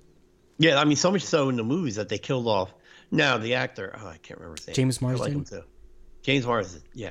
Yeah, 0.58 0.78
I 0.78 0.84
mean, 0.84 0.96
so 0.96 1.10
much 1.10 1.22
so 1.22 1.48
in 1.48 1.56
the 1.56 1.64
movies 1.64 1.96
that 1.96 2.08
they 2.08 2.18
killed 2.18 2.46
off. 2.46 2.72
Now 3.10 3.38
the 3.38 3.54
actor, 3.54 3.98
oh, 3.98 4.08
I 4.08 4.18
can't 4.18 4.38
remember 4.38 4.56
his 4.58 4.66
name. 4.68 4.74
James 4.74 5.02
I 5.02 5.12
like 5.14 5.32
him 5.32 5.44
too. 5.44 5.64
James 6.22 6.46
Marsden. 6.46 6.82
Yeah, 6.94 7.10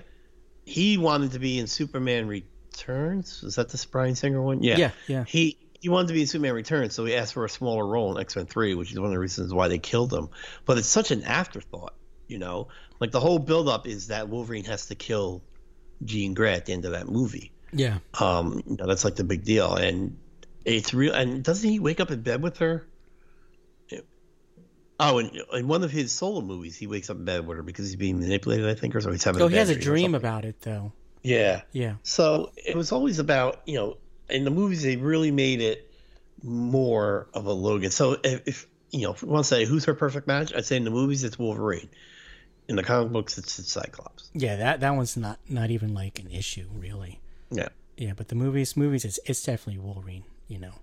he 0.65 0.97
wanted 0.97 1.31
to 1.31 1.39
be 1.39 1.59
in 1.59 1.67
Superman 1.67 2.27
Returns. 2.71 3.43
Is 3.43 3.55
that 3.55 3.69
the 3.69 3.85
Bryan 3.91 4.15
Singer 4.15 4.41
one? 4.41 4.63
Yeah, 4.63 4.77
Yeah, 4.77 4.91
yeah. 5.07 5.23
He 5.27 5.57
he 5.79 5.89
wanted 5.89 6.09
to 6.09 6.13
be 6.13 6.21
in 6.21 6.27
Superman 6.27 6.53
Returns, 6.53 6.93
so 6.93 7.05
he 7.05 7.15
asked 7.15 7.33
for 7.33 7.43
a 7.45 7.49
smaller 7.49 7.85
role 7.85 8.15
in 8.15 8.21
X 8.21 8.35
Men 8.35 8.45
Three, 8.45 8.75
which 8.75 8.91
is 8.91 8.99
one 8.99 9.07
of 9.07 9.11
the 9.11 9.19
reasons 9.19 9.53
why 9.53 9.67
they 9.67 9.79
killed 9.79 10.13
him. 10.13 10.29
But 10.65 10.77
it's 10.77 10.87
such 10.87 11.11
an 11.11 11.23
afterthought, 11.23 11.93
you 12.27 12.37
know. 12.37 12.67
Like 12.99 13.11
the 13.11 13.19
whole 13.19 13.39
buildup 13.39 13.87
is 13.87 14.07
that 14.07 14.29
Wolverine 14.29 14.65
has 14.65 14.87
to 14.87 14.95
kill 14.95 15.43
Jean 16.05 16.33
Grey 16.33 16.53
at 16.53 16.65
the 16.65 16.73
end 16.73 16.85
of 16.85 16.91
that 16.91 17.07
movie. 17.07 17.51
yeah, 17.73 17.97
Um, 18.19 18.61
you 18.67 18.77
know, 18.77 18.85
that's 18.85 19.03
like 19.03 19.15
the 19.15 19.23
big 19.23 19.43
deal, 19.43 19.75
and 19.75 20.17
it's 20.65 20.93
real. 20.93 21.13
And 21.13 21.43
doesn't 21.43 21.67
he 21.69 21.79
wake 21.79 21.99
up 21.99 22.11
in 22.11 22.21
bed 22.21 22.41
with 22.41 22.57
her? 22.59 22.87
Oh, 25.03 25.17
and 25.17 25.35
in 25.53 25.67
one 25.67 25.83
of 25.83 25.89
his 25.89 26.11
solo 26.11 26.41
movies, 26.41 26.77
he 26.77 26.85
wakes 26.85 27.09
up 27.09 27.17
in 27.17 27.25
bed 27.25 27.47
with 27.47 27.57
her 27.57 27.63
because 27.63 27.87
he's 27.87 27.95
being 27.95 28.19
manipulated, 28.19 28.67
I 28.69 28.75
think, 28.75 28.95
or 28.95 29.01
so 29.01 29.11
he's 29.11 29.23
having. 29.23 29.41
oh, 29.41 29.47
he 29.47 29.57
has 29.57 29.71
a 29.71 29.75
dream 29.75 30.13
about 30.13 30.45
it 30.45 30.61
though. 30.61 30.93
Yeah. 31.23 31.61
Yeah, 31.71 31.95
So 32.03 32.51
it 32.57 32.75
was 32.75 32.91
always 32.91 33.19
about 33.19 33.61
you 33.65 33.75
know 33.75 33.97
in 34.29 34.43
the 34.43 34.51
movies 34.51 34.81
they 34.83 34.95
really 34.95 35.31
made 35.31 35.61
it 35.61 35.91
more 36.43 37.27
of 37.33 37.45
a 37.45 37.53
Logan. 37.53 37.91
So 37.91 38.17
if, 38.23 38.41
if 38.47 38.67
you 38.91 39.01
know 39.01 39.13
if 39.13 39.21
we 39.23 39.29
want 39.29 39.45
to 39.45 39.47
say 39.47 39.65
who's 39.65 39.85
her 39.85 39.93
perfect 39.93 40.27
match, 40.27 40.53
I'd 40.55 40.65
say 40.65 40.77
in 40.77 40.83
the 40.83 40.91
movies 40.91 41.23
it's 41.23 41.37
Wolverine. 41.37 41.89
In 42.67 42.75
the 42.77 42.83
comic 42.83 43.11
books, 43.11 43.37
it's, 43.37 43.59
it's 43.59 43.71
Cyclops. 43.71 44.29
yeah. 44.33 44.55
That 44.55 44.79
that 44.79 44.91
one's 44.95 45.17
not 45.17 45.39
not 45.49 45.71
even 45.71 45.93
like 45.93 46.19
an 46.19 46.29
issue 46.31 46.67
really. 46.73 47.19
Yeah. 47.49 47.69
Yeah, 47.97 48.13
but 48.15 48.29
the 48.29 48.35
movies, 48.35 48.75
movies, 48.77 49.03
it's 49.05 49.19
it's 49.25 49.43
definitely 49.43 49.81
Wolverine. 49.81 50.23
You 50.47 50.59
know, 50.59 50.73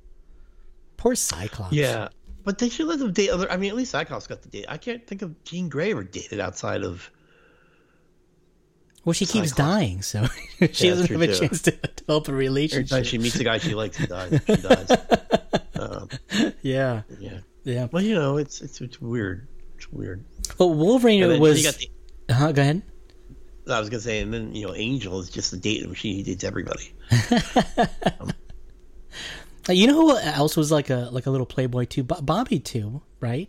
poor 0.97 1.14
Cyclops. 1.14 1.73
Yeah, 1.73 2.09
but 2.45 2.59
they 2.59 2.68
should 2.68 2.87
let 2.87 2.99
them 2.99 3.12
date 3.12 3.30
other. 3.30 3.50
I 3.50 3.57
mean, 3.57 3.71
at 3.71 3.76
least 3.76 3.90
Cyclops 3.92 4.26
got 4.26 4.42
the 4.42 4.49
date. 4.49 4.66
I 4.68 4.76
can't 4.76 5.04
think 5.07 5.23
of 5.23 5.42
Jean 5.45 5.68
Grey 5.68 5.90
ever 5.92 6.04
dated 6.04 6.40
outside 6.40 6.85
of. 6.85 7.11
Well, 9.08 9.14
she 9.14 9.24
keeps 9.24 9.52
dying, 9.52 10.02
so 10.02 10.26
she 10.72 10.88
Yeah, 10.88 10.90
doesn't 10.94 11.10
have 11.10 11.22
a 11.22 11.26
too. 11.28 11.34
chance 11.34 11.62
to 11.62 11.70
develop 11.70 12.28
a 12.28 12.32
relationship. 12.34 13.06
she 13.06 13.16
meets 13.16 13.36
a 13.36 13.44
guy 13.44 13.56
she 13.56 13.74
likes, 13.74 13.96
he 13.96 14.06
dies. 14.16 14.38
She 14.46 14.56
dies. 14.56 14.90
um, 15.78 16.08
Yeah, 16.60 17.02
yeah. 17.18 17.38
yeah. 17.64 17.88
Well, 17.90 18.02
you 18.02 18.14
know, 18.14 18.36
it's 18.36 18.60
it's 18.60 18.82
it's 18.82 19.00
weird. 19.00 19.48
It's 19.78 19.90
weird. 19.90 20.24
Well, 20.58 20.74
Wolverine 20.74 21.40
was. 21.40 21.62
the, 21.62 21.88
uh, 22.28 22.52
go 22.52 22.60
ahead. 22.60 22.82
I 23.66 23.80
was 23.80 23.88
gonna 23.88 24.00
say, 24.02 24.20
and 24.20 24.30
then 24.34 24.54
you 24.54 24.66
know, 24.66 24.74
Angel 24.74 25.18
is 25.20 25.30
just 25.30 25.54
a 25.54 25.56
dating 25.56 25.88
machine. 25.88 26.16
He 26.16 26.22
dates 26.22 26.44
everybody. 26.44 26.92
Uh, 29.68 29.73
You 29.73 29.86
know 29.86 29.94
who 29.94 30.16
else 30.18 30.56
was 30.56 30.71
like 30.73 30.90
a 30.90 31.08
like 31.12 31.26
a 31.26 31.30
little 31.30 31.47
playboy 31.47 31.84
too? 31.84 32.02
Bo- 32.02 32.21
Bobby 32.23 32.58
too, 32.58 33.02
right? 33.21 33.49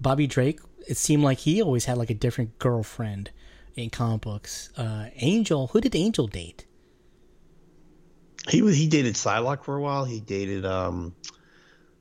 Bobby 0.00 0.26
Drake. 0.26 0.60
It 0.88 0.96
seemed 0.96 1.22
like 1.24 1.38
he 1.38 1.60
always 1.62 1.84
had 1.86 1.98
like 1.98 2.10
a 2.10 2.14
different 2.14 2.58
girlfriend 2.58 3.30
in 3.76 3.90
comic 3.90 4.22
books. 4.22 4.70
Uh, 4.76 5.06
Angel. 5.16 5.68
Who 5.68 5.80
did 5.80 5.94
Angel 5.94 6.26
date? 6.26 6.66
He 8.48 8.62
was 8.62 8.76
he 8.76 8.86
dated 8.86 9.14
Psylocke 9.14 9.64
for 9.64 9.76
a 9.76 9.80
while. 9.80 10.04
He 10.04 10.20
dated 10.20 10.64
um, 10.64 11.14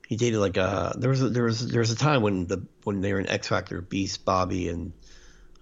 he 0.07 0.15
dated 0.15 0.39
like 0.39 0.57
uh 0.57 0.93
there 0.97 1.09
was 1.09 1.21
a, 1.21 1.29
there 1.29 1.43
was 1.43 1.67
there 1.67 1.79
was 1.79 1.91
a 1.91 1.95
time 1.95 2.21
when 2.21 2.47
the 2.47 2.65
when 2.83 3.01
they 3.01 3.13
were 3.13 3.19
in 3.19 3.27
X 3.27 3.47
Factor, 3.47 3.81
Beast, 3.81 4.25
Bobby, 4.25 4.69
and 4.69 4.93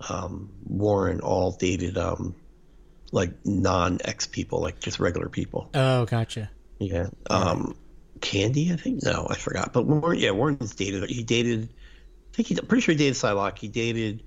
um 0.09 0.51
Warren 0.65 1.21
all 1.21 1.51
dated 1.51 1.97
um 1.97 2.35
like 3.11 3.45
non 3.45 3.99
X 4.03 4.27
people, 4.27 4.59
like 4.59 4.79
just 4.79 4.99
regular 4.99 5.29
people. 5.29 5.69
Oh, 5.73 6.05
gotcha. 6.05 6.49
Yeah. 6.79 7.09
Um, 7.29 7.75
Candy, 8.19 8.73
I 8.73 8.75
think. 8.75 9.03
No, 9.03 9.27
I 9.29 9.35
forgot. 9.35 9.71
But 9.71 9.85
Warren, 9.85 10.19
yeah, 10.19 10.31
Warren's 10.31 10.75
dated. 10.75 11.09
He 11.09 11.23
dated. 11.23 11.69
I 11.69 12.35
think 12.35 12.47
he. 12.49 12.57
I'm 12.57 12.65
pretty 12.65 12.81
sure 12.81 12.93
he 12.93 12.97
dated 12.97 13.13
Psylocke. 13.13 13.59
He 13.59 13.67
dated 13.67 14.23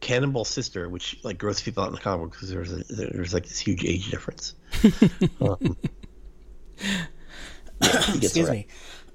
Cannonball 0.00 0.44
Sister, 0.44 0.88
which 0.88 1.18
like 1.22 1.38
grossed 1.38 1.64
people 1.64 1.82
out 1.82 1.88
in 1.88 1.94
the 1.94 2.00
comic 2.00 2.30
because 2.30 2.50
there's 2.50 2.72
a, 2.72 2.84
there's 2.88 3.34
like 3.34 3.44
this 3.44 3.58
huge 3.58 3.84
age 3.84 4.10
difference. 4.10 4.54
um, 5.40 5.76
yeah, 6.80 8.14
Excuse 8.14 8.50
me. 8.50 8.66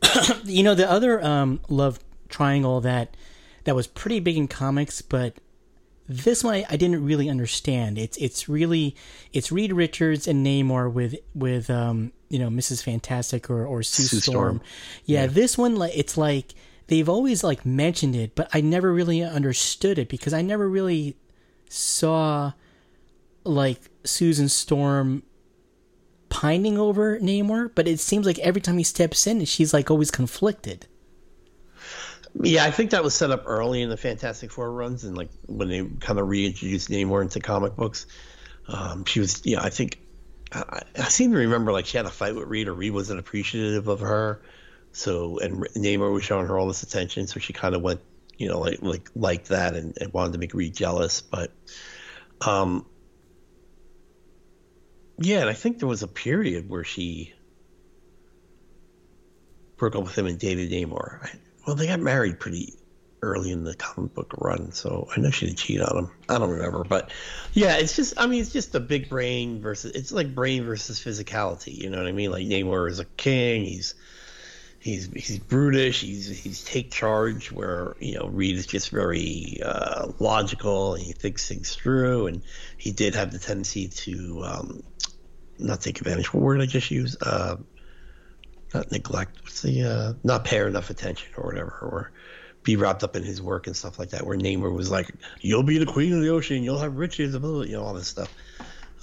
you 0.46 0.64
know 0.64 0.76
the 0.76 0.90
other 0.90 1.24
um, 1.24 1.60
love 1.70 2.00
triangle 2.30 2.82
that 2.82 3.16
that 3.66 3.76
was 3.76 3.88
pretty 3.88 4.20
big 4.20 4.38
in 4.38 4.48
comics, 4.48 5.02
but 5.02 5.36
this 6.08 6.44
one 6.44 6.56
I, 6.56 6.66
I 6.70 6.78
didn't 6.78 7.06
really 7.06 7.30
understand. 7.30 7.98
It's 7.98 8.18
it's 8.18 8.50
really 8.50 8.96
it's 9.34 9.52
Reed 9.52 9.74
Richards 9.74 10.28
and 10.28 10.46
Namor 10.46 10.92
with 10.92 11.16
with 11.36 11.70
um, 11.70 12.12
you 12.30 12.40
know 12.40 12.50
Mrs. 12.50 12.84
Fantastic 12.84 13.50
or 13.50 13.66
or 13.66 13.84
Sue, 13.84 14.04
Sue 14.04 14.20
Storm. 14.20 14.58
Storm. 14.58 14.62
Yeah, 15.06 15.28
this 15.28 15.58
one 15.58 15.76
like 15.76 15.94
it's 15.96 16.18
like 16.18 16.54
they've 16.88 17.10
always 17.10 17.44
like 17.44 17.66
mentioned 17.66 18.16
it, 18.16 18.36
but 18.36 18.50
I 18.54 18.62
never 18.62 18.94
really 18.94 19.24
understood 19.24 19.98
it 19.98 20.10
because 20.10 20.34
I 20.34 20.42
never 20.42 20.68
really 20.68 21.16
saw 21.70 22.54
like 23.44 23.80
Susan 24.04 24.50
Storm 24.50 25.24
pining 26.30 26.78
over 26.78 27.20
Namor, 27.20 27.72
but 27.74 27.88
it 27.88 28.00
seems 28.00 28.26
like 28.26 28.40
every 28.40 28.62
time 28.62 28.78
he 28.78 28.84
steps 28.84 29.28
in, 29.28 29.44
she's 29.46 29.74
like 29.74 29.92
always 29.92 30.12
conflicted. 30.12 30.88
Yeah, 32.42 32.64
I 32.64 32.72
think 32.72 32.92
that 32.92 33.04
was 33.04 33.14
set 33.14 33.32
up 33.32 33.44
early 33.46 33.82
in 33.82 33.90
the 33.90 33.98
Fantastic 33.98 34.52
Four 34.52 34.72
runs, 34.72 35.04
and 35.04 35.18
like 35.18 35.30
when 35.48 35.68
they 35.68 35.86
kind 36.00 36.18
of 36.18 36.30
reintroduced 36.30 36.90
Namor 36.90 37.22
into 37.22 37.40
comic 37.40 37.76
books. 37.76 38.06
Um, 38.68 39.04
she 39.04 39.20
was, 39.20 39.42
yeah, 39.44 39.62
I 39.62 39.70
think 39.70 40.00
I, 40.54 40.82
I 40.98 41.10
seem 41.10 41.32
to 41.32 41.38
remember 41.38 41.74
like 41.74 41.86
she 41.86 41.98
had 41.98 42.06
a 42.06 42.10
fight 42.10 42.36
with 42.36 42.48
Reed, 42.48 42.68
or 42.68 42.74
Reed 42.74 42.94
wasn't 42.94 43.20
appreciative 43.20 43.88
of 43.88 44.00
her. 44.00 44.42
So 44.94 45.40
and 45.40 45.64
Namor 45.76 46.12
was 46.14 46.24
showing 46.24 46.48
her 46.48 46.58
all 46.58 46.68
this 46.68 46.84
attention, 46.84 47.28
so 47.28 47.40
she 47.40 47.54
kind 47.54 47.76
of 47.76 47.82
went, 47.82 48.02
you 48.38 48.50
know, 48.50 48.60
like 48.60 48.82
like 48.82 49.10
like 49.16 49.46
that, 49.46 49.76
and, 49.76 49.98
and 50.00 50.14
wanted 50.14 50.34
to 50.34 50.40
make 50.40 50.54
Reed 50.54 50.76
jealous. 50.76 51.22
But, 51.22 51.52
um, 52.42 52.86
yeah, 55.18 55.42
and 55.42 55.50
I 55.50 55.54
think 55.54 55.80
there 55.80 55.88
was 55.88 56.04
a 56.04 56.08
period 56.08 56.70
where 56.70 56.84
she 56.84 57.34
broke 59.78 59.96
up 59.96 60.04
with 60.04 60.18
him 60.18 60.28
and 60.28 60.38
dated 60.38 60.72
Namor. 60.72 61.24
I, 61.24 61.32
well, 61.66 61.76
they 61.76 61.88
got 61.88 62.00
married 62.00 62.40
pretty 62.40 62.74
early 63.22 63.52
in 63.52 63.64
the 63.64 63.76
comic 63.76 64.14
book 64.14 64.34
run, 64.40 64.72
so 64.72 65.08
I 65.16 65.20
know 65.20 65.30
she 65.30 65.46
didn't 65.46 65.60
cheat 65.60 65.82
on 65.82 65.98
him. 65.98 66.12
I 66.28 66.38
don't 66.38 66.50
remember, 66.50 66.84
but 66.84 67.12
yeah, 67.54 67.78
it's 67.78 67.96
just 67.96 68.16
I 68.18 68.28
mean, 68.28 68.42
it's 68.42 68.52
just 68.52 68.76
a 68.76 68.80
big 68.80 69.10
brain 69.10 69.62
versus 69.62 69.92
it's 69.94 70.12
like 70.12 70.34
brain 70.36 70.66
versus 70.66 71.00
physicality. 71.00 71.78
You 71.78 71.90
know 71.90 71.98
what 71.98 72.08
I 72.08 72.12
mean? 72.12 72.32
Like 72.32 72.46
Namor 72.46 72.90
is 72.90 73.00
a 73.00 73.06
king. 73.06 73.64
He's 73.64 73.94
he's 74.82 75.06
he's 75.14 75.40
brutish. 75.40 76.02
He's 76.02 76.28
he's 76.28 76.64
take 76.64 76.92
charge. 76.92 77.52
Where 77.52 77.96
you 78.00 78.20
know 78.20 78.28
Reed 78.28 78.58
is 78.58 78.68
just 78.68 78.90
very 78.90 79.60
uh, 79.64 80.12
logical 80.20 80.96
he 80.96 81.14
thinks 81.14 81.48
things 81.48 81.74
through. 81.74 82.28
And 82.28 82.42
he 82.78 82.92
did 82.92 83.16
have 83.16 83.32
the 83.32 83.40
tendency 83.40 83.88
to 83.88 84.44
um, 84.44 84.84
not 85.58 85.82
take 85.82 86.00
advantage. 86.00 86.34
What 86.34 86.44
word 86.44 86.62
I 86.62 86.66
just 86.66 86.92
use? 86.92 87.16
Uh, 87.22 87.58
not 88.74 88.92
neglect. 88.92 89.38
What's 89.44 89.62
the 89.62 89.84
uh, 89.84 90.14
not 90.24 90.46
pay 90.46 90.60
enough 90.60 90.90
attention 90.90 91.30
or 91.38 91.46
whatever, 91.46 91.78
or 91.82 92.12
be 92.64 92.76
wrapped 92.76 93.04
up 93.04 93.16
in 93.16 93.24
his 93.24 93.42
work 93.42 93.68
and 93.68 93.76
stuff 93.76 94.00
like 94.00 94.10
that. 94.12 94.26
Where 94.26 94.38
Namor 94.38 94.74
was 94.74 94.90
like, 94.90 95.12
"You'll 95.42 95.64
be 95.64 95.78
the 95.78 95.86
queen 95.86 96.14
of 96.14 96.22
the 96.22 96.30
ocean. 96.30 96.64
You'll 96.64 96.80
have 96.80 96.96
riches, 96.96 97.38
blah, 97.38 97.50
blah," 97.50 97.62
you 97.64 97.74
know, 97.74 97.84
all 97.84 97.94
this 97.94 98.08
stuff. 98.08 98.34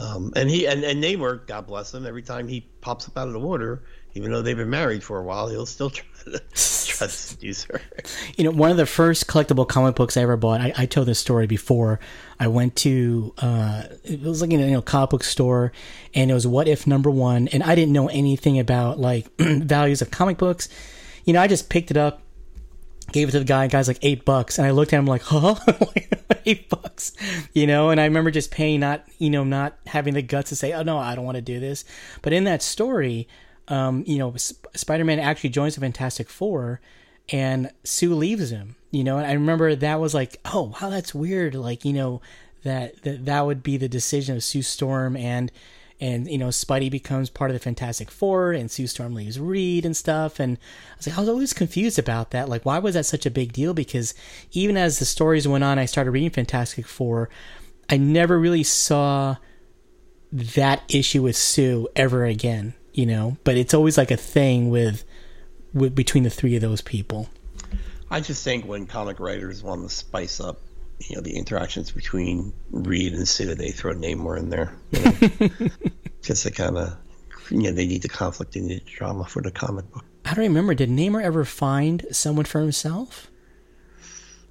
Um, 0.00 0.32
and 0.36 0.48
he 0.48 0.66
and, 0.66 0.84
and 0.84 1.02
Namor, 1.02 1.46
God 1.46 1.66
bless 1.66 1.92
him, 1.92 2.06
every 2.06 2.22
time 2.22 2.48
he 2.48 2.68
pops 2.80 3.08
up 3.08 3.18
out 3.18 3.26
of 3.26 3.32
the 3.32 3.40
water, 3.40 3.82
even 4.18 4.32
though 4.32 4.42
they've 4.42 4.56
been 4.56 4.68
married 4.68 5.04
for 5.04 5.20
a 5.20 5.22
while, 5.22 5.46
he'll 5.46 5.64
still 5.64 5.90
try 5.90 6.04
to 6.24 6.40
try 6.40 7.06
to 7.06 7.08
seduce 7.08 7.62
her. 7.64 7.80
You 8.36 8.44
know, 8.44 8.50
one 8.50 8.72
of 8.72 8.76
the 8.76 8.84
first 8.84 9.28
collectible 9.28 9.66
comic 9.66 9.94
books 9.94 10.16
I 10.16 10.22
ever 10.22 10.36
bought. 10.36 10.60
I, 10.60 10.72
I 10.76 10.86
told 10.86 11.06
this 11.06 11.20
story 11.20 11.46
before. 11.46 12.00
I 12.40 12.48
went 12.48 12.74
to 12.76 13.32
uh, 13.38 13.84
it 14.02 14.20
was 14.20 14.42
like 14.42 14.50
in 14.52 14.60
a 14.60 14.64
you 14.64 14.72
know 14.72 14.82
comic 14.82 15.10
book 15.10 15.22
store, 15.22 15.70
and 16.14 16.32
it 16.32 16.34
was 16.34 16.48
What 16.48 16.66
If 16.66 16.84
number 16.84 17.10
one, 17.10 17.46
and 17.48 17.62
I 17.62 17.76
didn't 17.76 17.92
know 17.92 18.08
anything 18.08 18.58
about 18.58 18.98
like 18.98 19.28
values 19.38 20.02
of 20.02 20.10
comic 20.10 20.36
books. 20.36 20.68
You 21.24 21.32
know, 21.32 21.40
I 21.40 21.46
just 21.46 21.70
picked 21.70 21.92
it 21.92 21.96
up, 21.96 22.20
gave 23.12 23.28
it 23.28 23.32
to 23.32 23.38
the 23.38 23.44
guy. 23.44 23.68
Guy's 23.68 23.86
like 23.86 24.00
eight 24.02 24.24
bucks, 24.24 24.58
and 24.58 24.66
I 24.66 24.72
looked 24.72 24.92
at 24.92 24.98
him 24.98 25.06
like, 25.06 25.22
huh, 25.26 25.54
eight 26.44 26.68
bucks, 26.68 27.12
you 27.52 27.68
know. 27.68 27.90
And 27.90 28.00
I 28.00 28.04
remember 28.04 28.32
just 28.32 28.50
paying, 28.50 28.80
not 28.80 29.04
you 29.18 29.30
know, 29.30 29.44
not 29.44 29.78
having 29.86 30.14
the 30.14 30.22
guts 30.22 30.48
to 30.48 30.56
say, 30.56 30.72
oh 30.72 30.82
no, 30.82 30.98
I 30.98 31.14
don't 31.14 31.24
want 31.24 31.36
to 31.36 31.42
do 31.42 31.60
this. 31.60 31.84
But 32.20 32.32
in 32.32 32.42
that 32.44 32.62
story, 32.62 33.28
um, 33.68 34.04
you 34.06 34.18
know, 34.18 34.34
Sp- 34.36 34.66
Spider-Man 34.74 35.20
actually 35.20 35.50
joins 35.50 35.74
the 35.74 35.80
Fantastic 35.80 36.28
Four, 36.28 36.80
and 37.30 37.70
Sue 37.84 38.14
leaves 38.14 38.50
him. 38.50 38.76
You 38.90 39.04
know, 39.04 39.18
and 39.18 39.26
I 39.26 39.32
remember 39.32 39.74
that 39.74 40.00
was 40.00 40.14
like, 40.14 40.40
oh 40.46 40.74
wow, 40.80 40.88
that's 40.88 41.14
weird. 41.14 41.54
Like 41.54 41.84
you 41.84 41.92
know, 41.92 42.22
that 42.62 43.02
that 43.02 43.26
that 43.26 43.46
would 43.46 43.62
be 43.62 43.76
the 43.76 43.88
decision 43.88 44.36
of 44.36 44.44
Sue 44.44 44.62
Storm 44.62 45.16
and 45.16 45.52
and 46.00 46.30
you 46.30 46.38
know 46.38 46.48
Spidey 46.48 46.90
becomes 46.90 47.28
part 47.28 47.50
of 47.50 47.54
the 47.54 47.60
Fantastic 47.60 48.10
Four, 48.10 48.52
and 48.52 48.70
Sue 48.70 48.86
Storm 48.86 49.14
leaves 49.14 49.38
Reed 49.38 49.84
and 49.84 49.96
stuff. 49.96 50.40
And 50.40 50.56
I 50.56 50.96
was 50.96 51.06
like, 51.06 51.18
I 51.18 51.20
was 51.20 51.28
always 51.28 51.52
confused 51.52 51.98
about 51.98 52.30
that. 52.30 52.48
Like, 52.48 52.64
why 52.64 52.78
was 52.78 52.94
that 52.94 53.06
such 53.06 53.26
a 53.26 53.30
big 53.30 53.52
deal? 53.52 53.74
Because 53.74 54.14
even 54.52 54.76
as 54.76 54.98
the 54.98 55.04
stories 55.04 55.46
went 55.46 55.64
on, 55.64 55.78
I 55.78 55.84
started 55.84 56.12
reading 56.12 56.30
Fantastic 56.30 56.86
Four. 56.86 57.28
I 57.90 57.96
never 57.96 58.38
really 58.38 58.64
saw 58.64 59.36
that 60.30 60.82
issue 60.88 61.22
with 61.22 61.36
Sue 61.36 61.88
ever 61.96 62.24
again. 62.24 62.74
You 62.98 63.06
know, 63.06 63.36
but 63.44 63.56
it's 63.56 63.74
always 63.74 63.96
like 63.96 64.10
a 64.10 64.16
thing 64.16 64.70
with, 64.70 65.04
with 65.72 65.94
between 65.94 66.24
the 66.24 66.30
three 66.30 66.56
of 66.56 66.62
those 66.62 66.80
people. 66.80 67.28
I 68.10 68.18
just 68.18 68.42
think 68.42 68.66
when 68.66 68.88
comic 68.88 69.20
writers 69.20 69.62
want 69.62 69.88
to 69.88 69.88
spice 69.88 70.40
up, 70.40 70.60
you 70.98 71.14
know, 71.14 71.22
the 71.22 71.36
interactions 71.36 71.92
between 71.92 72.52
Reed 72.72 73.12
and 73.12 73.28
Sue, 73.28 73.54
they 73.54 73.70
throw 73.70 73.94
Namor 73.94 74.36
in 74.36 74.50
there. 74.50 74.74
You 74.90 75.00
know? 75.60 75.68
just 76.22 76.42
to 76.42 76.50
kind 76.50 76.76
of, 76.76 76.96
you 77.52 77.62
know, 77.62 77.70
they 77.70 77.86
need 77.86 78.02
the 78.02 78.08
conflict, 78.08 78.54
they 78.54 78.60
need 78.62 78.80
the 78.84 78.90
drama 78.90 79.26
for 79.26 79.42
the 79.42 79.52
comic 79.52 79.88
book. 79.92 80.04
I 80.24 80.34
don't 80.34 80.42
remember. 80.42 80.74
Did 80.74 80.90
Namor 80.90 81.22
ever 81.22 81.44
find 81.44 82.04
someone 82.10 82.46
for 82.46 82.60
himself? 82.60 83.30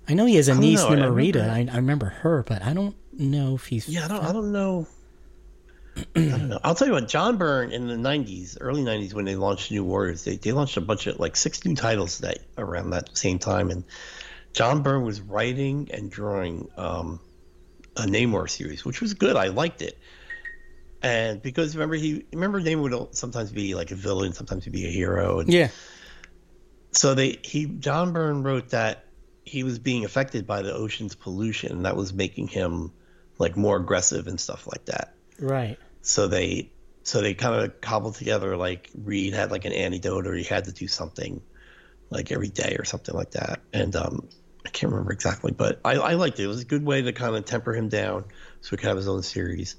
I 0.08 0.14
know 0.14 0.26
he 0.26 0.38
has 0.38 0.48
a 0.48 0.56
niece 0.56 0.80
know. 0.80 0.88
I 0.88 1.08
remember- 1.08 1.42
I, 1.42 1.68
I 1.70 1.76
remember 1.76 2.06
her, 2.06 2.44
but 2.44 2.62
I 2.62 2.74
don't 2.74 2.96
know 3.12 3.56
if 3.56 3.66
he's. 3.66 3.90
Yeah, 3.90 4.06
I 4.06 4.08
don't. 4.08 4.24
I 4.24 4.32
don't 4.32 4.54
know. 4.54 4.88
I'll 6.64 6.76
tell 6.76 6.88
you 6.88 6.94
what, 6.94 7.08
John 7.08 7.38
Byrne 7.38 7.72
in 7.72 7.88
the 7.88 7.96
'90s, 7.96 8.58
early 8.60 8.84
'90s, 8.84 9.14
when 9.14 9.26
they 9.26 9.36
launched 9.36 9.72
New 9.72 9.84
Warriors, 9.84 10.24
they, 10.24 10.38
they 10.38 10.52
launched 10.52 10.78
a 10.78 10.82
bunch 10.82 11.08
of 11.08 11.20
like 11.20 11.36
six 11.36 11.64
new 11.66 11.76
titles 11.76 12.20
that 12.20 12.40
around 12.58 12.92
that 12.92 13.18
same 13.18 13.40
time, 13.40 13.70
and 13.70 13.84
John 14.54 14.84
Byrne 14.84 15.04
was 15.04 15.22
writing 15.22 15.90
and 15.92 16.12
drawing 16.12 16.70
um, 16.78 17.20
a 17.96 18.04
Namor 18.04 18.50
series, 18.50 18.86
which 18.86 19.02
was 19.02 19.14
good. 19.14 19.36
I 19.36 19.48
liked 19.48 19.82
it, 19.82 19.98
and 21.02 21.42
because 21.42 21.76
remember 21.76 21.96
he 21.96 22.26
remember 22.34 22.62
Namor 22.62 23.00
would 23.00 23.16
sometimes 23.16 23.52
be 23.52 23.76
like 23.76 23.92
a 23.92 23.96
villain, 23.96 24.34
sometimes 24.34 24.66
he'd 24.66 24.74
be 24.74 24.86
a 24.86 24.92
hero, 24.92 25.40
and 25.40 25.52
Yeah. 25.52 25.70
so 26.92 27.14
they 27.14 27.40
he 27.44 27.66
John 27.66 28.14
Byrne 28.14 28.44
wrote 28.44 28.70
that 28.70 29.06
he 29.46 29.64
was 29.64 29.80
being 29.80 30.04
affected 30.04 30.46
by 30.46 30.62
the 30.62 30.74
ocean's 30.74 31.16
pollution, 31.16 31.72
and 31.72 31.86
that 31.86 31.96
was 31.96 32.14
making 32.14 32.48
him 32.50 32.92
like 33.40 33.56
more 33.56 33.78
aggressive 33.78 34.28
and 34.28 34.40
stuff 34.40 34.68
like 34.68 34.86
that 34.86 35.14
Right. 35.40 35.78
So 36.08 36.26
they 36.28 36.72
so 37.04 37.22
they 37.22 37.34
kind 37.34 37.62
of 37.62 37.82
cobbled 37.82 38.16
together 38.16 38.56
like 38.56 38.90
Reed 39.04 39.34
had 39.34 39.52
like 39.52 39.66
an 39.66 39.74
antidote 39.74 40.26
or 40.26 40.36
he 40.36 40.44
had 40.44 40.64
to 40.66 40.72
do 40.72 40.88
something 40.88 41.42
like 42.10 42.32
every 42.32 42.48
day 42.48 42.78
or 42.80 42.86
something 42.86 43.14
like 43.14 43.32
that. 43.32 43.60
And 43.74 43.94
um 43.96 44.28
I 44.66 44.70
can't 44.70 44.92
remember 44.92 45.12
exactly 45.12 45.52
but 45.52 45.82
I, 45.84 45.96
I 45.96 46.14
liked 46.14 46.40
it. 46.40 46.44
It 46.44 46.48
was 46.48 46.62
a 46.62 46.66
good 46.66 46.86
way 46.86 47.02
to 47.02 47.12
kind 47.12 47.36
of 47.36 47.44
temper 47.44 47.74
him 47.76 47.90
down 47.90 48.24
so 48.62 48.70
he 48.72 48.78
could 48.78 48.88
have 48.88 48.96
his 48.96 49.10
own 49.10 49.22
series. 49.22 49.76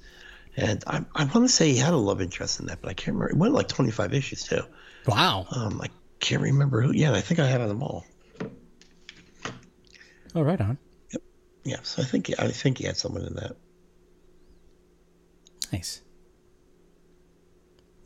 And 0.55 0.83
I, 0.85 1.03
I 1.15 1.25
want 1.25 1.47
to 1.47 1.49
say 1.49 1.71
he 1.71 1.77
had 1.77 1.93
a 1.93 1.97
love 1.97 2.21
interest 2.21 2.59
in 2.59 2.67
that 2.67 2.79
but 2.79 2.89
I 2.89 2.93
can't 2.93 3.15
remember. 3.17 3.31
It 3.31 3.37
went 3.37 3.53
like 3.55 3.67
25 3.67 4.13
issues 4.13 4.43
too. 4.43 4.61
Wow. 5.07 5.47
um 5.51 5.81
I 5.81 5.89
can't 6.19 6.43
remember 6.43 6.81
who 6.81 6.91
yeah 6.93 7.11
I 7.11 7.21
think 7.21 7.39
I 7.39 7.47
had 7.47 7.61
them 7.61 7.81
all. 7.81 8.05
Oh, 10.35 10.43
right 10.43 10.61
on. 10.61 10.77
yeah 11.63 11.79
so 11.81 12.03
I 12.03 12.05
think 12.05 12.31
I 12.37 12.49
think 12.49 12.77
he 12.77 12.83
had 12.85 12.97
someone 12.97 13.25
in 13.25 13.33
that. 13.33 13.55
Nice. 15.71 16.01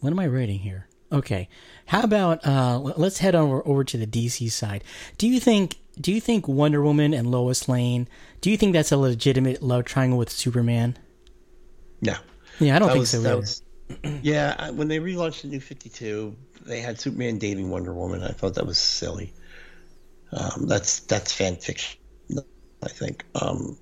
What 0.04 0.12
am 0.12 0.20
I 0.20 0.28
writing 0.28 0.60
here? 0.60 0.88
Okay. 1.12 1.48
How 1.86 2.02
about 2.04 2.46
uh 2.46 2.78
let's 2.80 3.20
head 3.20 3.36
over 3.36 3.66
over 3.66 3.84
to 3.86 3.98
the 3.98 4.06
DC 4.08 4.52
side. 4.52 4.84
Do 5.18 5.28
you 5.28 5.40
think 5.40 5.78
do 6.02 6.12
you 6.12 6.20
think 6.20 6.48
Wonder 6.48 6.82
Woman 6.84 7.14
and 7.14 7.30
Lois 7.32 7.70
Lane, 7.70 8.08
do 8.42 8.50
you 8.52 8.58
think 8.58 8.74
that's 8.74 8.92
a 8.92 8.98
legitimate 8.98 9.62
love 9.64 9.86
triangle 9.86 10.18
with 10.18 10.30
Superman? 10.30 10.98
no 12.02 12.16
Yeah, 12.60 12.76
I 12.76 12.80
don't 12.80 12.88
That 12.90 12.94
think 12.94 13.00
was- 13.02 13.10
so 13.12 13.20
either. 13.20 13.38
was- 13.38 13.62
yeah, 14.22 14.72
when 14.72 14.88
they 14.88 15.00
relaunched 15.00 15.44
the 15.44 15.48
New 15.50 15.60
Fifty 15.60 15.90
Two, 15.90 16.36
they 16.66 16.80
had 16.82 17.00
Superman 17.00 17.38
dating 17.38 17.70
Wonder 17.70 17.94
Woman. 17.94 18.24
I 18.24 18.32
thought 18.32 18.56
that 18.56 18.66
was 18.66 18.78
silly. 18.78 19.32
Um, 20.32 20.66
that's 20.68 21.00
that's 21.02 21.32
fan 21.32 21.56
fiction, 21.58 22.00
I 22.82 22.90
think. 22.90 23.24
Um, 23.36 23.78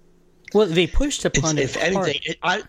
Well, 0.54 0.68
they 0.68 0.86
pushed 0.86 1.24
upon 1.26 1.58
it. 1.58 1.64
if 1.64 1.78
anything, 1.78 2.20
it, 2.26 2.38
I 2.44 2.62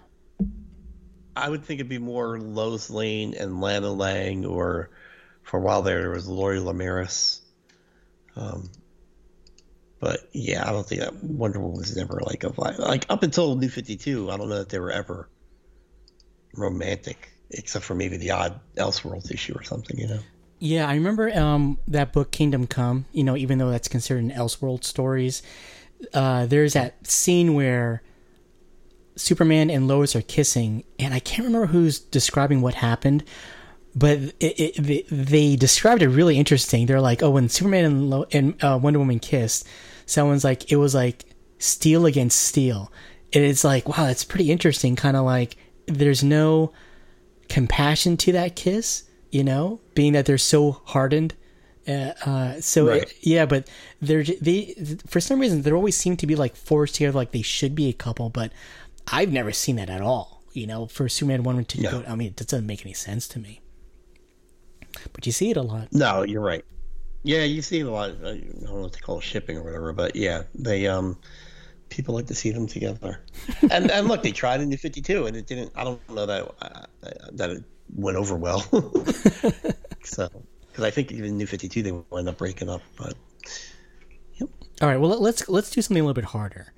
I 1.36 1.48
would 1.48 1.64
think 1.64 1.80
it'd 1.80 1.88
be 1.88 1.98
more 1.98 2.38
Lois 2.38 2.90
Lane 2.90 3.34
and 3.34 3.60
Lana 3.60 3.90
Lang, 3.90 4.44
or 4.44 4.90
for 5.42 5.58
a 5.58 5.62
while 5.62 5.82
there, 5.82 6.00
there 6.00 6.10
was 6.10 6.28
Lori 6.28 6.58
Lemaris. 6.58 7.40
Um, 8.36 8.70
but 10.00 10.28
yeah, 10.32 10.68
I 10.68 10.72
don't 10.72 10.86
think 10.86 11.00
that 11.00 11.22
Wonder 11.22 11.60
Woman 11.60 11.78
was 11.78 11.96
never 11.96 12.20
like 12.24 12.44
a 12.44 12.50
vi- 12.50 12.76
like 12.78 13.06
up 13.08 13.22
until 13.22 13.54
New 13.56 13.68
Fifty 13.68 13.96
Two. 13.96 14.30
I 14.30 14.36
don't 14.36 14.48
know 14.48 14.58
that 14.58 14.68
they 14.68 14.78
were 14.78 14.90
ever 14.90 15.28
romantic, 16.54 17.32
except 17.50 17.84
for 17.84 17.94
maybe 17.94 18.16
the 18.16 18.32
odd 18.32 18.60
Elseworlds 18.76 19.32
issue 19.32 19.54
or 19.54 19.62
something. 19.62 19.98
You 19.98 20.08
know. 20.08 20.20
Yeah, 20.58 20.88
I 20.88 20.94
remember 20.94 21.30
um, 21.36 21.78
that 21.88 22.12
book 22.12 22.30
Kingdom 22.30 22.66
Come. 22.66 23.06
You 23.12 23.24
know, 23.24 23.36
even 23.36 23.58
though 23.58 23.70
that's 23.70 23.88
considered 23.88 24.22
an 24.24 24.30
Elseworld 24.32 24.84
stories, 24.84 25.42
uh, 26.14 26.46
there's 26.46 26.72
that 26.74 27.06
scene 27.06 27.54
where 27.54 28.02
Superman 29.16 29.70
and 29.70 29.87
Lois 29.88 30.16
are 30.16 30.22
kissing, 30.22 30.85
and 30.98 31.12
I 31.14 31.18
can't 31.20 31.46
remember 31.46 31.66
who's 31.66 31.98
describing 32.01 32.62
what 32.62 32.75
happened, 32.75 33.25
but 33.94 34.18
it, 34.18 34.35
it, 34.61 34.75
they, 34.83 35.05
they 35.11 35.57
described 35.57 36.03
it 36.03 36.09
really 36.09 36.38
interesting. 36.38 36.87
They're 36.87 37.01
like, 37.01 37.22
"Oh, 37.22 37.31
when 37.31 37.48
Superman 37.48 37.85
and, 37.85 38.11
Lo- 38.11 38.27
and 38.33 38.62
uh, 38.64 38.79
Wonder 38.83 38.98
Woman 38.98 39.18
kissed, 39.20 39.66
someone's 40.07 40.44
like, 40.44 40.72
it 40.72 40.77
was 40.77 40.94
like 40.94 41.25
steel 41.59 42.07
against 42.07 42.40
steel." 42.40 42.90
And 43.35 43.44
it's 43.44 43.64
like, 43.64 43.88
wow, 43.88 44.07
that's 44.07 44.25
pretty 44.25 44.51
interesting. 44.51 44.96
Kind 44.96 45.16
of 45.16 45.25
like 45.25 45.57
there's 45.87 46.22
no 46.25 46.72
compassion 47.48 48.16
to 48.18 48.33
that 48.33 48.57
kiss, 48.57 49.05
you 49.31 49.44
know, 49.44 49.81
being 49.94 50.12
that 50.14 50.27
they're 50.27 50.38
so 50.38 50.81
hardened. 50.87 51.35
Uh, 51.88 52.12
uh, 52.25 52.61
so 52.61 52.88
Right. 52.88 53.03
it- 53.03 53.14
yeah, 53.20 53.44
but 53.44 53.68
they're 54.01 54.22
they 54.22 54.75
for 55.07 55.20
some 55.20 55.40
reason 55.40 55.62
they 55.62 55.72
always 55.72 55.96
seem 55.96 56.16
to 56.18 56.27
be 56.27 56.37
like 56.37 56.55
forced 56.57 56.94
together, 56.94 57.16
like 57.16 57.33
they 57.33 57.42
should 57.42 57.75
be 57.75 57.88
a 57.88 57.92
couple. 57.92 58.31
But 58.31 58.53
I've 59.08 59.32
never 59.32 59.52
seen 59.52 59.76
that 59.76 59.90
at 59.90 60.00
all. 60.00 60.42
You 60.52 60.66
know, 60.66 60.86
for 60.86 61.08
Superman 61.08 61.42
one 61.44 61.64
to 61.64 61.80
No. 61.80 61.90
go, 61.90 62.04
I 62.06 62.14
mean, 62.14 62.28
it 62.28 62.36
doesn't 62.36 62.66
make 62.66 62.84
any 62.84 62.92
sense 62.92 63.26
to 63.28 63.38
me. 63.38 63.60
But 65.14 65.24
you 65.24 65.32
see 65.32 65.50
it 65.50 65.56
a 65.56 65.62
lot. 65.62 65.88
No, 65.92 66.22
you're 66.22 66.42
right. 66.42 66.64
Yeah, 67.22 67.44
you 67.44 67.62
see 67.62 67.80
it 67.80 67.86
a 67.86 67.90
lot. 67.90 68.10
I 68.10 68.14
don't 68.14 68.62
know 68.62 68.74
what 68.74 68.92
they 68.92 69.00
call 69.00 69.18
it, 69.18 69.22
shipping 69.22 69.56
or 69.56 69.62
whatever, 69.62 69.92
but 69.92 70.14
yeah, 70.16 70.42
they 70.54 70.86
um, 70.86 71.16
people 71.88 72.14
like 72.14 72.26
to 72.26 72.34
see 72.34 72.50
them 72.50 72.66
together. 72.66 73.20
and 73.70 73.90
and 73.90 74.08
look, 74.08 74.22
they 74.22 74.32
tried 74.32 74.60
in 74.60 74.68
New 74.68 74.76
Fifty 74.76 75.00
Two, 75.00 75.26
and 75.26 75.36
it 75.36 75.46
didn't. 75.46 75.72
I 75.74 75.84
don't 75.84 76.06
know 76.10 76.26
that 76.26 76.54
uh, 76.60 76.84
that 77.32 77.50
it 77.50 77.64
went 77.94 78.16
over 78.18 78.36
well. 78.36 78.60
so, 80.04 80.28
because 80.68 80.84
I 80.84 80.90
think 80.90 81.12
even 81.12 81.38
New 81.38 81.46
Fifty 81.46 81.68
Two, 81.68 81.82
they 81.82 81.92
wound 81.92 82.28
up 82.28 82.36
breaking 82.38 82.68
up. 82.68 82.82
But 82.98 83.14
Yep. 84.34 84.48
All 84.82 84.88
right, 84.88 84.98
well 84.98 85.18
let's 85.18 85.48
let's 85.48 85.70
do 85.70 85.80
something 85.80 86.00
a 86.02 86.04
little 86.04 86.14
bit 86.14 86.24
harder. 86.24 86.72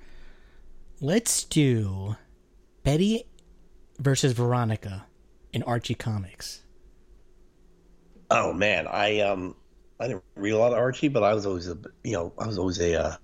Let's 1.01 1.45
do 1.45 2.17
Betty 2.83 3.25
versus 3.99 4.33
Veronica 4.33 5.07
in 5.53 5.63
Archie 5.65 5.95
Comics. 5.95 6.63
oh 8.31 8.53
man, 8.53 8.87
I 8.89 9.21
um, 9.21 9.55
I 10.01 10.09
didn't 10.09 10.25
read 10.37 10.53
a 10.53 10.59
lot 10.59 10.73
of 10.73 10.79
Archie, 10.79 11.09
but 11.09 11.23
I 11.23 11.35
was 11.35 11.47
always 11.47 11.69
a 11.69 11.77
you 12.03 12.13
know 12.13 12.33
I 12.39 12.47
was 12.47 12.59
always 12.59 12.81
a 12.81 13.01
uh, 13.01 13.17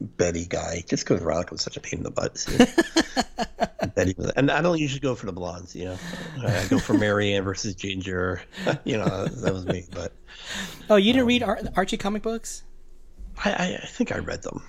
Betty 0.00 0.46
guy, 0.46 0.82
just 0.88 1.04
because 1.04 1.20
Veronica 1.22 1.54
was 1.54 1.62
such 1.62 1.76
a 1.76 1.80
pain 1.80 1.98
in 1.98 2.02
the 2.04 2.10
butt. 2.10 2.38
see. 2.38 2.56
Betty 3.94 4.14
was, 4.18 4.30
and 4.32 4.50
I 4.50 4.60
don't 4.60 4.78
usually 4.78 5.00
go 5.00 5.14
for 5.14 5.26
the 5.26 5.32
blondes, 5.32 5.74
you 5.74 5.86
know. 5.86 5.98
I 6.40 6.66
go 6.68 6.78
for 6.78 6.94
Mary 6.94 7.32
Ann 7.34 7.44
versus 7.44 7.74
Ginger, 7.74 8.42
you 8.84 8.96
know. 8.96 9.26
That 9.26 9.52
was 9.52 9.64
me, 9.66 9.86
but 9.92 10.12
Oh, 10.90 10.96
you 10.96 11.12
didn't 11.12 11.26
read 11.26 11.42
Ar- 11.42 11.60
Archie 11.76 11.96
comic 11.96 12.22
books? 12.22 12.64
I, 13.44 13.50
I, 13.50 13.80
I 13.82 13.86
think 13.86 14.12
I 14.12 14.18
read 14.18 14.42
them. 14.42 14.62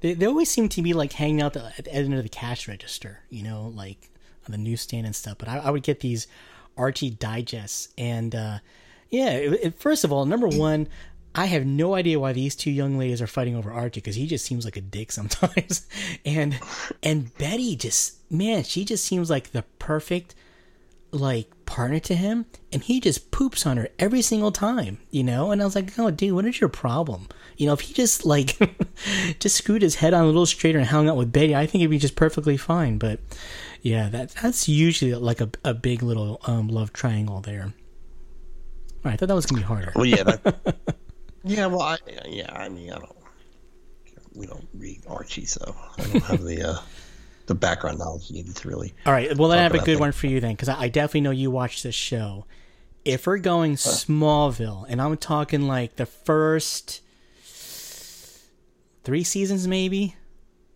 They, 0.00 0.14
they 0.14 0.26
always 0.26 0.50
seem 0.50 0.68
to 0.70 0.82
be 0.82 0.92
like 0.94 1.12
hanging 1.12 1.42
out 1.42 1.52
the, 1.52 1.72
at 1.78 1.84
the 1.84 1.92
end 1.94 2.14
of 2.14 2.22
the 2.22 2.28
cash 2.28 2.66
register, 2.68 3.20
you 3.28 3.42
know, 3.42 3.72
like 3.74 4.10
on 4.46 4.52
the 4.52 4.58
newsstand 4.58 5.06
and 5.06 5.14
stuff. 5.14 5.38
But 5.38 5.48
I, 5.48 5.58
I 5.58 5.70
would 5.70 5.82
get 5.82 6.00
these 6.00 6.26
Archie 6.76 7.10
digests, 7.10 7.88
and 7.98 8.34
uh, 8.34 8.58
yeah, 9.10 9.30
it, 9.30 9.52
it- 9.62 9.78
first 9.78 10.04
of 10.04 10.12
all, 10.12 10.24
number 10.24 10.48
one, 10.48 10.88
I 11.34 11.46
have 11.46 11.64
no 11.64 11.94
idea 11.94 12.18
why 12.18 12.32
these 12.32 12.56
two 12.56 12.70
young 12.72 12.98
ladies 12.98 13.22
are 13.22 13.26
fighting 13.26 13.54
over 13.54 13.70
Archie 13.72 14.00
because 14.00 14.16
he 14.16 14.26
just 14.26 14.44
seems 14.44 14.64
like 14.64 14.76
a 14.76 14.80
dick 14.80 15.12
sometimes, 15.12 15.86
and 16.24 16.58
and 17.02 17.36
Betty 17.38 17.76
just 17.76 18.16
man, 18.30 18.62
she 18.64 18.84
just 18.84 19.04
seems 19.04 19.28
like 19.30 19.52
the 19.52 19.62
perfect 19.78 20.34
like 21.12 21.48
partner 21.66 21.98
to 21.98 22.14
him, 22.14 22.46
and 22.72 22.82
he 22.84 23.00
just 23.00 23.30
poops 23.32 23.66
on 23.66 23.76
her 23.76 23.88
every 23.98 24.22
single 24.22 24.52
time, 24.52 24.98
you 25.10 25.24
know? 25.24 25.50
And 25.50 25.60
I 25.60 25.64
was 25.64 25.74
like, 25.74 25.98
oh, 25.98 26.10
dude, 26.12 26.32
what 26.32 26.44
is 26.46 26.60
your 26.60 26.68
problem? 26.70 27.26
You 27.60 27.66
know, 27.66 27.74
if 27.74 27.80
he 27.80 27.92
just, 27.92 28.24
like, 28.24 28.56
just 29.38 29.56
screwed 29.56 29.82
his 29.82 29.96
head 29.96 30.14
on 30.14 30.24
a 30.24 30.26
little 30.26 30.46
straighter 30.46 30.78
and 30.78 30.88
hung 30.88 31.08
out 31.10 31.16
with 31.16 31.30
Betty, 31.30 31.54
I 31.54 31.66
think 31.66 31.82
it'd 31.82 31.90
be 31.90 31.98
just 31.98 32.16
perfectly 32.16 32.56
fine. 32.56 32.96
But 32.96 33.20
yeah, 33.82 34.08
that 34.08 34.30
that's 34.30 34.68
usually 34.68 35.14
like 35.14 35.40
a, 35.40 35.50
a 35.64 35.74
big 35.74 36.02
little 36.02 36.40
um, 36.46 36.68
love 36.68 36.92
triangle 36.92 37.40
there. 37.40 37.64
All 37.64 37.72
right, 39.04 39.12
I 39.12 39.16
thought 39.16 39.28
that 39.28 39.34
was 39.34 39.46
going 39.46 39.62
to 39.62 39.66
be 39.66 39.74
harder. 39.74 39.92
Well, 39.94 40.06
yeah, 40.06 40.22
that, 40.22 40.76
yeah. 41.44 41.66
Well, 41.66 41.82
I, 41.82 41.98
yeah. 42.26 42.52
I 42.52 42.68
mean, 42.68 42.92
I 42.92 42.96
don't. 42.96 43.16
We 44.34 44.46
don't 44.46 44.68
read 44.74 45.02
Archie, 45.06 45.44
so 45.44 45.74
I 45.98 46.02
don't 46.02 46.22
have 46.24 46.42
the 46.42 46.70
uh, 46.70 46.78
the 47.46 47.54
background 47.54 47.98
knowledge 47.98 48.30
needed 48.30 48.56
to 48.56 48.68
really. 48.68 48.94
All 49.04 49.12
right. 49.12 49.36
Well, 49.36 49.50
then 49.50 49.58
I 49.58 49.62
have 49.64 49.74
a 49.74 49.80
good 49.80 50.00
one 50.00 50.12
for 50.12 50.28
you 50.28 50.40
then, 50.40 50.52
because 50.52 50.68
I, 50.68 50.82
I 50.82 50.88
definitely 50.88 51.22
know 51.22 51.30
you 51.30 51.50
watch 51.50 51.82
this 51.82 51.94
show. 51.94 52.46
If 53.04 53.26
we're 53.26 53.38
going 53.38 53.76
Smallville, 53.76 54.86
and 54.88 55.00
I'm 55.00 55.16
talking 55.16 55.66
like 55.66 55.96
the 55.96 56.06
first 56.06 57.00
three 59.10 59.24
seasons, 59.24 59.66
maybe, 59.66 60.14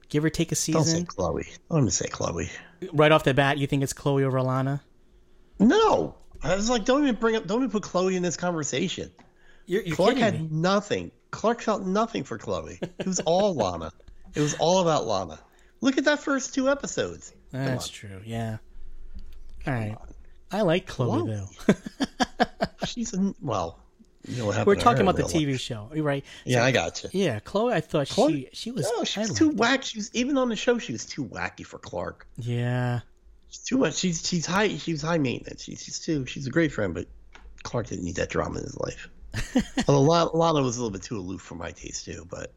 give 0.08 0.24
or 0.24 0.28
take 0.28 0.50
a 0.50 0.56
season. 0.56 0.82
Don't 0.82 0.90
say 0.90 1.04
Chloe. 1.04 1.46
I'm 1.70 1.78
gonna 1.78 1.90
say 1.92 2.08
Chloe. 2.08 2.50
right 2.92 3.12
off 3.12 3.22
the 3.22 3.32
bat, 3.32 3.58
you 3.58 3.68
think 3.68 3.84
it's 3.84 3.92
Chloe 3.92 4.24
over 4.24 4.42
Lana? 4.42 4.82
No, 5.60 6.16
I 6.42 6.56
was 6.56 6.68
like, 6.68 6.84
don't 6.84 7.04
even 7.04 7.14
bring 7.14 7.36
up, 7.36 7.46
don't 7.46 7.60
even 7.60 7.70
put 7.70 7.84
Chloe 7.84 8.16
in 8.16 8.24
this 8.24 8.36
conversation. 8.36 9.12
You're, 9.66 9.82
you're 9.82 9.94
Clark 9.94 10.16
had 10.16 10.34
me. 10.34 10.48
nothing. 10.50 11.12
Clark 11.30 11.60
felt 11.60 11.84
nothing 11.86 12.24
for 12.24 12.36
Chloe. 12.36 12.80
It 12.82 13.06
was 13.06 13.20
all 13.20 13.54
Lana. 13.62 13.92
It 14.34 14.40
was 14.40 14.54
all 14.58 14.80
about 14.80 15.06
Lana. 15.06 15.38
Look 15.80 15.96
at 15.96 16.06
that 16.06 16.18
first 16.18 16.54
two 16.54 16.68
episodes. 16.68 17.32
That's 17.52 17.86
true. 17.86 18.20
Yeah. 18.24 18.56
All 19.64 19.72
right. 19.74 19.96
I 20.50 20.62
like 20.62 20.88
Chloe 20.88 21.20
Chloe. 21.20 21.30
though. 21.68 21.74
She's 22.84 23.14
in, 23.14 23.36
well. 23.40 23.78
You 24.26 24.38
know 24.38 24.46
what 24.46 24.52
happened 24.56 24.66
We're 24.68 24.82
talking 24.82 25.02
about 25.02 25.16
the 25.16 25.24
TV 25.24 25.52
life. 25.52 25.60
show, 25.60 25.90
right? 25.94 26.24
Yeah, 26.44 26.64
I 26.64 26.70
got 26.70 27.02
you. 27.04 27.10
Yeah, 27.12 27.40
Chloe. 27.40 27.74
I 27.74 27.80
thought 27.80 28.08
Chloe- 28.08 28.48
she 28.52 28.56
she 28.56 28.70
was. 28.70 28.90
No, 28.96 29.04
she 29.04 29.20
was 29.20 29.34
too 29.34 29.50
wacky. 29.52 29.82
She 29.84 29.98
was 29.98 30.10
even 30.14 30.38
on 30.38 30.48
the 30.48 30.56
show. 30.56 30.78
She 30.78 30.92
was 30.92 31.04
too 31.04 31.24
wacky 31.26 31.64
for 31.66 31.78
Clark. 31.78 32.26
Yeah. 32.38 33.00
She's 33.48 33.62
too 33.62 33.78
much. 33.78 33.94
She's 33.96 34.26
she's 34.26 34.46
high. 34.46 34.76
She 34.76 34.92
was 34.92 35.02
high 35.02 35.18
maintenance. 35.18 35.62
She's, 35.64 35.84
she's 35.84 35.98
too. 35.98 36.24
She's 36.26 36.46
a 36.46 36.50
great 36.50 36.72
friend, 36.72 36.94
but 36.94 37.06
Clark 37.64 37.88
didn't 37.88 38.04
need 38.04 38.16
that 38.16 38.30
drama 38.30 38.58
in 38.58 38.64
his 38.64 38.76
life. 38.78 39.08
Although 39.88 40.02
Lana, 40.02 40.30
Lana 40.36 40.62
was 40.62 40.76
a 40.76 40.80
little 40.80 40.90
bit 40.92 41.02
too 41.02 41.18
aloof 41.18 41.42
for 41.42 41.54
my 41.56 41.70
taste 41.70 42.04
too. 42.06 42.26
But 42.30 42.52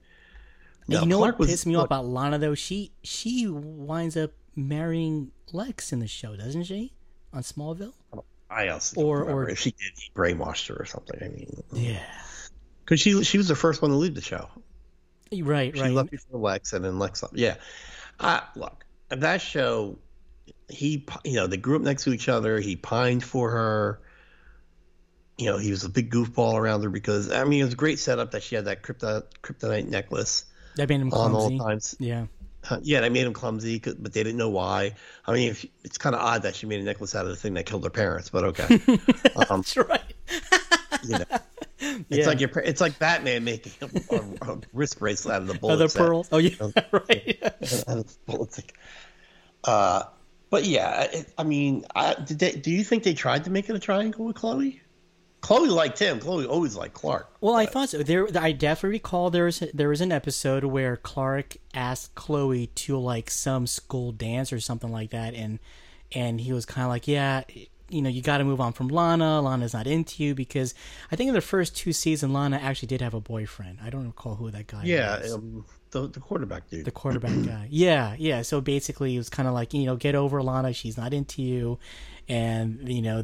no, 0.88 1.02
you 1.02 1.06
know 1.06 1.18
Clark 1.18 1.34
what 1.36 1.40
was, 1.40 1.50
pissed 1.50 1.66
me 1.66 1.76
off 1.76 1.86
about 1.86 2.06
Lana 2.06 2.38
though? 2.38 2.56
She 2.56 2.92
she 3.04 3.46
winds 3.48 4.16
up 4.16 4.32
marrying 4.56 5.32
Lex 5.52 5.92
in 5.92 6.00
the 6.00 6.08
show, 6.08 6.36
doesn't 6.38 6.64
she? 6.64 6.94
On 7.34 7.42
Smallville. 7.44 7.94
Oh, 8.14 8.24
I 8.50 8.70
also 8.70 9.02
or- 9.02 9.24
or 9.24 9.50
if 9.50 9.60
she 9.60 9.72
did, 9.72 9.92
he 9.98 10.12
brainwashed 10.16 10.68
her 10.70 10.76
or 10.76 10.86
something. 10.86 11.18
I 11.22 11.28
mean, 11.28 11.64
Yeah. 11.74 12.00
because 12.86 13.00
she 13.02 13.24
she 13.24 13.38
was 13.38 13.48
the 13.48 13.56
first 13.56 13.82
one 13.82 13.92
to 13.92 13.98
leave 13.98 14.16
the 14.16 14.22
show. 14.22 14.50
Right. 15.32 15.76
She 15.76 15.82
Right. 15.82 15.88
She 15.90 15.94
left 15.94 16.12
before 16.12 16.40
Lex, 16.40 16.72
and 16.74 16.86
then 16.86 17.00
Lex. 17.00 17.24
Yeah, 17.34 17.56
uh, 18.20 18.42
look, 18.56 18.86
that 19.10 19.42
show. 19.42 20.00
He, 20.70 21.06
you 21.24 21.34
know, 21.34 21.48
they 21.48 21.58
grew 21.58 21.76
up 21.78 21.82
next 21.82 22.04
to 22.06 22.14
each 22.14 22.28
other. 22.30 22.60
He 22.60 22.76
pined 22.76 23.24
for 23.24 23.52
her. 23.52 24.02
You 25.38 25.46
know, 25.48 25.58
he 25.58 25.70
was 25.72 25.84
a 25.84 25.90
big 25.90 26.10
goofball 26.12 26.56
around 26.56 26.82
her 26.84 26.90
because 26.90 27.30
I 27.32 27.44
mean, 27.44 27.62
it 27.62 27.66
was 27.66 27.74
a 27.74 27.78
great 27.78 28.00
setup 28.00 28.32
that 28.32 28.44
she 28.44 28.56
had 28.56 28.66
that 28.66 28.84
kryptonite, 28.84 29.24
kryptonite 29.44 29.88
necklace 29.88 30.46
that 30.76 30.90
made 30.90 31.00
him 31.02 31.12
on 31.14 31.34
all 31.34 31.48
clumsy. 31.48 31.58
times. 31.60 31.96
Yeah. 32.00 32.26
Uh, 32.70 32.80
Yeah, 32.82 33.02
they 33.02 33.10
made 33.10 33.26
him 33.26 33.34
clumsy, 33.34 33.80
but 33.80 34.14
they 34.14 34.24
didn't 34.24 34.38
know 34.38 34.50
why. 34.50 34.94
I 35.26 35.34
mean, 35.34 35.50
if, 35.52 35.66
it's 35.84 35.98
kind 35.98 36.16
of 36.16 36.22
odd 36.22 36.42
that 36.44 36.56
she 36.56 36.66
made 36.66 36.80
a 36.80 36.84
necklace 36.84 37.16
out 37.16 37.26
of 37.26 37.30
the 37.32 37.36
thing 37.38 37.54
that 37.56 37.66
killed 37.66 37.84
her 37.84 37.90
parents, 37.90 38.30
but 38.30 38.44
okay. 38.46 38.76
um, 39.50 39.62
That's 39.62 39.78
right. 39.78 40.02
you 41.04 41.10
know, 41.18 41.24
it's 41.80 42.06
Yeah. 42.10 42.26
like 42.28 42.40
your, 42.42 42.50
it's 42.60 42.82
like 42.82 42.98
Batman 43.00 43.44
making 43.44 43.72
a, 43.82 44.16
a, 44.16 44.54
a 44.54 44.60
wrist 44.74 45.00
bracelet 45.00 45.36
out 45.36 45.42
of 45.44 45.48
the 45.48 45.54
bullets. 45.56 45.94
the 45.94 46.00
that- 46.00 46.06
pearl. 46.08 46.26
Oh 46.32 46.38
yeah. 46.40 46.72
right. 46.92 47.40
out 47.88 48.16
bullets. 48.26 48.62
Uh, 49.64 50.04
but 50.50 50.66
yeah, 50.66 51.04
it, 51.04 51.34
I 51.38 51.44
mean, 51.44 51.86
I, 51.96 52.16
did 52.16 52.40
they, 52.40 52.52
do 52.54 52.72
you 52.72 52.84
think 52.84 53.04
they 53.04 53.14
tried 53.14 53.44
to 53.46 53.50
make 53.50 53.70
it 53.70 53.76
a 53.76 53.80
triangle 53.80 54.26
with 54.26 54.36
Chloe? 54.38 54.82
Chloe 55.42 55.70
liked 55.70 56.00
him. 56.00 56.20
Chloe 56.20 56.46
always 56.46 56.76
liked 56.76 56.94
Clark. 56.94 57.32
Well, 57.42 57.56
I 57.56 57.66
thought 57.66 57.90
so. 57.90 58.04
There, 58.04 58.28
I 58.38 58.52
definitely 58.52 58.98
recall 58.98 59.30
there 59.30 59.46
was 59.46 59.64
there 59.74 59.90
was 59.90 60.02
an 60.02 60.12
episode 60.12 60.64
where 60.64 60.98
Clark 60.98 61.58
asked 61.74 62.16
Chloe 62.16 62.68
to 62.68 62.98
like 62.98 63.30
some 63.30 63.68
school 63.68 64.12
dance 64.12 64.52
or 64.52 64.60
something 64.60 64.92
like 64.92 65.12
that, 65.12 65.34
and 65.36 65.60
and 66.12 66.42
he 66.42 66.54
was 66.54 66.66
kind 66.66 66.86
of 66.86 66.90
like, 66.90 67.08
yeah, 67.08 67.44
you 67.90 68.02
know, 68.02 68.10
you 68.10 68.22
got 68.22 68.40
to 68.40 68.44
move 68.44 68.60
on 68.60 68.74
from 68.74 68.88
Lana. 68.88 69.42
Lana's 69.42 69.74
not 69.74 69.88
into 69.88 70.24
you 70.24 70.36
because 70.36 70.74
I 71.12 71.16
think 71.16 71.30
in 71.30 71.34
the 71.34 71.42
first 71.42 71.76
two 71.76 71.94
seasons, 71.94 72.34
Lana 72.34 72.58
actually 72.58 72.88
did 72.88 73.02
have 73.02 73.14
a 73.14 73.22
boyfriend. 73.22 73.80
I 73.82 73.90
don't 73.90 74.06
recall 74.06 74.36
who 74.36 74.52
that 74.52 74.68
guy. 74.68 74.82
Yeah, 74.84 75.20
was. 75.22 75.34
um, 75.34 75.66
the, 75.92 76.08
the 76.08 76.20
quarterback 76.20 76.70
dude. 76.70 76.86
the 76.86 76.92
quarterback 76.92 77.32
guy. 77.46 77.68
Yeah, 77.70 78.16
yeah. 78.18 78.42
So 78.42 78.60
basically, 78.60 79.16
it 79.16 79.18
was 79.18 79.30
kind 79.30 79.48
of 79.48 79.54
like 79.54 79.74
you 79.74 79.86
know, 79.86 79.96
get 79.96 80.16
over 80.16 80.42
Lana. 80.42 80.74
She's 80.74 80.98
not 80.98 81.14
into 81.14 81.42
you, 81.42 81.80
and 82.28 82.88
you 82.92 83.02
know, 83.02 83.24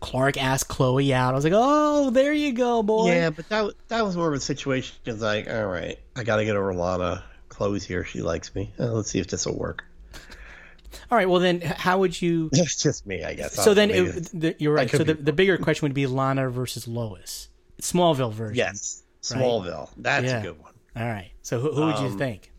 Clark 0.00 0.36
asked 0.42 0.68
Chloe 0.68 1.12
out. 1.14 1.32
I 1.32 1.36
was 1.36 1.44
like, 1.44 1.52
oh, 1.56 2.10
there 2.10 2.32
you 2.32 2.52
go, 2.52 2.82
boy. 2.82 3.08
Yeah, 3.12 3.30
but 3.30 3.48
that 3.48 3.72
that 3.88 4.04
was 4.04 4.16
more 4.16 4.28
of 4.28 4.34
a 4.34 4.40
situation. 4.40 4.96
It's 5.04 5.20
like, 5.22 5.48
all 5.48 5.66
right, 5.66 5.98
I 6.16 6.24
got 6.24 6.36
to 6.36 6.44
get 6.44 6.56
over 6.56 6.72
Lana. 6.74 7.24
Chloe's 7.48 7.84
here. 7.84 8.04
She 8.04 8.20
likes 8.22 8.54
me. 8.54 8.72
Uh, 8.78 8.92
let's 8.92 9.10
see 9.10 9.18
if 9.18 9.26
this 9.28 9.46
will 9.46 9.58
work. 9.58 9.84
All 11.10 11.18
right. 11.18 11.28
Well, 11.28 11.40
then, 11.40 11.60
how 11.60 11.98
would 11.98 12.20
you? 12.20 12.50
It's 12.52 12.82
just 12.82 13.06
me, 13.06 13.24
I 13.24 13.34
guess. 13.34 13.54
So 13.54 13.74
then, 13.74 13.90
it, 13.90 14.30
the, 14.32 14.56
you're 14.58 14.72
right. 14.74 14.90
So 14.90 14.98
the, 14.98 15.14
the 15.14 15.32
bigger 15.32 15.58
question 15.58 15.86
would 15.86 15.94
be 15.94 16.06
Lana 16.06 16.48
versus 16.50 16.86
Lois, 16.88 17.48
Smallville 17.82 18.32
version. 18.32 18.56
yes, 18.56 19.02
Smallville. 19.22 19.90
That's 19.96 20.26
Yeah. 20.26 20.40
a 20.40 20.42
good 20.42 20.60
one. 20.60 20.72
All 20.96 21.06
right. 21.06 21.30
So 21.42 21.60
who, 21.60 21.72
who 21.72 21.86
would 21.86 21.98
you 21.98 22.06
Um, 22.06 22.18
think? 22.18 22.52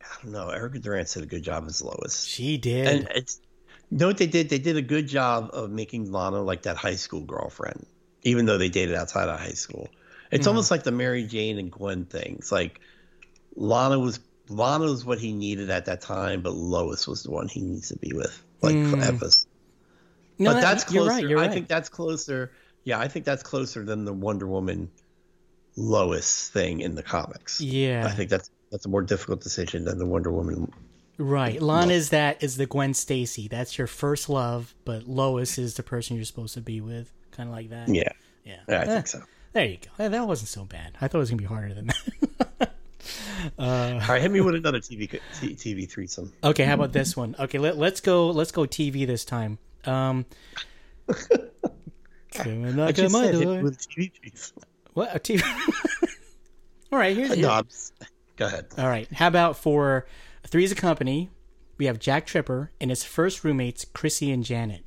I 0.00 0.22
don't 0.22 0.32
know. 0.32 0.48
Erica 0.50 0.78
Durance 0.78 1.14
did 1.14 1.22
a 1.22 1.26
good 1.26 1.42
job 1.42 1.64
as 1.66 1.82
Lois. 1.82 2.24
She 2.24 2.56
did. 2.58 2.86
And 2.86 3.08
it's 3.14 3.40
know 3.98 4.06
what 4.06 4.18
they 4.18 4.26
did? 4.26 4.48
They 4.48 4.58
did 4.58 4.76
a 4.76 4.82
good 4.82 5.06
job 5.06 5.50
of 5.52 5.70
making 5.70 6.10
Lana 6.10 6.40
like 6.40 6.62
that 6.62 6.76
high 6.76 6.96
school 6.96 7.20
girlfriend, 7.20 7.86
even 8.22 8.46
though 8.46 8.58
they 8.58 8.68
dated 8.68 8.94
outside 8.94 9.28
of 9.28 9.38
high 9.38 9.50
school. 9.50 9.88
It's 10.30 10.42
mm-hmm. 10.42 10.48
almost 10.48 10.70
like 10.70 10.82
the 10.82 10.92
Mary 10.92 11.24
Jane 11.24 11.58
and 11.58 11.70
Gwen 11.70 12.06
thing. 12.06 12.36
It's 12.38 12.50
like 12.50 12.80
Lana 13.54 13.98
was 13.98 14.20
Lana 14.48 14.84
was 14.84 15.04
what 15.04 15.18
he 15.18 15.32
needed 15.32 15.70
at 15.70 15.86
that 15.86 16.00
time, 16.00 16.42
but 16.42 16.54
Lois 16.54 17.06
was 17.06 17.22
the 17.22 17.30
one 17.30 17.48
he 17.48 17.60
needs 17.60 17.88
to 17.88 17.96
be 17.96 18.12
with, 18.12 18.42
like 18.60 18.74
mm. 18.74 18.90
forever. 18.90 19.28
no, 20.38 20.50
but 20.50 20.54
that- 20.54 20.60
that's 20.62 20.84
closer. 20.84 20.94
you're 20.94 21.08
right. 21.08 21.28
You're 21.28 21.38
I 21.38 21.42
right. 21.42 21.52
think 21.52 21.68
that's 21.68 21.88
closer. 21.88 22.52
Yeah, 22.84 22.98
I 22.98 23.08
think 23.08 23.24
that's 23.24 23.42
closer 23.42 23.84
than 23.84 24.04
the 24.04 24.12
Wonder 24.12 24.46
Woman 24.46 24.90
Lois 25.76 26.48
thing 26.48 26.80
in 26.80 26.94
the 26.94 27.02
comics. 27.02 27.60
yeah. 27.60 28.04
I 28.06 28.10
think 28.10 28.30
that's 28.30 28.50
that's 28.70 28.86
a 28.86 28.88
more 28.88 29.02
difficult 29.02 29.42
decision 29.42 29.84
than 29.84 29.98
the 29.98 30.06
Wonder 30.06 30.32
Woman. 30.32 30.72
Right. 31.22 31.60
Lana 31.62 31.92
is 31.92 32.10
that 32.10 32.42
is 32.42 32.56
the 32.56 32.66
Gwen 32.66 32.94
Stacy. 32.94 33.46
That's 33.48 33.78
your 33.78 33.86
first 33.86 34.28
love, 34.28 34.74
but 34.84 35.06
Lois 35.06 35.56
is 35.58 35.74
the 35.74 35.82
person 35.82 36.16
you're 36.16 36.24
supposed 36.24 36.54
to 36.54 36.60
be 36.60 36.80
with. 36.80 37.12
Kind 37.30 37.48
of 37.48 37.54
like 37.54 37.70
that. 37.70 37.88
Yeah, 37.88 38.08
Yeah. 38.44 38.60
yeah 38.68 38.80
I 38.80 38.82
Eh, 38.82 38.86
think 38.86 39.06
so. 39.06 39.22
There 39.52 39.64
you 39.66 39.78
go. 39.98 40.08
That 40.08 40.26
wasn't 40.26 40.48
so 40.48 40.64
bad. 40.64 40.96
I 41.00 41.08
thought 41.08 41.18
it 41.18 41.20
was 41.20 41.30
gonna 41.30 41.38
be 41.42 41.46
harder 41.46 41.74
than 41.74 41.86
that. 41.88 42.74
All 43.58 43.98
right, 44.08 44.20
hit 44.22 44.30
me 44.30 44.40
with 44.40 44.54
another 44.54 44.78
TV 44.80 45.10
T- 45.40 45.54
TV 45.54 45.88
threesome. 45.90 46.32
okay, 46.44 46.64
how 46.64 46.74
about 46.74 46.92
this 46.92 47.16
one? 47.16 47.34
Okay, 47.38 47.58
let, 47.58 47.76
let's 47.76 48.00
go. 48.00 48.30
Let's 48.30 48.52
go 48.52 48.62
TV 48.62 49.06
this 49.06 49.24
time. 49.24 49.58
Um, 49.84 50.24
come 52.32 52.64
and 52.64 52.76
knock 52.76 52.88
I 52.88 52.92
just 52.92 53.12
my 53.12 53.24
said 53.24 53.34
hit 53.34 53.44
door. 53.44 53.62
with 53.62 53.78
TV 53.88 54.12
threesome. 54.12 54.62
What 54.94 55.14
a 55.14 55.18
TV? 55.18 55.42
All 56.92 56.98
right, 56.98 57.16
here's 57.16 57.36
No, 57.36 57.50
I'm 57.50 57.66
go 58.36 58.46
ahead. 58.46 58.66
All 58.78 58.88
right. 58.88 59.10
How 59.12 59.26
about 59.28 59.56
for 59.56 60.06
Three's 60.52 60.70
a 60.70 60.74
Company? 60.74 61.30
We 61.78 61.86
have 61.86 61.98
Jack 61.98 62.26
Tripper 62.26 62.72
and 62.78 62.90
his 62.90 63.02
first 63.02 63.42
roommates, 63.42 63.86
Chrissy 63.86 64.30
and 64.30 64.44
Janet. 64.44 64.84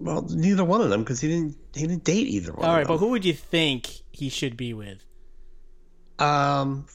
Well, 0.00 0.22
neither 0.22 0.64
one 0.64 0.80
of 0.80 0.88
them 0.88 1.00
because 1.00 1.20
he 1.20 1.28
didn't 1.28 1.56
he 1.74 1.86
didn't 1.86 2.04
date 2.04 2.26
either 2.26 2.54
one. 2.54 2.66
All 2.66 2.74
right, 2.74 2.86
but 2.86 2.96
who 2.96 3.10
would 3.10 3.26
you 3.26 3.34
think 3.34 3.90
he 4.10 4.30
should 4.30 4.56
be 4.56 4.72
with? 4.72 5.04
um 6.18 6.86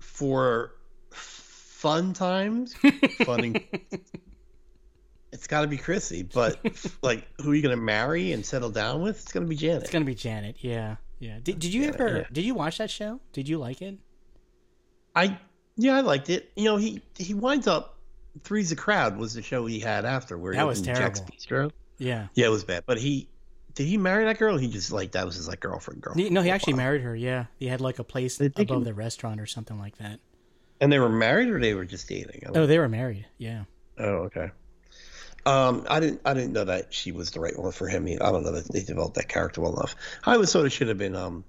for 0.00 0.72
fun 1.10 2.14
times, 2.14 2.74
funning. 3.24 3.64
It's 5.32 5.46
got 5.46 5.60
to 5.60 5.68
be 5.68 5.76
Chrissy, 5.76 6.24
but 6.24 6.58
like, 7.00 7.28
who 7.40 7.52
are 7.52 7.54
you 7.54 7.62
going 7.62 7.76
to 7.76 7.82
marry 7.82 8.32
and 8.32 8.44
settle 8.44 8.70
down 8.70 9.02
with? 9.02 9.22
It's 9.22 9.32
going 9.32 9.46
to 9.46 9.48
be 9.48 9.56
Janet. 9.56 9.82
It's 9.82 9.92
gonna 9.92 10.04
be 10.04 10.16
Janet. 10.16 10.56
Yeah, 10.60 10.96
yeah. 11.20 11.38
Did, 11.40 11.60
did 11.60 11.72
you 11.72 11.84
ever? 11.84 12.18
yeah. 12.18 12.24
Did 12.32 12.44
you 12.44 12.54
watch 12.54 12.78
that 12.78 12.90
show? 12.90 13.20
Did 13.32 13.48
you 13.48 13.58
like 13.58 13.82
it? 13.82 13.98
I 15.14 15.38
yeah, 15.76 15.96
I 15.96 16.00
liked 16.00 16.30
it. 16.30 16.50
You 16.56 16.64
know, 16.64 16.76
he 16.76 17.02
he 17.18 17.34
winds 17.34 17.66
up 17.66 17.98
Three's 18.44 18.72
a 18.72 18.76
Crowd 18.76 19.16
was 19.16 19.34
the 19.34 19.42
show 19.42 19.66
he 19.66 19.80
had 19.80 20.04
after 20.04 20.36
where 20.38 20.52
he 20.52 20.58
That 20.58 20.66
was 20.66 20.80
Jack's 20.80 21.20
terrible. 21.20 21.68
Bistro. 21.68 21.72
Yeah. 21.98 22.28
Yeah, 22.34 22.46
it 22.46 22.50
was 22.50 22.64
bad. 22.64 22.84
But 22.86 22.98
he 22.98 23.28
did 23.74 23.86
he 23.86 23.96
marry 23.98 24.24
that 24.24 24.38
girl? 24.38 24.56
He 24.56 24.68
just 24.68 24.90
like 24.92 25.12
that 25.12 25.26
was 25.26 25.36
his 25.36 25.48
like 25.48 25.60
girlfriend 25.60 26.00
girl. 26.00 26.14
No, 26.16 26.42
he 26.42 26.50
actually 26.50 26.74
married 26.74 27.02
her. 27.02 27.14
Yeah, 27.14 27.46
he 27.58 27.66
had 27.66 27.80
like 27.80 27.98
a 27.98 28.04
place 28.04 28.40
above 28.40 28.78
he- 28.78 28.84
the 28.84 28.94
restaurant 28.94 29.40
or 29.40 29.46
something 29.46 29.78
like 29.78 29.98
that. 29.98 30.20
And 30.80 30.92
they 30.92 30.98
were 30.98 31.08
married 31.08 31.48
or 31.48 31.58
they 31.58 31.72
were 31.72 31.86
just 31.86 32.06
dating. 32.06 32.42
Oh, 32.54 32.66
they 32.66 32.78
were 32.78 32.88
married. 32.88 33.26
Yeah. 33.38 33.64
Oh, 33.98 34.28
okay. 34.28 34.50
Um, 35.46 35.86
I 35.88 36.00
didn't 36.00 36.20
I 36.24 36.34
didn't 36.34 36.52
know 36.52 36.64
that 36.64 36.92
she 36.92 37.12
was 37.12 37.30
the 37.30 37.40
right 37.40 37.56
one 37.58 37.72
for 37.72 37.88
him. 37.88 38.06
I 38.06 38.16
don't 38.32 38.42
know 38.42 38.52
that 38.52 38.70
they 38.70 38.82
developed 38.82 39.14
that 39.14 39.28
character 39.28 39.60
well 39.60 39.74
enough. 39.74 39.94
I 40.24 40.36
was 40.36 40.50
sort 40.50 40.66
of 40.66 40.72
should 40.72 40.88
have 40.88 40.98
been 40.98 41.14
um 41.14 41.44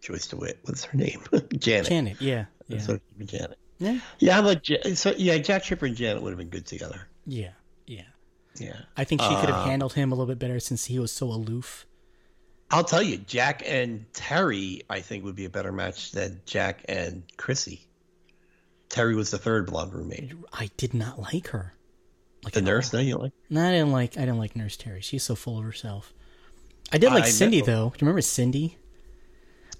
Joyce 0.00 0.26
DeWitt. 0.26 0.58
What's 0.64 0.84
her 0.84 0.98
name? 0.98 1.22
Janet. 1.56 1.88
Janet, 1.88 2.20
yeah, 2.20 2.46
yeah, 2.68 2.78
So 2.78 2.94
it 2.94 3.02
should 3.08 3.18
be 3.18 3.24
Janet. 3.26 3.58
yeah, 3.78 3.98
Yeah, 4.18 4.36
I 4.38 4.40
like 4.40 4.68
Ja- 4.68 4.94
so 4.94 5.12
yeah, 5.16 5.38
Jack 5.38 5.64
Tripper 5.64 5.86
and 5.86 5.96
Janet 5.96 6.22
would 6.22 6.30
have 6.30 6.38
been 6.38 6.48
good 6.50 6.66
together. 6.66 7.08
yeah, 7.26 7.50
yeah. 7.86 8.02
Yeah. 8.58 8.76
I 8.96 9.04
think 9.04 9.22
she 9.22 9.28
could 9.28 9.48
have 9.48 9.54
Uh, 9.60 9.64
handled 9.64 9.94
him 9.94 10.12
a 10.12 10.14
little 10.14 10.26
bit 10.26 10.38
better 10.38 10.60
since 10.60 10.84
he 10.84 10.98
was 10.98 11.10
so 11.10 11.26
aloof. 11.28 11.86
I'll 12.70 12.84
tell 12.84 13.02
you, 13.02 13.16
Jack 13.18 13.62
and 13.66 14.04
Terri, 14.12 14.82
I 14.90 15.00
think, 15.00 15.24
would 15.24 15.36
be 15.36 15.46
a 15.46 15.50
better 15.50 15.72
match 15.72 16.12
than 16.12 16.40
Jack 16.46 16.84
and 16.88 17.22
Chrissy. 17.38 17.86
Terri 18.90 19.16
was 19.16 19.30
the 19.30 19.38
third 19.38 19.66
blonde 19.66 19.92
roommate. 19.94 20.32
I 20.52 20.68
did 20.76 20.92
not 20.92 21.18
like 21.18 21.48
her. 21.48 21.72
Like 22.44 22.52
The 22.54 22.60
nurse, 22.62 22.92
no, 22.92 22.98
you 23.00 23.16
like? 23.16 23.32
No, 23.48 23.66
I 23.66 23.70
didn't 23.70 23.92
like. 23.92 24.16
I 24.18 24.20
didn't 24.20 24.38
like 24.38 24.54
Nurse 24.56 24.76
Terri. 24.76 25.02
She's 25.02 25.22
so 25.22 25.34
full 25.34 25.58
of 25.58 25.64
herself. 25.64 26.12
I 26.92 26.98
did 26.98 27.10
like 27.10 27.24
I 27.24 27.30
Cindy 27.30 27.60
know. 27.60 27.66
though. 27.66 27.88
Do 27.90 27.94
you 27.96 28.00
remember 28.02 28.20
Cindy? 28.20 28.76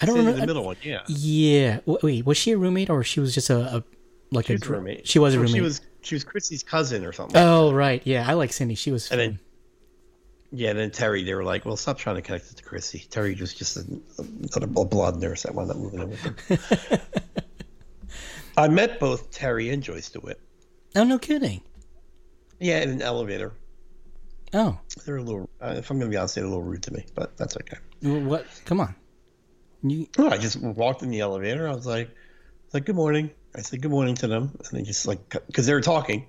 I 0.01 0.07
don't 0.07 0.17
remember. 0.19 0.41
the 0.41 0.47
middle 0.47 0.65
one, 0.65 0.77
yeah. 0.83 1.03
Yeah. 1.09 1.81
Wait, 1.87 2.25
was 2.27 2.37
she 2.37 2.53
a 2.53 2.59
roommate 2.59 2.91
or 2.91 3.05
she 3.05 3.21
was 3.21 3.35
just 3.35 3.51
a, 3.51 3.77
a 3.77 3.85
like 4.31 4.47
She 4.47 4.53
a 4.53 4.55
was 4.55 4.63
a 4.63 4.65
dr- 4.65 4.79
roommate. 4.79 5.07
She 5.07 5.19
was 5.19 5.35
a 5.35 5.39
roommate. 5.39 5.55
She 5.55 5.61
was 5.61 5.81
she 6.03 6.15
was 6.15 6.25
Chrissy's 6.25 6.63
cousin 6.63 7.05
or 7.05 7.13
something. 7.13 7.37
Oh 7.41 7.73
right, 7.73 8.03
yeah. 8.05 8.29
I 8.29 8.33
like 8.35 8.53
Cindy. 8.53 8.75
She 8.75 8.91
was. 8.91 9.11
And 9.11 9.21
Fun. 9.21 9.29
then- 9.29 9.39
Yeah, 10.55 10.71
and 10.71 10.79
then 10.79 10.91
Terri, 10.91 11.25
they 11.25 11.35
were 11.35 11.45
like, 11.45 11.65
"Well, 11.65 11.77
stop 11.77 11.99
trying 11.99 12.17
to 12.17 12.23
connect 12.23 12.51
it 12.51 12.57
to 12.57 12.63
Chrissy." 12.65 13.07
Terri 13.11 13.39
was 13.41 13.55
just 13.55 13.77
a, 13.77 13.85
a, 14.19 14.63
a 14.65 14.85
blood 14.85 15.17
nurse 15.21 15.45
that 15.45 15.55
wound 15.55 15.71
up 15.71 15.77
moving 15.77 16.01
in 16.01 16.11
with 16.11 16.21
him. 16.21 16.99
I 18.57 18.69
met 18.69 19.01
both 19.01 19.31
Terri 19.31 19.73
and 19.73 19.83
Joyce 19.83 20.11
DeWitt. 20.11 20.39
oh 20.97 21.05
no, 21.05 21.19
kidding. 21.19 21.63
Yeah, 22.61 22.81
in 22.83 22.91
an 22.91 23.03
elevator. 23.03 23.53
Oh, 24.55 24.79
They're 25.07 25.17
a 25.17 25.23
little. 25.23 25.49
Uh, 25.61 25.77
if 25.79 25.91
I'm 25.91 25.99
going 25.99 26.11
to 26.11 26.15
be 26.15 26.19
honest, 26.19 26.35
they're 26.35 26.45
a 26.45 26.49
little 26.49 26.63
rude 26.63 26.83
to 26.83 26.93
me, 26.93 27.07
but 27.15 27.37
that's 27.39 27.57
okay. 27.57 27.79
what? 28.03 28.45
Come 28.67 28.81
on. 28.81 28.95
You 29.83 30.07
No, 30.17 30.29
I 30.29 30.39
just 30.39 30.57
walked 30.61 31.03
in 31.03 31.11
the 31.11 31.21
elevator. 31.21 31.69
I 31.69 31.75
was 31.75 31.87
like, 31.87 32.11
like, 32.73 32.85
good 32.85 32.97
morning. 32.97 33.31
I 33.55 33.63
said 33.63 33.83
good 33.83 33.91
morning 33.91 34.15
to 34.17 34.27
them, 34.29 34.57
and 34.59 34.79
they 34.79 34.83
just 34.83 35.07
like, 35.07 35.29
because 35.47 35.67
they 35.67 35.75
were 35.75 35.81
talking, 35.81 36.27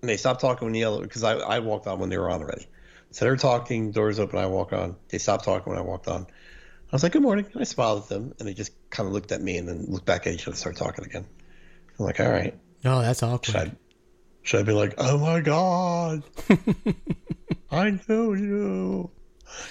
and 0.00 0.08
they 0.08 0.16
stopped 0.16 0.40
talking 0.40 0.66
when 0.66 0.72
the 0.72 0.82
elevator, 0.82 1.06
because 1.06 1.22
I, 1.22 1.34
I 1.34 1.58
walked 1.60 1.86
on 1.86 1.98
when 1.98 2.08
they 2.10 2.18
were 2.18 2.30
on 2.30 2.42
already. 2.42 2.66
So 3.12 3.24
they're 3.24 3.36
talking, 3.36 3.92
doors 3.92 4.18
open, 4.18 4.40
I 4.40 4.46
walk 4.46 4.72
on. 4.72 4.96
They 5.08 5.18
stopped 5.18 5.44
talking 5.44 5.72
when 5.72 5.78
I 5.78 5.84
walked 5.84 6.08
on. 6.08 6.22
I 6.22 6.92
was 6.92 7.04
like, 7.04 7.12
good 7.12 7.22
morning. 7.22 7.46
And 7.52 7.60
I 7.60 7.64
smiled 7.64 8.02
at 8.02 8.08
them, 8.08 8.34
and 8.38 8.48
they 8.48 8.54
just 8.54 8.72
kind 8.90 9.06
of 9.06 9.12
looked 9.12 9.30
at 9.30 9.40
me 9.40 9.56
and 9.58 9.68
then 9.68 9.84
looked 9.88 10.06
back 10.06 10.26
at 10.26 10.32
each 10.34 10.42
other 10.42 10.50
and 10.50 10.58
started 10.58 10.78
talking 10.78 11.04
again. 11.04 11.26
I'm 11.98 12.06
like, 12.06 12.18
all 12.18 12.30
right. 12.30 12.58
Oh, 12.84 13.00
that's 13.02 13.20
Should 13.20 13.28
awkward. 13.28 13.56
I, 13.56 13.72
should 14.42 14.60
I 14.60 14.62
be 14.64 14.72
like, 14.72 14.94
oh 14.98 15.18
my 15.18 15.40
God, 15.40 16.24
I 17.70 18.00
know 18.08 18.32
you. 18.32 19.10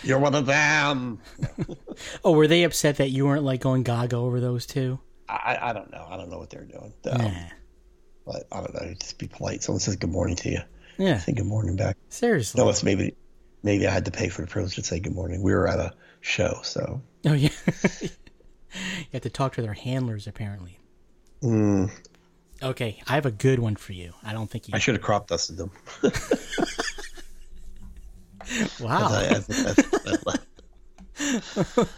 You're 0.03 0.19
one 0.19 0.35
of 0.35 0.45
them. 0.45 1.19
Oh, 2.25 2.31
were 2.31 2.47
they 2.47 2.63
upset 2.63 2.97
that 2.97 3.09
you 3.11 3.25
weren't 3.25 3.43
like 3.43 3.61
going 3.61 3.83
gaga 3.83 4.15
over 4.15 4.39
those 4.39 4.65
two? 4.65 4.99
I, 5.29 5.57
I 5.61 5.73
don't 5.73 5.91
know. 5.91 6.05
I 6.09 6.17
don't 6.17 6.29
know 6.29 6.39
what 6.39 6.49
they're 6.49 6.63
doing. 6.65 6.93
Um, 7.11 7.21
Nah. 7.21 7.31
But 8.25 8.47
I 8.51 8.61
don't 8.61 8.73
know. 8.73 8.93
Just 8.99 9.19
be 9.19 9.27
polite. 9.27 9.61
Someone 9.61 9.79
says 9.79 9.95
good 9.97 10.09
morning 10.11 10.35
to 10.37 10.49
you. 10.49 10.59
Yeah. 10.97 11.19
Say 11.19 11.33
good 11.33 11.45
morning 11.45 11.75
back. 11.75 11.97
Seriously. 12.09 12.59
Unless 12.61 12.81
maybe 12.83 13.15
maybe 13.61 13.85
I 13.87 13.91
had 13.91 14.05
to 14.05 14.11
pay 14.11 14.29
for 14.29 14.41
the 14.41 14.47
privilege 14.47 14.75
to 14.75 14.83
say 14.83 14.99
good 14.99 15.13
morning. 15.13 15.43
We 15.43 15.51
were 15.53 15.67
at 15.67 15.79
a 15.79 15.93
show, 16.21 16.59
so 16.63 17.01
Oh 17.25 17.33
yeah. 17.33 17.49
you 18.01 18.09
have 19.13 19.21
to 19.23 19.29
talk 19.29 19.53
to 19.55 19.61
their 19.61 19.73
handlers 19.73 20.25
apparently. 20.25 20.79
mm, 21.43 21.91
Okay, 22.61 23.01
I 23.07 23.15
have 23.15 23.25
a 23.25 23.31
good 23.31 23.59
one 23.59 23.75
for 23.75 23.91
you. 23.93 24.13
I 24.23 24.31
don't 24.33 24.49
think 24.49 24.67
you. 24.69 24.71
I 24.73 24.79
should 24.79 24.95
have 24.95 25.03
crop 25.03 25.27
dusted 25.27 25.57
them. 25.57 25.71
Wow. 28.79 29.07
As 29.13 29.13
I- 29.13 29.25
as- 29.25 29.49
as- 29.49 30.23
as- 31.17 31.89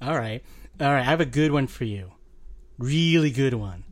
All 0.00 0.18
right. 0.18 0.42
All 0.80 0.92
right. 0.92 1.00
I 1.00 1.02
have 1.02 1.20
a 1.20 1.24
good 1.26 1.52
one 1.52 1.66
for 1.66 1.84
you. 1.84 2.12
Really 2.78 3.30
good 3.30 3.54
one. 3.54 3.84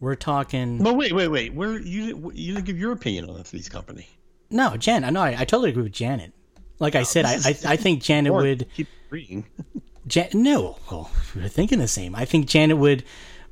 We're 0.00 0.14
talking. 0.14 0.78
no, 0.78 0.92
wait, 0.92 1.12
wait, 1.14 1.28
wait. 1.28 1.54
Where 1.54 1.78
you 1.78 2.30
you 2.34 2.54
didn't 2.54 2.66
give 2.66 2.78
your 2.78 2.92
opinion 2.92 3.28
on 3.28 3.36
the 3.36 3.44
Three's 3.44 3.68
Company? 3.68 4.08
No, 4.50 4.76
Jan. 4.76 5.04
I 5.04 5.10
know. 5.10 5.22
I, 5.22 5.30
I 5.40 5.44
totally 5.44 5.70
agree 5.70 5.82
with 5.82 5.92
Janet. 5.92 6.32
Like 6.78 6.94
I 6.94 7.02
said, 7.04 7.24
I, 7.24 7.36
this 7.36 7.64
I 7.64 7.72
I 7.72 7.76
think 7.76 8.02
Janet 8.02 8.32
Or 8.32 8.42
would. 8.42 8.66
keep 8.74 8.88
reading. 9.10 9.46
Jan- 10.06 10.28
no, 10.34 10.78
well, 10.90 11.10
we're 11.34 11.48
thinking 11.48 11.78
the 11.78 11.88
same. 11.88 12.14
I 12.14 12.24
think 12.24 12.46
Janet 12.46 12.76
would 12.78 13.04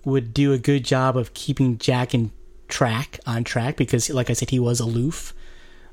would 0.05 0.35
do 0.35 0.53
a 0.53 0.59
good 0.59 0.85
job 0.85 1.17
of 1.17 1.33
keeping 1.35 1.79
Jack 1.79 2.13
in 2.15 2.33
track 2.69 3.21
on 3.27 3.45
track 3.45 3.77
because, 3.77 4.11
like 4.11 4.29
I 4.31 4.33
said, 4.35 4.51
he 4.51 4.59
was 4.59 4.81
aloof, 4.81 5.33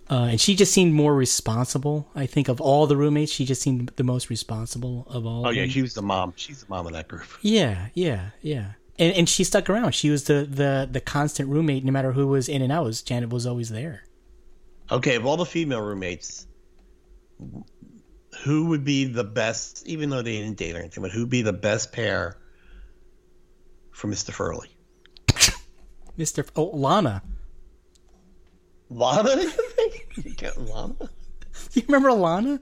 uh, 0.09 0.29
and 0.31 0.41
she 0.41 0.55
just 0.55 0.73
seemed 0.73 0.93
more 0.93 1.13
responsible. 1.13 2.09
I 2.15 2.25
think 2.25 2.47
of 2.47 2.59
all 2.59 2.87
the 2.87 2.97
roommates, 2.97 3.31
she 3.31 3.45
just 3.45 3.61
seemed 3.61 3.91
the 3.95 4.03
most 4.03 4.29
responsible 4.29 5.05
of 5.07 5.25
all. 5.25 5.45
Oh 5.45 5.51
yeah, 5.51 5.67
she 5.67 5.83
was 5.83 5.93
the 5.93 6.01
mom. 6.01 6.33
She's 6.35 6.61
the 6.61 6.69
mom 6.69 6.87
of 6.87 6.93
that 6.93 7.07
group. 7.07 7.27
yeah, 7.41 7.87
yeah, 7.93 8.29
yeah. 8.41 8.71
And 8.97 9.13
and 9.13 9.29
she 9.29 9.43
stuck 9.43 9.69
around. 9.69 9.93
She 9.93 10.09
was 10.09 10.23
the 10.23 10.47
the 10.49 10.89
the 10.91 10.99
constant 10.99 11.49
roommate, 11.49 11.85
no 11.85 11.91
matter 11.91 12.11
who 12.11 12.27
was 12.27 12.49
in 12.49 12.63
and 12.63 12.71
out. 12.71 12.85
Was 12.85 13.03
Janet 13.03 13.29
was 13.29 13.45
always 13.45 13.69
there. 13.69 14.03
Okay, 14.91 15.15
of 15.15 15.27
all 15.27 15.37
the 15.37 15.45
female 15.45 15.81
roommates, 15.81 16.47
who 18.43 18.65
would 18.69 18.83
be 18.83 19.05
the 19.05 19.23
best? 19.23 19.85
Even 19.87 20.09
though 20.09 20.23
they 20.23 20.39
didn't 20.39 20.57
date 20.57 20.75
or 20.75 20.79
anything, 20.79 21.03
but 21.03 21.11
who'd 21.11 21.29
be 21.29 21.43
the 21.43 21.53
best 21.53 21.91
pair 21.91 22.35
for 23.91 24.07
Mister 24.07 24.31
Furley? 24.31 24.69
Mister 26.17 26.43
oh 26.55 26.71
Lana. 26.75 27.21
Lana? 28.89 29.29
you 29.41 29.49
think? 29.49 30.07
You 30.23 30.33
got 30.35 30.57
Lana? 30.57 30.95
You 31.73 31.83
remember 31.87 32.11
Lana? 32.13 32.59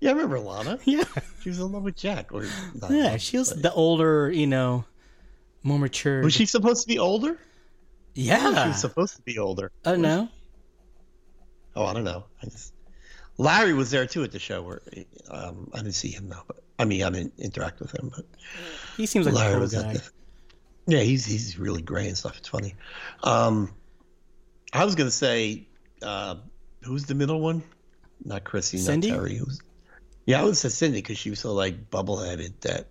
Yeah, 0.00 0.10
I 0.10 0.12
remember 0.14 0.40
Lana. 0.40 0.78
Yeah. 0.84 1.04
She 1.42 1.48
was 1.50 1.58
in 1.58 1.72
love 1.72 1.82
with 1.82 1.96
Jack. 1.96 2.32
Or 2.32 2.44
Yeah, 2.90 3.12
love, 3.12 3.20
she 3.20 3.38
was 3.38 3.52
but- 3.52 3.62
the 3.62 3.72
older, 3.72 4.30
you 4.30 4.46
know, 4.46 4.84
more 5.62 5.78
mature. 5.78 6.22
Was 6.22 6.32
she 6.34 6.46
supposed 6.46 6.82
to 6.82 6.88
be 6.88 6.98
older? 6.98 7.38
Yeah, 8.14 8.62
She 8.64 8.68
was 8.68 8.80
supposed 8.80 9.16
to 9.16 9.22
be 9.22 9.38
older. 9.38 9.70
Oh 9.84 9.94
no. 9.96 10.28
Oh, 11.76 11.84
I 11.84 11.92
don't 11.94 12.04
know. 12.04 12.24
I 12.42 12.46
just 12.46 12.72
Larry 13.38 13.72
was 13.72 13.90
there 13.90 14.04
too 14.06 14.24
at 14.24 14.32
the 14.32 14.38
show. 14.38 14.62
Where 14.62 14.82
um, 15.30 15.70
I 15.72 15.78
didn't 15.78 15.92
see 15.94 16.10
him 16.10 16.28
though, 16.28 16.42
but 16.46 16.62
I 16.78 16.84
mean, 16.84 17.02
I 17.04 17.10
didn't 17.10 17.34
interact 17.38 17.78
with 17.78 17.94
him. 17.94 18.10
But 18.14 18.24
He 18.96 19.06
seems 19.06 19.26
like 19.26 19.34
a 19.34 19.38
Larry 19.38 19.52
cool 19.52 19.60
was 19.60 19.74
guy. 19.74 19.92
the. 19.94 20.10
Yeah, 20.88 21.00
he's 21.00 21.24
he's 21.24 21.58
really 21.58 21.82
gray 21.82 22.08
and 22.08 22.18
stuff. 22.18 22.36
It's 22.38 22.48
funny. 22.48 22.74
Um, 23.22 23.72
I 24.72 24.84
was 24.84 24.94
gonna 24.94 25.10
say, 25.10 25.66
uh, 26.02 26.36
who's 26.82 27.04
the 27.04 27.14
middle 27.14 27.40
one? 27.40 27.62
Not 28.24 28.44
Chrissy, 28.44 28.78
Cindy? 28.78 29.10
not 29.10 29.20
Terri. 29.20 29.36
Who's? 29.38 29.60
Yeah, 30.26 30.40
I 30.40 30.44
would 30.44 30.56
say 30.56 30.68
Cindy 30.68 30.98
because 30.98 31.18
she 31.18 31.30
was 31.30 31.40
so 31.40 31.52
like 31.52 31.90
bubble 31.90 32.18
headed 32.18 32.60
that 32.62 32.86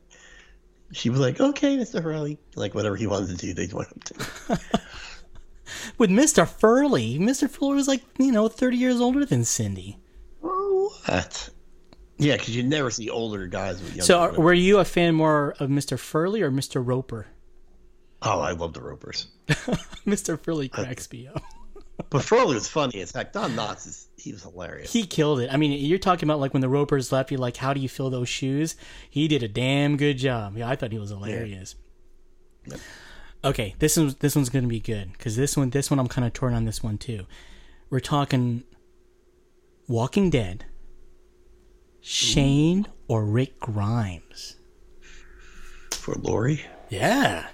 she 0.92 1.10
was 1.10 1.20
like, 1.20 1.40
okay, 1.40 1.78
Mr. 1.78 2.02
Furley, 2.02 2.38
like 2.56 2.74
whatever 2.74 2.96
he 2.96 3.08
wanted 3.08 3.38
to 3.40 3.46
do, 3.46 3.54
they 3.54 3.68
went 3.74 3.90
up 3.90 4.04
to. 4.06 4.60
With 5.98 6.10
Mr. 6.10 6.48
Furley, 6.48 7.20
Mr. 7.20 7.50
Furley 7.50 7.76
was 7.76 7.88
like, 7.88 8.04
you 8.18 8.32
know, 8.32 8.48
30 8.48 8.78
years 8.78 9.00
older 9.00 9.24
than 9.24 9.46
Cindy. 9.46 10.00
What? 10.42 11.50
Yeah, 12.18 12.36
because 12.36 12.56
you 12.56 12.64
never 12.64 12.90
see 12.90 13.10
older 13.10 13.46
guys 13.48 13.80
with 13.82 13.92
younger. 13.92 14.04
So, 14.04 14.20
are, 14.20 14.32
were 14.34 14.54
you 14.54 14.80
a 14.80 14.86
fan 14.86 15.16
more 15.16 15.56
of 15.60 15.70
Mr. 15.70 15.98
Furley 15.98 16.42
or 16.42 16.52
Mr. 16.52 16.86
Roper? 16.86 17.28
oh, 18.22 18.42
I 18.42 18.52
love 18.52 18.74
the 18.74 18.82
Ropers. 18.82 19.28
Mr. 20.06 20.38
Furley 20.38 20.68
cracks 20.70 21.10
me 21.12 21.28
up. 21.28 21.42
But 22.10 22.24
Furley 22.24 22.56
was 22.56 22.68
funny. 22.68 23.02
In 23.02 23.08
fact, 23.08 23.34
Don 23.34 23.52
Knotts 23.52 23.86
is 23.88 24.08
he 24.18 24.32
was 24.32 24.44
hilarious. 24.44 24.92
He 24.94 25.06
killed 25.06 25.42
it. 25.42 25.50
I 25.52 25.58
mean, 25.58 25.72
you're 25.74 26.00
talking 26.00 26.28
about 26.28 26.40
like 26.40 26.54
when 26.54 26.62
the 26.62 26.70
Ropers 26.70 27.12
left, 27.12 27.30
you're 27.32 27.40
like, 27.40 27.58
how 27.58 27.74
do 27.74 27.80
you 27.82 27.90
fill 27.90 28.10
those 28.10 28.30
shoes? 28.30 28.76
He 29.10 29.28
did 29.28 29.44
a 29.44 29.48
damn 29.48 29.98
good 29.98 30.18
job. 30.18 30.58
Yeah, 30.58 30.70
I 30.70 30.76
thought 30.76 30.92
he 30.92 30.98
was 31.00 31.10
hilarious. 31.10 31.76
Yep. 32.66 32.80
Okay, 33.44 33.76
this 33.80 33.96
one's 33.98 34.16
this 34.16 34.36
one's 34.36 34.50
gonna 34.50 34.68
be 34.68 34.80
good 34.80 35.14
because 35.14 35.36
this 35.36 35.56
one 35.56 35.70
this 35.70 35.90
one 35.90 36.00
I'm 36.00 36.08
kind 36.08 36.26
of 36.26 36.34
torn 36.34 36.54
on 36.54 36.66
this 36.66 36.84
one 36.84 36.98
too. 36.98 37.26
We're 37.90 38.00
talking 38.02 38.64
Walking 39.88 40.30
Dead, 40.30 40.66
Shane 42.02 42.86
or 43.08 43.26
Rick 43.26 43.60
Grimes. 43.60 44.56
For 45.92 46.16
Lori, 46.16 46.66
Yeah. 46.90 47.48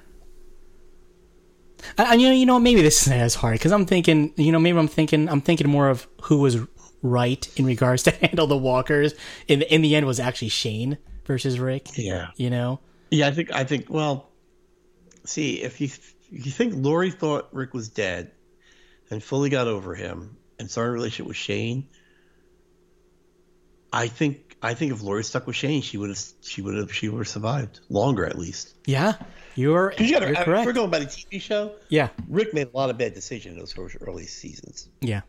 I, 1.98 2.04
I- 2.04 2.14
you 2.16 2.28
know, 2.30 2.34
you 2.34 2.46
know, 2.46 2.60
maybe 2.60 2.82
this 2.82 3.02
isn't 3.04 3.14
as 3.20 3.36
hard 3.36 3.54
because 3.56 3.72
I'm 3.72 3.86
thinking, 3.86 4.34
you 4.38 4.52
know, 4.52 4.60
maybe 4.60 4.78
I'm 4.78 4.88
thinking, 4.88 5.28
I'm 5.30 5.42
thinking 5.42 5.70
more 5.70 5.90
of 5.90 6.08
who 6.24 6.40
was 6.40 6.58
right 7.02 7.48
in 7.58 7.66
regards 7.66 8.04
to 8.04 8.12
handle 8.12 8.48
the 8.48 8.58
walkers. 8.58 9.14
In 9.48 9.60
the, 9.60 9.74
in 9.74 9.82
the 9.82 9.96
end, 9.96 10.06
was 10.06 10.20
actually 10.20 10.50
Shane 10.50 10.98
versus 11.26 11.60
Rick. 11.60 11.98
yeah, 11.98 12.28
You 12.38 12.50
know, 12.50 12.80
yeah. 13.12 13.28
I 13.28 13.32
think 13.32 13.52
I 13.54 13.64
think. 13.64 13.90
Well, 13.90 14.30
see, 15.26 15.62
if 15.64 15.80
you 15.82 15.88
if 16.32 16.46
you 16.46 16.52
think 16.52 16.74
Lori 16.76 17.12
thought 17.12 17.50
Rick 17.54 17.74
was 17.74 17.90
dead, 17.90 18.32
and 19.12 19.22
fully 19.24 19.50
got 19.50 19.68
over 19.68 19.94
him 19.96 20.38
and 20.60 20.70
started 20.70 20.90
a 20.92 20.94
relationship 20.94 21.28
with 21.28 21.38
Shane, 21.38 21.88
I 23.94 24.08
think 24.08 24.45
I 24.66 24.74
think 24.74 24.92
if 24.92 25.02
Lori 25.02 25.24
stuck 25.24 25.48
with 25.48 25.56
Shane, 25.56 25.82
she 25.82 25.98
would 25.98 26.10
have 26.10 26.22
she 26.42 26.62
would 26.62 26.76
have 26.76 26.94
she 26.94 27.10
would 27.10 27.20
have 27.20 27.28
survived 27.28 27.80
longer 27.90 28.26
at 28.26 28.38
least. 28.38 28.74
Yeah, 28.86 29.14
you're, 29.56 29.90
Because 29.92 30.08
you 30.10 30.14
got 30.20 30.24
you're 30.28 30.36
to 30.36 30.44
correct. 30.44 30.66
we're 30.66 30.74
going 30.74 30.92
by 30.92 31.00
the 31.00 31.06
TV 31.06 31.42
show. 31.42 31.74
yeah, 31.90 32.10
Rick 32.28 32.54
made 32.54 32.68
a 32.74 32.78
lot 32.78 32.90
of 32.90 32.98
bad 32.98 33.14
decisions 33.14 33.54
in 33.54 33.60
those 33.60 33.72
first 33.74 33.98
early 34.02 34.26
seasons. 34.26 34.90
yeah. 35.02 35.22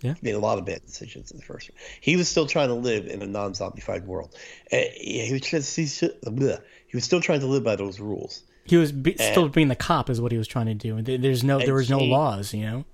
He 0.00 0.14
made 0.22 0.36
a 0.36 0.38
lot 0.38 0.58
of 0.58 0.64
bad 0.64 0.86
decisions 0.86 1.32
in 1.32 1.38
the 1.38 1.42
first. 1.42 1.70
He 2.00 2.14
was 2.14 2.28
still 2.28 2.46
trying 2.46 2.68
to 2.68 2.74
live 2.74 3.08
in 3.08 3.20
a 3.20 3.26
non-zombified 3.26 4.04
world. 4.04 4.32
And 4.70 4.86
he 4.94 5.32
was 5.32 5.40
just 5.40 5.74
he's, 5.74 6.00
bleh. 6.00 6.60
he 6.86 6.96
was 6.96 7.02
still 7.02 7.20
trying 7.20 7.40
to 7.40 7.46
live 7.46 7.64
by 7.64 7.74
those 7.74 7.98
rules. 7.98 8.44
He 8.64 8.76
was 8.76 8.92
be, 8.92 9.16
still 9.16 9.48
being 9.48 9.66
the 9.66 9.74
cop, 9.74 10.08
is 10.08 10.20
what 10.20 10.30
he 10.30 10.38
was 10.38 10.46
trying 10.46 10.66
to 10.66 10.74
do. 10.74 11.02
There- 11.02 11.18
There's 11.18 11.42
no, 11.42 11.58
there 11.58 11.66
And 11.70 11.74
was 11.78 11.90
no 11.90 11.98
Shane- 11.98 12.10
laws, 12.10 12.54
you 12.54 12.62
know. 12.64 12.84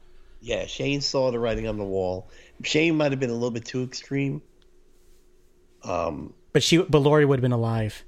Yeah, 0.40 0.64
Shane 0.64 1.02
saw 1.02 1.30
the 1.30 1.38
writing 1.38 1.68
on 1.68 1.76
the 1.76 1.84
wall. 1.84 2.26
Shane 2.62 2.96
might 2.96 3.12
have 3.12 3.20
been 3.20 3.28
a 3.28 3.34
little 3.34 3.50
bit 3.50 3.66
too 3.66 3.82
extreme. 3.82 4.40
Um, 5.84 6.34
But 6.52 6.62
she, 6.62 6.78
but 6.78 6.98
Lori 7.00 7.24
would 7.24 7.38
have 7.38 7.42
been 7.42 7.52
alive. 7.52 8.04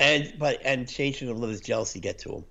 and 0.00 0.32
but 0.38 0.60
and 0.64 0.88
Shane 0.88 1.12
shouldn't 1.12 1.30
have 1.36 1.38
let 1.40 1.50
his 1.50 1.60
jealousy 1.60 2.00
get 2.00 2.18
to 2.20 2.30
him 2.36 2.44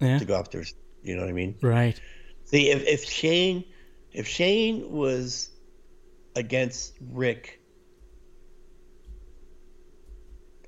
Yeah, 0.00 0.18
to 0.18 0.24
go 0.24 0.34
after. 0.36 0.58
his- 0.60 0.74
You 1.02 1.14
know 1.16 1.22
what 1.22 1.30
I 1.30 1.32
mean? 1.32 1.56
right. 1.62 1.98
See, 2.44 2.70
if 2.70 2.86
if 2.86 3.04
Shane, 3.04 3.64
if 4.12 4.26
Shane 4.26 4.90
was 4.90 5.50
against 6.36 6.94
Rick, 7.12 7.60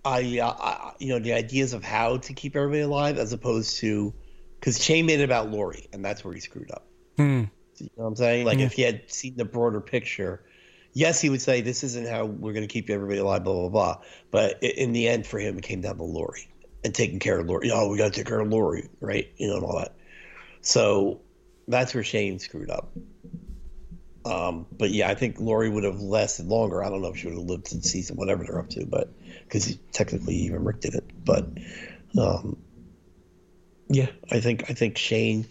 I, 0.04 0.38
uh, 0.40 0.50
I 0.58 0.92
you 0.98 1.08
know 1.10 1.18
the 1.18 1.32
ideas 1.32 1.72
of 1.72 1.84
how 1.84 2.16
to 2.18 2.32
keep 2.32 2.56
everybody 2.56 2.80
alive 2.82 3.18
as 3.18 3.32
opposed 3.32 3.76
to 3.78 4.12
because 4.58 4.82
Shane 4.82 5.06
made 5.06 5.20
it 5.20 5.24
about 5.24 5.50
Lori 5.50 5.86
and 5.92 6.04
that's 6.04 6.24
where 6.24 6.34
he 6.34 6.40
screwed 6.40 6.70
up. 6.70 6.86
Hmm. 7.16 7.44
You 7.78 7.88
know 7.96 8.04
what 8.04 8.06
I'm 8.06 8.16
saying? 8.16 8.46
Like 8.46 8.58
if 8.58 8.72
he 8.72 8.82
had 8.82 9.02
seen 9.12 9.36
the 9.36 9.44
broader 9.44 9.80
picture, 9.80 10.44
yes, 10.92 11.20
he 11.20 11.30
would 11.30 11.42
say 11.42 11.60
this 11.60 11.84
isn't 11.84 12.08
how 12.08 12.24
we're 12.26 12.52
going 12.52 12.66
to 12.66 12.72
keep 12.72 12.90
everybody 12.90 13.18
alive, 13.18 13.44
blah 13.44 13.54
blah 13.54 13.68
blah. 13.68 13.98
But 14.30 14.62
in 14.62 14.92
the 14.92 15.08
end, 15.08 15.26
for 15.26 15.38
him, 15.38 15.58
it 15.58 15.64
came 15.64 15.80
down 15.80 15.96
to 15.96 16.04
Lori 16.04 16.48
and 16.84 16.94
taking 16.94 17.18
care 17.18 17.38
of 17.38 17.46
Lori. 17.46 17.70
Oh, 17.70 17.88
we 17.88 17.98
got 17.98 18.12
to 18.12 18.18
take 18.18 18.26
care 18.26 18.40
of 18.40 18.48
Lori, 18.48 18.88
right? 19.00 19.32
You 19.36 19.48
know, 19.48 19.56
and 19.56 19.64
all 19.64 19.78
that. 19.78 19.94
So 20.60 21.20
that's 21.68 21.94
where 21.94 22.04
Shane 22.04 22.38
screwed 22.38 22.70
up. 22.70 22.92
Um, 24.24 24.66
but 24.70 24.90
yeah, 24.90 25.08
I 25.08 25.14
think 25.14 25.40
Lori 25.40 25.68
would 25.68 25.84
have 25.84 26.00
lasted 26.00 26.46
longer. 26.46 26.84
I 26.84 26.90
don't 26.90 27.02
know 27.02 27.08
if 27.08 27.16
she 27.16 27.26
would 27.26 27.36
have 27.36 27.46
lived 27.46 27.66
to 27.66 27.82
season 27.82 28.16
whatever 28.16 28.44
they're 28.44 28.60
up 28.60 28.70
to, 28.70 28.86
but 28.86 29.12
because 29.44 29.76
technically 29.92 30.36
even 30.36 30.62
Rick 30.62 30.80
did 30.80 30.94
it. 30.94 31.04
But 31.24 31.48
um, 32.16 32.56
yeah, 33.88 34.10
I 34.30 34.40
think 34.40 34.70
I 34.70 34.74
think 34.74 34.96
Shane 34.96 35.46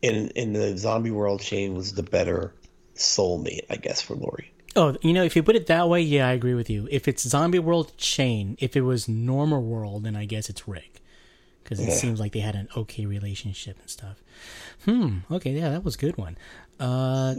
in 0.00 0.28
in 0.30 0.52
the 0.52 0.78
zombie 0.78 1.10
world, 1.10 1.42
Shane 1.42 1.74
was 1.74 1.92
the 1.92 2.04
better 2.04 2.54
soulmate, 2.94 3.66
I 3.70 3.76
guess, 3.76 4.00
for 4.00 4.14
Lori. 4.14 4.52
Oh, 4.78 4.96
you 5.02 5.12
know, 5.12 5.24
if 5.24 5.34
you 5.34 5.42
put 5.42 5.56
it 5.56 5.66
that 5.66 5.88
way, 5.88 6.00
yeah, 6.00 6.28
I 6.28 6.32
agree 6.32 6.54
with 6.54 6.70
you. 6.70 6.86
If 6.90 7.08
it's 7.08 7.22
zombie 7.26 7.58
world, 7.58 7.92
Shane. 7.96 8.56
If 8.60 8.76
it 8.76 8.82
was 8.82 9.08
normal 9.08 9.60
world, 9.62 10.04
then 10.04 10.14
I 10.14 10.24
guess 10.24 10.48
it's 10.48 10.68
Rick, 10.68 11.00
because 11.64 11.80
it 11.80 11.88
Yeah. 11.88 11.94
seems 11.94 12.20
like 12.20 12.32
they 12.32 12.38
had 12.40 12.54
an 12.54 12.68
okay 12.76 13.04
relationship 13.04 13.76
and 13.80 13.90
stuff. 13.90 14.22
Hmm. 14.84 15.18
Okay. 15.32 15.50
Yeah, 15.52 15.70
that 15.70 15.84
was 15.84 15.96
a 15.96 15.98
good 15.98 16.16
one. 16.16 16.38
Uh, 16.78 17.34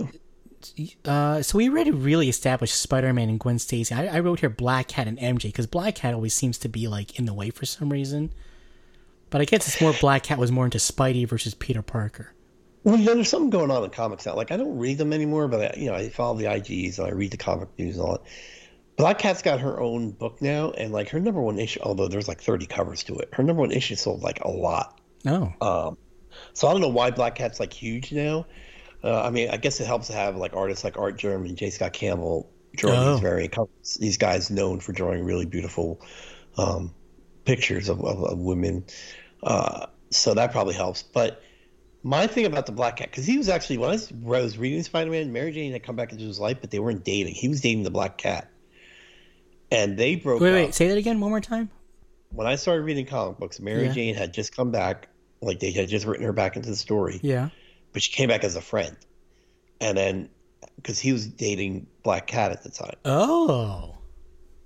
uh, 1.06 1.42
so 1.42 1.58
we 1.58 1.70
already 1.70 1.92
really 1.92 2.28
established 2.28 2.76
Spider-Man 2.76 3.30
and 3.30 3.40
Gwen 3.40 3.60
Stacy. 3.60 3.96
I, 3.96 4.08
I 4.08 4.20
wrote 4.20 4.42
here 4.42 4.50
Black 4.50 4.90
Cat 4.90 5.08
and 5.08 5.18
MJ 5.18 5.44
because 5.44 5.68
Black 5.68 5.96
Cat 5.96 6.14
always 6.14 6.34
seems 6.34 6.58
to 6.58 6.68
be 6.68 6.88
like 6.90 7.18
in 7.18 7.24
the 7.26 7.34
way 7.34 7.50
for 7.50 7.66
some 7.66 7.90
reason. 7.90 8.34
But 9.30 9.40
I 9.42 9.46
guess 9.46 9.66
it's 9.68 9.80
more 9.80 9.94
Black 10.02 10.24
Cat 10.24 10.38
was 10.40 10.52
more 10.52 10.66
into 10.66 10.78
Spidey 10.80 11.26
versus 11.28 11.54
Peter 11.54 11.82
Parker. 11.82 12.34
Well, 12.84 12.98
you 12.98 13.06
know, 13.06 13.16
there's 13.16 13.30
something 13.30 13.50
going 13.50 13.72
on 13.72 13.84
in 13.84 13.90
comics 13.90 14.26
now. 14.26 14.36
Like 14.36 14.52
I 14.52 14.58
don't 14.58 14.78
read 14.78 14.98
them 14.98 15.12
anymore, 15.14 15.48
but 15.48 15.76
I, 15.76 15.80
you 15.80 15.90
know, 15.90 15.96
I 15.96 16.10
follow 16.10 16.38
the 16.38 16.46
IGs 16.46 16.98
and 16.98 17.08
I 17.08 17.12
read 17.12 17.32
the 17.32 17.38
comic 17.38 17.70
news 17.78 17.98
and 17.98 18.06
all 18.06 18.14
that. 18.14 18.22
Black 18.96 19.20
Cat's 19.20 19.42
got 19.42 19.62
her 19.62 19.80
own 19.80 20.12
book 20.12 20.42
now, 20.42 20.72
and 20.72 20.92
like 20.92 21.10
her 21.10 21.20
number 21.22 21.42
one 21.42 21.58
issue, 21.58 21.80
although 21.82 22.08
there's 22.10 22.28
like 22.28 22.42
30 22.42 22.66
covers 22.66 23.04
to 23.04 23.18
it, 23.20 23.30
her 23.34 23.44
number 23.44 23.62
one 23.62 23.72
issue 23.72 23.96
sold 23.96 24.22
like 24.22 24.42
a 24.42 24.50
lot. 24.50 25.00
Oh, 25.26 25.54
Um, 25.62 25.98
so 26.54 26.68
I 26.68 26.72
don't 26.74 26.82
know 26.82 26.90
why 26.90 27.12
Black 27.12 27.36
Cat's 27.36 27.60
like 27.62 27.72
huge 27.74 28.12
now. 28.12 28.46
Uh, 29.04 29.22
I 29.22 29.30
mean, 29.30 29.50
I 29.50 29.58
guess 29.58 29.80
it 29.80 29.88
helps 29.88 30.08
to 30.08 30.14
have 30.14 30.36
like 30.36 30.54
artists 30.54 30.84
like 30.84 30.98
Artgerm 30.98 31.46
and 31.46 31.56
J. 31.58 31.70
Scott 31.70 31.94
Campbell 31.94 32.50
drawing 32.76 32.98
Oh. 33.00 33.12
these 33.14 33.22
variant 33.22 33.54
covers. 33.54 33.98
These 34.00 34.18
guys 34.18 34.50
known 34.50 34.82
for 34.82 34.92
drawing 34.92 35.24
really 35.24 35.46
beautiful 35.46 36.02
um, 36.58 36.94
pictures 37.46 37.88
of, 37.88 38.04
of, 38.04 38.22
of 38.24 38.38
women. 38.38 38.84
Uh, 39.42 39.86
so 40.10 40.34
that 40.34 40.52
probably 40.52 40.74
helps. 40.74 41.04
But 41.04 41.42
my 42.04 42.28
thing 42.28 42.46
about 42.46 42.66
the 42.66 42.72
Black 42.72 42.98
Cat, 42.98 43.10
because 43.12 43.26
he 43.26 43.38
was 43.38 43.50
actually 43.50 43.78
when 43.78 43.90
I 43.90 43.94
was, 43.94 44.12
when 44.12 44.40
I 44.40 44.44
was 44.44 44.58
reading 44.58 44.82
Spider 44.84 45.12
Man, 45.12 45.34
Mary 45.34 45.52
Jane 45.52 45.72
had 45.72 45.84
come 45.84 45.96
back 45.96 46.12
into 46.12 46.24
his 46.24 46.40
life, 46.40 46.58
but 46.62 46.72
they 46.72 46.80
weren't 46.80 47.04
dating. 47.04 47.36
He 47.36 47.48
was 47.48 47.62
dating 47.62 47.84
the 47.84 47.92
Black 47.92 48.18
Cat, 48.18 48.50
and 49.72 49.98
they 49.98 50.16
broke 50.16 50.42
wait, 50.42 50.50
up 50.50 50.56
wait, 50.56 50.74
say 50.74 50.88
that 50.88 50.98
again 50.98 51.20
one 51.20 51.30
more 51.30 51.42
time. 51.42 51.70
when 52.32 52.48
I 52.48 52.56
started 52.56 52.84
reading 52.84 53.06
comic 53.06 53.38
books, 53.38 53.60
Mary 53.60 53.86
Yeah. 53.88 53.94
Jane 53.94 54.16
had 54.16 54.34
just 54.34 54.56
come 54.56 54.72
back, 54.72 55.10
like 55.42 55.60
they 55.60 55.72
had 55.72 55.90
just 55.90 56.06
written 56.06 56.26
her 56.26 56.34
back 56.34 56.56
into 56.56 56.70
the 56.70 56.76
story, 56.76 57.20
Yeah. 57.24 57.50
but 57.94 58.02
she 58.02 58.12
came 58.12 58.30
back 58.30 58.44
as 58.44 58.56
a 58.56 58.62
friend, 58.62 58.96
and 59.82 59.98
then 59.98 60.30
because 60.76 61.00
he 61.00 61.12
was 61.12 61.28
dating 61.28 61.88
Black 62.04 62.28
Cat 62.28 62.52
at 62.52 62.64
the 62.64 62.70
time, 62.70 62.96
Oh. 63.04 63.98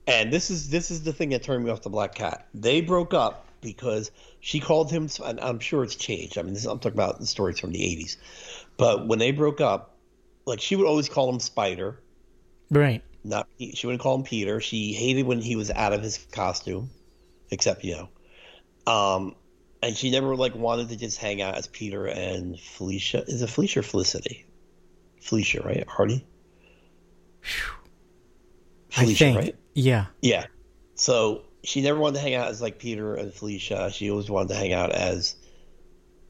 and 0.08 0.32
this 0.32 0.52
is 0.52 0.70
this 0.70 0.92
is 0.92 1.04
the 1.04 1.14
thing 1.14 1.30
that 1.30 1.42
turned 1.44 1.66
me 1.66 1.72
off 1.72 1.82
the 1.82 1.90
Black 1.90 2.14
Cat. 2.14 2.48
They 2.54 2.82
broke 2.82 3.14
up 3.14 3.43
because 3.64 4.12
she 4.40 4.60
called 4.60 4.92
him, 4.92 5.10
and 5.26 5.40
I'm 5.40 5.60
sure 5.60 5.84
it's 5.84 5.96
changed. 5.96 6.38
I 6.38 6.42
mean, 6.44 6.54
this, 6.54 6.66
I'm 6.66 6.80
talking 6.80 6.94
about 6.98 7.20
the 7.20 7.26
stories 7.26 7.60
from 7.60 7.72
the 7.72 7.80
'80s, 7.80 8.18
but 8.78 9.08
when 9.08 9.20
they 9.20 9.32
broke 9.32 9.62
up, 9.62 9.98
like 10.46 10.60
she 10.62 10.76
would 10.76 10.86
always 10.88 11.10
call 11.10 11.30
him 11.30 11.40
Spider, 11.40 12.00
Right. 12.70 13.02
not 13.24 13.48
she 13.58 13.88
wouldn't 13.88 14.02
call 14.02 14.16
him 14.16 14.24
Peter. 14.24 14.60
She 14.62 14.94
hated 14.94 15.26
when 15.26 15.42
he 15.42 15.56
was 15.56 15.72
out 15.72 15.94
of 15.94 16.02
his 16.04 16.18
costume, 16.32 16.90
except 17.50 17.84
you 17.84 17.96
know, 18.86 18.92
um, 18.94 19.36
and 19.82 19.96
she 19.96 20.12
never 20.12 20.36
like 20.36 20.56
wanted 20.56 20.90
to 20.90 20.96
just 20.98 21.18
hang 21.18 21.42
out 21.42 21.56
as 21.56 21.68
Peter 21.68 22.06
and 22.08 22.60
Felicia. 22.60 23.24
Is 23.28 23.42
it 23.42 23.50
Felicia 23.50 23.80
or 23.80 23.84
Felicity? 23.84 24.46
Felicia, 25.22 25.62
right? 25.64 25.88
Hardy. 25.88 26.26
I 28.96 29.06
think. 29.06 29.38
right? 29.38 29.56
Yeah. 29.74 30.06
Yeah. 30.22 30.46
So 30.96 31.44
she 31.64 31.82
never 31.82 32.00
wanted 32.00 32.16
to 32.16 32.22
hang 32.22 32.36
out 32.36 32.50
as 32.50 32.62
like 32.62 32.80
Peter 32.80 33.16
and 33.16 33.34
Felicia. 33.34 33.92
She 33.92 34.10
always 34.10 34.30
wanted 34.30 34.50
to 34.50 34.56
hang 34.56 34.74
out 34.74 34.92
as 34.92 35.36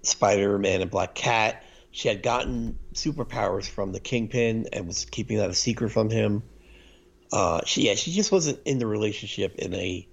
Spider 0.03 0.57
Man 0.57 0.81
and 0.81 0.91
Black 0.91 1.15
Cat. 1.15 1.63
She 1.91 2.07
had 2.07 2.23
gotten 2.23 2.79
superpowers 2.93 3.67
from 3.67 3.91
the 3.91 3.99
Kingpin 3.99 4.67
and 4.73 4.88
was 4.88 5.05
keeping 5.05 5.38
that 5.38 5.49
a 5.49 5.53
secret 5.53 5.89
from 5.89 6.09
him. 6.09 6.43
Uh, 7.31 7.61
she 7.65 7.88
yeah, 7.88 7.95
she 7.95 8.11
just 8.11 8.31
wasn't 8.31 8.59
in 8.65 8.77
the 8.79 8.88
relationship 8.88 9.55
in 9.55 9.73
a 9.73 10.07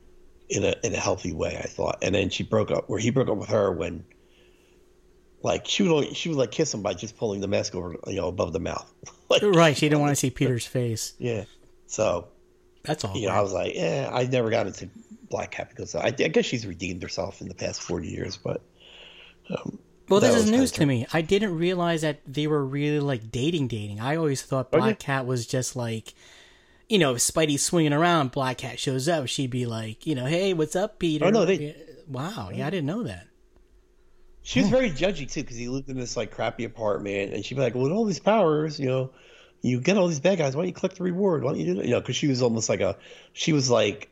in 0.49 0.65
a 0.65 0.75
in 0.83 0.95
a 0.95 0.99
healthy 0.99 1.33
way. 1.33 1.57
I 1.57 1.67
thought, 1.67 1.99
and 2.03 2.15
then 2.15 2.31
she 2.31 2.43
broke 2.43 2.71
up. 2.71 2.89
Where 2.89 2.99
he 2.99 3.11
broke 3.11 3.29
up 3.29 3.37
with 3.37 3.51
her 3.51 3.71
when, 3.73 4.05
like, 5.43 5.67
she 5.67 5.83
would 5.83 5.93
only, 5.93 6.15
she 6.15 6.29
would 6.31 6.39
like 6.39 6.51
kiss 6.51 6.73
him 6.73 6.83
by 6.83 6.95
just 6.95 7.17
pulling 7.17 7.41
the 7.41 7.49
mask 7.49 7.75
over, 7.75 7.97
you 8.07 8.17
know, 8.17 8.29
above 8.29 8.53
the 8.53 8.61
mouth. 8.61 8.91
like, 9.31 9.43
Right. 9.43 9.77
She 9.77 9.89
didn't 9.89 10.01
want 10.01 10.13
to 10.13 10.17
see 10.17 10.31
Peter's 10.31 10.67
face. 10.67 11.15
yeah. 11.19 11.45
So 11.87 12.29
That's 12.85 13.05
all. 13.05 13.17
you 13.17 13.29
know, 13.29 13.35
I 13.35 13.41
was 13.41 13.53
like, 13.53 13.75
yeah, 13.75 14.11
I 14.13 14.25
never 14.25 14.51
got 14.51 14.67
into 14.67 14.89
Black 15.31 15.53
Cat 15.53 15.71
because 15.71 15.95
I, 15.95 16.07
I 16.07 16.11
guess 16.11 16.45
she's 16.45 16.67
redeemed 16.67 17.03
herself 17.03 17.41
in 17.41 17.49
the 17.49 17.55
past 17.55 17.81
40 17.83 18.09
years, 18.09 18.37
but 18.37 18.61
um, 19.49 19.79
Well, 20.09 20.21
this 20.21 20.35
is 20.35 20.51
news 20.51 20.73
to 20.73 20.85
me. 20.87 21.07
I 21.13 21.23
didn't 21.23 21.57
realize 21.57 22.03
that 22.03 22.21
they 22.27 22.47
were 22.47 22.65
really 22.65 23.01
like 23.01 23.31
dating, 23.31 23.69
dating. 23.69 24.01
I 24.01 24.17
always 24.17 24.43
thought 24.43 24.69
Oh, 24.73 24.79
Black 24.79 25.01
yeah. 25.01 25.07
Cat 25.07 25.27
was 25.27 25.47
just 25.47 25.77
like, 25.77 26.15
you 26.89 26.99
know, 26.99 27.13
if 27.15 27.19
Spidey's 27.19 27.65
swinging 27.65 27.93
around, 27.93 28.33
Black 28.33 28.59
Cat 28.59 28.79
shows 28.79 29.09
up. 29.09 29.29
She'd 29.29 29.51
be 29.51 29.67
like, 29.67 30.07
you 30.07 30.15
know, 30.17 30.27
hey, 30.27 30.53
what's 30.53 30.75
up, 30.77 30.99
Peter? 30.99 31.25
Oh, 31.27 31.31
no, 31.31 31.45
they- 31.47 31.77
Wow, 32.09 32.51
yeah, 32.53 32.67
I 32.67 32.71
didn't 32.71 32.87
know 32.87 33.05
that. 33.05 33.29
she 34.43 34.61
was 34.61 34.69
very 34.69 34.91
judgy 34.91 35.31
too 35.31 35.43
because 35.43 35.57
he 35.57 35.69
lived 35.69 35.89
in 35.89 35.97
this 35.97 36.17
like 36.17 36.33
crappy 36.33 36.65
apartment, 36.65 37.33
and 37.33 37.45
she'd 37.45 37.55
be 37.55 37.61
like, 37.61 37.75
"With 37.77 37.93
all 37.93 38.05
these 38.05 38.19
powers, 38.19 38.81
you 38.81 38.87
know, 38.87 39.11
you 39.63 39.81
get 39.81 39.97
all 39.97 40.09
these 40.09 40.19
bad 40.19 40.39
guys. 40.39 40.57
Why 40.57 40.63
don't 40.63 40.69
you 40.69 40.75
collect 40.75 40.97
the 40.97 41.05
reward? 41.05 41.45
Why 41.45 41.53
don't 41.53 41.61
you 41.61 41.67
do 41.67 41.75
that?" 41.75 41.85
You 41.85 41.93
know, 41.93 42.01
because 42.01 42.17
she 42.17 42.27
was 42.27 42.43
almost 42.43 42.69
like 42.69 42.81
a, 42.81 42.97
she 43.33 43.53
was 43.53 43.71
like, 43.71 44.10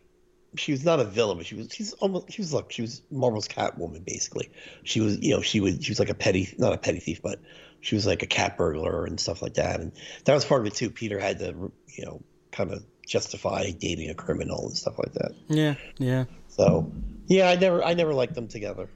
she 0.56 0.72
was 0.72 0.84
not 0.84 1.00
a 1.00 1.04
villain, 1.04 1.36
but 1.36 1.46
she 1.46 1.54
was 1.54 1.68
she's 1.72 1.92
almost 1.94 2.32
she 2.32 2.40
was 2.40 2.52
like 2.52 2.70
she 2.72 2.82
was 2.82 3.02
Marvel's 3.10 3.48
Catwoman 3.48 4.04
basically. 4.04 4.50
She 4.84 5.00
was 5.00 5.20
you 5.20 5.34
know 5.34 5.42
she 5.42 5.60
was 5.60 5.78
she 5.82 5.90
was 5.90 5.98
like 5.98 6.10
a 6.10 6.14
petty 6.14 6.54
not 6.58 6.72
a 6.72 6.78
petty 6.78 7.00
thief, 7.00 7.20
but 7.22 7.40
she 7.80 7.94
was 7.94 8.06
like 8.06 8.22
a 8.22 8.26
cat 8.26 8.56
burglar 8.56 9.04
and 9.04 9.20
stuff 9.20 9.42
like 9.42 9.54
that, 9.54 9.80
and 9.80 9.92
that 10.24 10.34
was 10.34 10.44
part 10.44 10.60
of 10.60 10.66
it 10.66 10.74
too. 10.74 10.90
Peter 10.90 11.18
had 11.18 11.38
to 11.40 11.72
you 11.88 12.04
know 12.04 12.22
kind 12.50 12.72
of 12.72 12.84
justify 13.06 13.70
dating 13.70 14.10
a 14.10 14.14
criminal 14.14 14.66
and 14.66 14.76
stuff 14.76 14.98
like 14.98 15.12
that. 15.14 15.32
Yeah, 15.48 15.74
yeah. 15.98 16.24
So 16.48 16.90
yeah, 17.26 17.50
I 17.50 17.56
never 17.56 17.84
I 17.84 17.94
never 17.94 18.14
liked 18.14 18.34
them 18.34 18.48
together. 18.48 18.88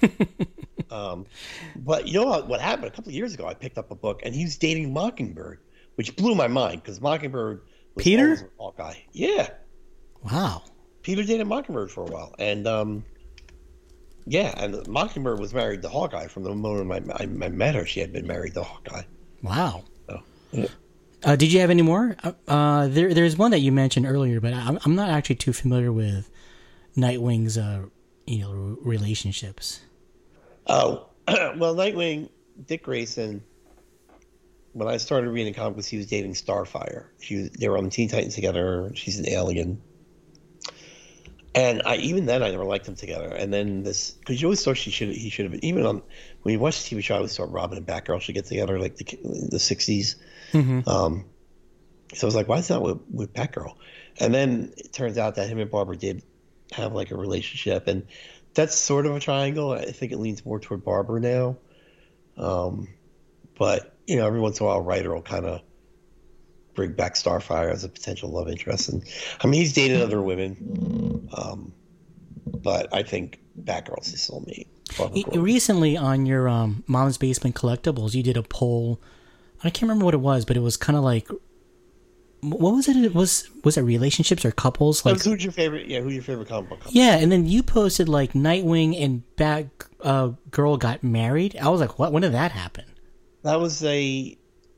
um, 0.90 1.26
but 1.76 2.06
you 2.08 2.14
know 2.14 2.26
what, 2.26 2.48
what 2.48 2.60
happened 2.60 2.88
a 2.88 2.90
couple 2.90 3.10
of 3.10 3.14
years 3.14 3.32
ago? 3.32 3.46
I 3.46 3.54
picked 3.54 3.78
up 3.78 3.90
a 3.90 3.94
book 3.94 4.20
and 4.24 4.34
he 4.34 4.44
was 4.44 4.58
dating 4.58 4.92
Mockingbird, 4.92 5.60
which 5.94 6.16
blew 6.16 6.34
my 6.34 6.48
mind 6.48 6.82
because 6.82 7.00
Mockingbird 7.00 7.62
was 7.94 8.04
Peter? 8.04 8.50
Hawkeye. 8.58 8.96
Yeah, 9.12 9.48
Wow. 10.22 10.62
Peter 11.06 11.22
dated 11.22 11.46
Mockingbird 11.46 11.88
for 11.88 12.00
a 12.00 12.10
while, 12.10 12.34
and 12.36 12.66
um, 12.66 13.04
yeah, 14.26 14.52
and 14.56 14.84
Mockingbird 14.88 15.38
was 15.38 15.54
married 15.54 15.82
to 15.82 15.88
Hawkeye 15.88 16.26
from 16.26 16.42
the 16.42 16.52
moment 16.52 17.12
I, 17.12 17.22
I, 17.22 17.22
I 17.22 17.48
met 17.48 17.76
her. 17.76 17.86
She 17.86 18.00
had 18.00 18.12
been 18.12 18.26
married 18.26 18.54
to 18.54 18.64
Hawkeye. 18.64 19.04
Wow. 19.40 19.84
Oh, 20.08 20.22
yeah. 20.50 20.66
Uh, 21.22 21.36
did 21.36 21.52
you 21.52 21.60
have 21.60 21.70
any 21.70 21.82
more? 21.82 22.16
Uh, 22.24 22.32
Uh, 22.48 22.88
there, 22.88 23.14
there's 23.14 23.36
one 23.36 23.52
that 23.52 23.60
you 23.60 23.70
mentioned 23.70 24.04
earlier, 24.04 24.40
but 24.40 24.52
I'm, 24.52 24.80
I'm 24.84 24.96
not 24.96 25.08
actually 25.10 25.36
too 25.36 25.52
familiar 25.52 25.92
with 25.92 26.28
Nightwing's, 26.96 27.56
uh, 27.56 27.84
you 28.26 28.40
know, 28.40 28.50
re- 28.50 28.76
relationships. 28.96 29.82
Oh, 30.66 31.06
well, 31.28 31.76
Nightwing, 31.76 32.30
Dick 32.66 32.82
Grayson. 32.82 33.44
When 34.72 34.88
I 34.88 34.96
started 34.96 35.30
reading 35.30 35.52
the 35.52 35.56
comics, 35.56 35.86
he 35.86 35.98
was 35.98 36.06
dating 36.06 36.32
Starfire. 36.32 37.04
She 37.20 37.36
was, 37.36 37.50
they 37.50 37.68
were 37.68 37.78
on 37.78 37.84
the 37.84 37.90
Teen 37.90 38.08
Titans 38.08 38.34
together. 38.34 38.90
She's 38.96 39.20
an 39.20 39.28
alien. 39.28 39.80
And 41.56 41.82
I 41.86 41.96
even 41.96 42.26
then 42.26 42.42
I 42.42 42.50
never 42.50 42.66
liked 42.66 42.84
them 42.84 42.96
together. 42.96 43.28
And 43.28 43.52
then 43.52 43.82
this 43.82 44.10
because 44.10 44.40
you 44.40 44.46
always 44.46 44.62
thought 44.62 44.76
she 44.76 44.90
should 44.90 45.08
he 45.08 45.30
should 45.30 45.46
have 45.46 45.52
been 45.52 45.64
even 45.64 45.86
on 45.86 46.02
when 46.42 46.52
you 46.52 46.60
watch 46.60 46.88
the 46.88 46.94
TV 46.94 47.02
show 47.02 47.14
I 47.14 47.16
always 47.16 47.34
thought 47.34 47.50
Robin 47.50 47.78
and 47.78 47.86
Batgirl 47.86 48.20
should 48.20 48.34
get 48.34 48.44
together 48.44 48.78
like 48.78 48.96
the 48.96 49.04
the 49.22 49.56
60s 49.56 50.16
Um, 50.86 51.24
so 52.14 52.26
I 52.26 52.28
was 52.28 52.34
like, 52.34 52.48
why 52.48 52.58
is 52.58 52.68
that 52.68 52.82
with, 52.82 53.00
with 53.12 53.32
Batgirl? 53.32 53.74
And 54.18 54.32
then 54.32 54.72
it 54.76 54.92
turns 54.92 55.18
out 55.18 55.34
that 55.36 55.48
him 55.48 55.58
and 55.58 55.70
Barbara 55.70 55.96
did 55.96 56.22
have 56.72 56.92
like 56.92 57.10
a 57.10 57.16
relationship, 57.16 57.86
and 57.88 58.06
that's 58.54 58.74
sort 58.74 59.06
of 59.06 59.14
a 59.14 59.20
triangle. 59.20 59.72
I 59.72 59.86
think 59.86 60.12
it 60.12 60.18
leans 60.18 60.44
more 60.44 60.60
toward 60.60 60.84
Barbara 60.84 61.20
now. 61.20 61.56
Um, 62.36 62.88
but 63.58 63.94
you 64.06 64.16
know, 64.16 64.26
every 64.26 64.40
once 64.40 64.60
in 64.60 64.64
a 64.64 64.68
while, 64.68 64.78
a 64.78 64.82
writer 64.82 65.12
will 65.12 65.22
kind 65.22 65.46
of 65.46 65.62
bring 66.76 66.92
back 66.92 67.14
Starfire 67.14 67.72
as 67.72 67.82
a 67.82 67.88
potential 67.88 68.30
love 68.30 68.48
interest, 68.48 68.88
and 68.88 69.02
I 69.42 69.46
mean, 69.46 69.60
he's 69.60 69.72
dated 69.72 70.00
other 70.00 70.22
women, 70.22 71.28
um, 71.36 71.72
but 72.46 72.92
I 72.94 73.02
think 73.02 73.40
Batgirl's 73.60 74.08
his 74.08 74.20
soulmate. 74.20 74.66
Recently, 75.34 75.96
on 75.96 76.26
your 76.26 76.48
um, 76.48 76.84
Mom's 76.86 77.18
Basement 77.18 77.56
Collectibles, 77.56 78.14
you 78.14 78.22
did 78.22 78.36
a 78.36 78.42
poll. 78.42 79.00
I 79.64 79.70
can't 79.70 79.82
remember 79.82 80.04
what 80.04 80.14
it 80.14 80.20
was, 80.20 80.44
but 80.44 80.56
it 80.56 80.60
was 80.60 80.76
kind 80.76 80.96
of 80.96 81.02
like, 81.02 81.28
what 82.40 82.74
was 82.74 82.88
it? 82.88 82.96
It 82.96 83.14
was 83.14 83.50
was 83.64 83.76
it 83.76 83.82
relationships 83.82 84.44
or 84.44 84.52
couples? 84.52 85.04
Like, 85.04 85.22
who's 85.22 85.42
your 85.42 85.52
favorite? 85.52 85.86
Yeah, 85.88 86.00
who's 86.00 86.14
your 86.14 86.22
favorite 86.22 86.48
comic 86.48 86.70
book? 86.70 86.80
yeah, 86.90 87.16
and 87.16 87.32
then 87.32 87.46
you 87.46 87.62
posted 87.62 88.08
like 88.08 88.34
Nightwing 88.34 89.02
and 89.02 89.22
Bat 89.36 89.66
uh, 90.02 90.30
Girl 90.50 90.76
got 90.76 91.02
married. 91.02 91.56
I 91.60 91.68
was 91.68 91.80
like, 91.80 91.98
what? 91.98 92.12
When 92.12 92.22
did 92.22 92.32
that 92.32 92.52
happen? 92.52 92.84
That 93.42 93.60
was 93.60 93.82
a 93.84 94.36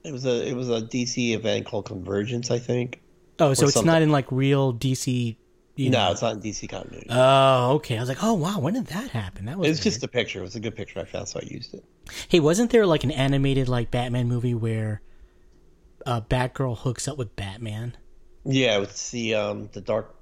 it 0.09 0.13
was 0.13 0.25
a 0.25 0.49
it 0.49 0.57
was 0.57 0.71
a 0.71 0.81
DC 0.81 1.35
event 1.35 1.67
called 1.67 1.85
Convergence, 1.85 2.51
I 2.51 2.59
think. 2.59 3.01
Oh, 3.39 3.55
so 3.55 3.67
it's 3.67 3.75
something. 3.75 3.87
not 3.87 4.03
in 4.03 4.11
like 4.11 4.31
real 4.33 4.75
DC. 4.75 5.37
You 5.77 5.91
No, 5.91 6.11
it's 6.11 6.23
not 6.23 6.33
in 6.33 6.41
DC 6.41 6.69
continuity. 6.69 7.07
Oh, 7.09 7.75
okay. 7.75 7.97
I 7.97 8.01
was 8.01 8.09
like, 8.09 8.25
oh 8.25 8.33
wow, 8.33 8.59
when 8.59 8.75
did 8.75 8.87
that 8.87 9.11
happen? 9.11 9.45
That 9.45 9.59
was. 9.59 9.67
it 9.67 9.71
was 9.71 9.79
weird. 9.79 9.85
just 9.85 10.03
a 10.03 10.09
picture. 10.09 10.41
It 10.41 10.43
was 10.43 10.57
a 10.57 10.61
good 10.61 10.75
picture 10.75 10.99
I 10.99 11.05
found, 11.05 11.29
so 11.29 11.39
I 11.41 11.47
used 11.47 11.75
it. 11.75 11.85
Hey, 12.29 12.41
wasn't 12.41 12.71
there 12.71 12.87
like 12.87 13.05
an 13.05 13.11
animated 13.13 13.69
like 13.69 13.91
Batman 13.91 14.27
movie 14.27 14.55
where 14.55 15.03
uh, 16.07 16.23
Batgirl 16.23 16.79
hooks 16.79 17.07
up 17.07 17.19
with 17.19 17.37
Batman? 17.37 17.97
Yeah, 18.45 18.81
it's 18.81 19.11
the 19.11 19.35
um 19.35 19.69
the 19.73 19.83
dark. 19.83 20.15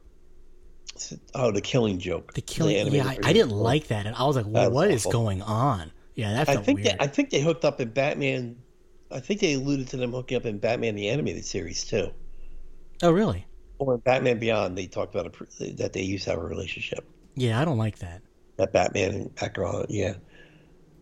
Oh, 1.34 1.52
the 1.52 1.60
Killing 1.60 1.98
Joke. 1.98 2.34
The 2.34 2.40
killing. 2.40 2.76
animated 2.76 3.06
yeah, 3.06 3.12
I, 3.24 3.30
I 3.30 3.32
didn't 3.32 3.50
like 3.50 3.88
that, 3.88 4.06
and 4.06 4.16
I 4.16 4.24
was 4.24 4.36
like, 4.36 4.46
well, 4.48 4.70
was 4.70 4.74
what 4.74 4.90
is 4.90 5.06
awful. 5.06 5.12
going 5.12 5.42
on? 5.42 5.92
Yeah, 6.16 6.32
that 6.32 6.48
I 6.48 6.56
think 6.56 6.78
weird. 6.78 6.98
they, 6.98 7.04
I 7.04 7.06
think 7.06 7.30
they 7.30 7.40
hooked 7.40 7.64
up 7.64 7.80
in 7.80 7.90
Batman. 7.90 8.56
I 9.10 9.20
think 9.20 9.40
they 9.40 9.54
alluded 9.54 9.88
to 9.88 9.96
them 9.96 10.12
hooking 10.12 10.36
up 10.36 10.46
in 10.46 10.58
Batman 10.58 10.94
the 10.94 11.08
animated 11.08 11.44
series 11.44 11.84
too, 11.84 12.10
oh, 13.02 13.10
really? 13.10 13.46
or 13.78 13.94
in 13.94 14.00
Batman 14.00 14.38
Beyond. 14.38 14.76
They 14.76 14.86
talked 14.86 15.14
about 15.14 15.34
a, 15.60 15.72
that 15.74 15.92
they 15.92 16.02
used 16.02 16.24
to 16.24 16.30
have 16.30 16.38
a 16.38 16.44
relationship. 16.44 17.04
Yeah, 17.34 17.60
I 17.60 17.64
don't 17.64 17.78
like 17.78 17.98
that. 17.98 18.22
That 18.56 18.72
Batman 18.72 19.14
and 19.14 19.34
Batgirl. 19.34 19.86
Yeah, 19.88 20.14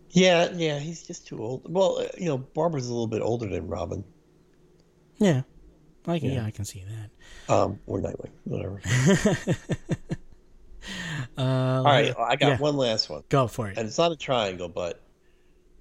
yeah, 0.09 0.49
yeah. 0.53 0.79
He's 0.79 1.03
just 1.03 1.25
too 1.27 1.41
old. 1.41 1.61
Well, 1.67 1.99
uh, 1.99 2.07
you 2.17 2.25
know, 2.25 2.37
Barbara's 2.37 2.87
a 2.87 2.93
little 2.93 3.07
bit 3.07 3.21
older 3.21 3.47
than 3.47 3.67
Robin. 3.67 4.03
Yeah, 5.17 5.43
I 6.05 6.19
can. 6.19 6.31
Yeah, 6.31 6.45
I 6.45 6.51
can 6.51 6.65
see 6.65 6.83
that. 6.87 7.53
Um, 7.53 7.79
or 7.87 7.99
Nightwing, 8.01 8.31
whatever. 8.43 8.81
Uh, 11.37 11.41
All 11.41 11.83
right, 11.83 12.13
I 12.17 12.35
got 12.35 12.47
yeah. 12.47 12.57
one 12.57 12.77
last 12.77 13.09
one, 13.09 13.23
Go 13.29 13.47
for 13.47 13.67
it. 13.67 13.77
and 13.77 13.87
it's 13.87 13.97
not 13.97 14.11
a 14.11 14.15
triangle, 14.15 14.69
but 14.69 15.01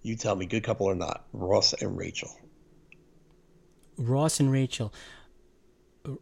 you 0.05 0.15
tell 0.15 0.37
me, 0.37 0.47
good 0.47 0.63
couple 0.63 0.87
or 0.87 0.95
not? 0.95 1.27
Ross 1.33 1.73
and 1.73 1.97
Rachel. 1.99 2.31
Ross 3.97 4.39
and 4.39 4.51
Rachel. 4.53 4.93
Oh, 6.07 6.19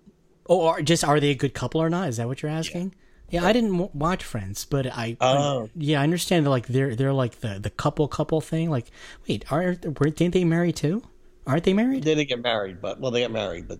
or 0.60 0.82
just 0.82 1.04
are 1.04 1.20
they 1.20 1.30
a 1.30 1.34
good 1.34 1.54
couple 1.54 1.80
or 1.82 1.90
not? 1.90 2.08
Is 2.08 2.16
that 2.16 2.26
what 2.28 2.42
you're 2.42 2.50
asking? 2.50 2.94
Yeah, 3.30 3.44
I 3.44 3.52
didn't 3.52 3.70
w- 3.72 3.90
watch 3.94 4.22
Friends, 4.24 4.64
but 4.66 4.86
I, 4.86 5.16
Oh. 5.20 5.70
yeah, 5.74 6.00
I 6.00 6.04
understand 6.04 6.44
that 6.44 6.50
like 6.50 6.66
they're 6.66 6.94
they're 6.94 7.12
like 7.14 7.40
the 7.40 7.58
the 7.58 7.70
couple 7.70 8.06
couple 8.08 8.40
thing. 8.40 8.68
Like, 8.70 8.90
wait, 9.28 9.50
aren't 9.50 9.98
were, 9.98 10.10
didn't 10.10 10.34
they 10.34 10.44
marry 10.44 10.72
too? 10.72 11.02
Aren't 11.46 11.64
they 11.64 11.72
married? 11.72 12.02
They 12.04 12.14
didn't 12.14 12.28
get 12.28 12.42
married, 12.42 12.80
but 12.82 13.00
well, 13.00 13.10
they 13.10 13.22
got 13.22 13.30
married, 13.30 13.68
but 13.68 13.78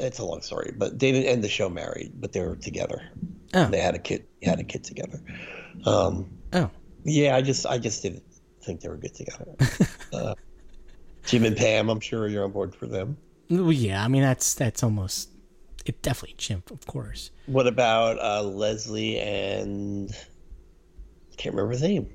it's 0.00 0.18
a 0.18 0.24
long 0.24 0.40
story. 0.42 0.72
But 0.76 0.98
they 0.98 1.12
didn't 1.12 1.28
end 1.28 1.44
the 1.44 1.48
show 1.48 1.68
married, 1.68 2.12
but 2.20 2.32
they 2.32 2.40
were 2.40 2.56
together. 2.56 3.02
Oh. 3.54 3.66
They 3.66 3.80
had 3.80 3.94
a 3.94 3.98
kid. 3.98 4.26
They 4.42 4.50
had 4.50 4.58
a 4.60 4.64
kid 4.64 4.82
together. 4.84 5.20
Um, 5.84 6.30
Oh, 6.52 6.70
yeah, 7.04 7.36
I 7.36 7.42
just, 7.42 7.66
I 7.66 7.76
just 7.78 8.02
didn't 8.02 8.22
think 8.68 8.82
they 8.82 8.88
were 8.88 8.96
good 8.96 9.14
together. 9.14 9.56
uh, 10.12 10.34
Jim 11.24 11.44
and 11.44 11.56
Pam, 11.56 11.88
I'm 11.88 12.00
sure 12.00 12.28
you're 12.28 12.44
on 12.44 12.52
board 12.52 12.74
for 12.74 12.86
them. 12.86 13.16
well, 13.50 13.72
yeah. 13.72 14.04
I 14.04 14.08
mean, 14.08 14.22
that's 14.22 14.54
that's 14.54 14.82
almost 14.82 15.30
it. 15.86 16.02
Definitely 16.02 16.36
chimp, 16.36 16.70
of 16.70 16.86
course. 16.86 17.30
What 17.46 17.66
about 17.66 18.18
uh, 18.18 18.42
Leslie 18.42 19.18
and 19.18 20.10
I 21.32 21.36
can't 21.36 21.54
remember 21.54 21.72
his 21.72 21.82
name. 21.82 22.10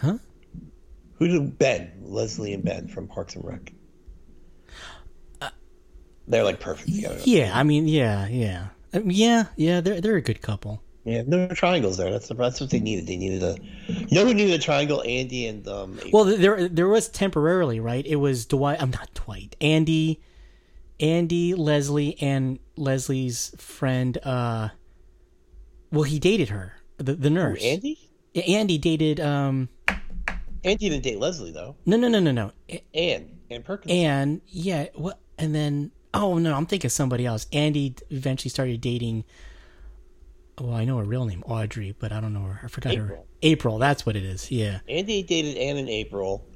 Huh? 0.00 0.18
Who 1.14 1.28
did 1.28 1.58
Ben? 1.58 1.92
Leslie 2.02 2.52
and 2.52 2.64
Ben 2.64 2.88
from 2.88 3.06
Parks 3.06 3.36
and 3.36 3.44
Rec. 3.44 3.72
They're 6.28 6.42
like 6.42 6.58
perfect 6.58 6.92
together. 6.92 7.20
Yeah, 7.24 7.52
I 7.54 7.62
mean, 7.62 7.86
yeah, 7.86 8.26
yeah, 8.26 8.68
I 8.92 8.98
mean, 8.98 9.16
yeah, 9.16 9.44
yeah. 9.54 9.80
They're 9.80 10.00
they're 10.00 10.16
a 10.16 10.20
good 10.22 10.42
couple. 10.42 10.82
Yeah, 11.06 11.22
no 11.24 11.46
triangles 11.48 11.98
there. 11.98 12.10
That's 12.10 12.26
that's 12.28 12.60
what 12.60 12.70
they 12.70 12.80
needed. 12.80 13.06
They 13.06 13.16
needed 13.16 13.40
a. 13.40 13.56
You 13.86 14.16
know 14.16 14.26
who 14.26 14.34
needed 14.34 14.54
a 14.54 14.62
triangle? 14.62 15.04
Andy 15.06 15.46
and 15.46 15.66
um. 15.68 16.00
Well, 16.12 16.24
there 16.24 16.68
there 16.68 16.88
was 16.88 17.08
temporarily, 17.08 17.78
right? 17.78 18.04
It 18.04 18.16
was 18.16 18.44
Dwight. 18.44 18.82
I'm 18.82 18.90
not 18.90 19.14
Dwight. 19.14 19.54
Andy, 19.60 20.20
Andy, 20.98 21.54
Leslie, 21.54 22.20
and 22.20 22.58
Leslie's 22.76 23.54
friend. 23.56 24.18
Uh, 24.24 24.70
well, 25.92 26.02
he 26.02 26.18
dated 26.18 26.48
her, 26.48 26.74
the 26.98 27.14
the 27.14 27.30
nurse. 27.30 27.62
Andy. 27.62 27.98
Andy 28.46 28.76
dated. 28.76 29.20
Um, 29.20 29.68
Andy 30.64 30.88
didn't 30.88 31.04
date 31.04 31.20
Leslie 31.20 31.52
though. 31.52 31.76
no, 31.86 31.96
no, 31.96 32.08
no, 32.08 32.18
no, 32.18 32.32
no. 32.32 32.52
A- 32.68 32.84
Ann. 32.92 33.38
Ann 33.48 33.62
Perkins. 33.62 33.92
And 33.92 34.40
yeah, 34.48 34.86
what? 34.96 35.20
And 35.38 35.54
then 35.54 35.92
oh 36.12 36.38
no, 36.38 36.52
I'm 36.52 36.66
thinking 36.66 36.90
somebody 36.90 37.24
else. 37.24 37.46
Andy 37.52 37.94
eventually 38.10 38.50
started 38.50 38.80
dating. 38.80 39.22
Well, 40.60 40.72
I 40.74 40.84
know 40.84 40.96
her 40.98 41.04
real 41.04 41.26
name, 41.26 41.42
Audrey, 41.46 41.94
but 41.98 42.12
I 42.12 42.20
don't 42.20 42.32
know 42.32 42.40
her. 42.42 42.60
I 42.64 42.68
forgot 42.68 42.94
her. 42.94 43.04
April. 43.04 43.26
April. 43.42 43.78
That's 43.78 44.06
what 44.06 44.16
it 44.16 44.24
is. 44.24 44.50
Yeah. 44.50 44.80
Andy 44.88 45.22
dated 45.22 45.56
Ann 45.58 45.76
in 45.76 45.88
April, 45.88 46.46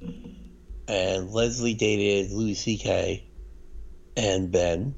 and 0.88 1.30
Leslie 1.30 1.74
dated 1.74 2.32
Louis 2.32 2.54
C.K. 2.54 3.26
and 4.16 4.50
Ben, 4.50 4.94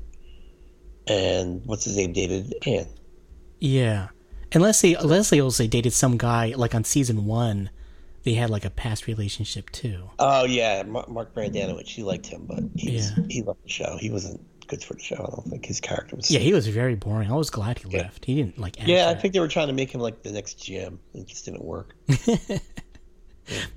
and 1.08 1.62
what's 1.66 1.84
his 1.84 1.96
name 1.96 2.12
dated 2.12 2.54
Ann. 2.66 2.86
Yeah. 3.58 4.08
And 4.52 4.62
Leslie 4.62 4.96
Leslie 4.96 5.40
also 5.40 5.66
dated 5.66 5.92
some 5.92 6.16
guy 6.18 6.54
like 6.56 6.74
on 6.74 6.84
season 6.84 7.24
one. 7.24 7.70
They 8.24 8.34
had 8.34 8.50
like 8.50 8.64
a 8.64 8.70
past 8.70 9.08
relationship 9.08 9.70
too. 9.70 10.10
Oh 10.20 10.44
yeah, 10.44 10.82
Mark, 10.84 11.34
Brendanawicz. 11.34 11.88
She 11.88 12.04
liked 12.04 12.26
him, 12.26 12.44
but 12.46 12.62
he 12.76 12.94
was, 12.94 13.10
Yeah. 13.18 13.24
he 13.28 13.42
left 13.42 13.62
the 13.64 13.68
show. 13.68 13.96
He 13.98 14.10
wasn't 14.10 14.40
good 14.72 14.84
for 14.84 14.94
the 14.94 15.02
show. 15.02 15.16
I 15.16 15.34
don't 15.34 15.48
think 15.48 15.66
his 15.66 15.80
character 15.80 16.16
was. 16.16 16.30
Yeah, 16.30 16.40
he 16.40 16.52
was 16.52 16.66
very 16.66 16.94
boring. 16.94 17.30
I 17.30 17.34
was 17.34 17.50
glad 17.50 17.78
he 17.78 17.96
left. 17.96 18.24
He 18.24 18.36
didn't 18.36 18.58
like. 18.58 18.80
Act 18.80 18.88
Yeah, 18.88 19.08
I 19.10 19.14
think 19.14 19.34
they 19.34 19.40
were 19.40 19.48
trying 19.48 19.68
to 19.68 19.72
make 19.72 19.90
him 19.90 20.00
like 20.00 20.22
the 20.22 20.32
next 20.32 20.54
Jim. 20.54 20.98
It 21.14 21.26
just 21.26 21.44
didn't 21.44 21.64
work. 21.64 21.94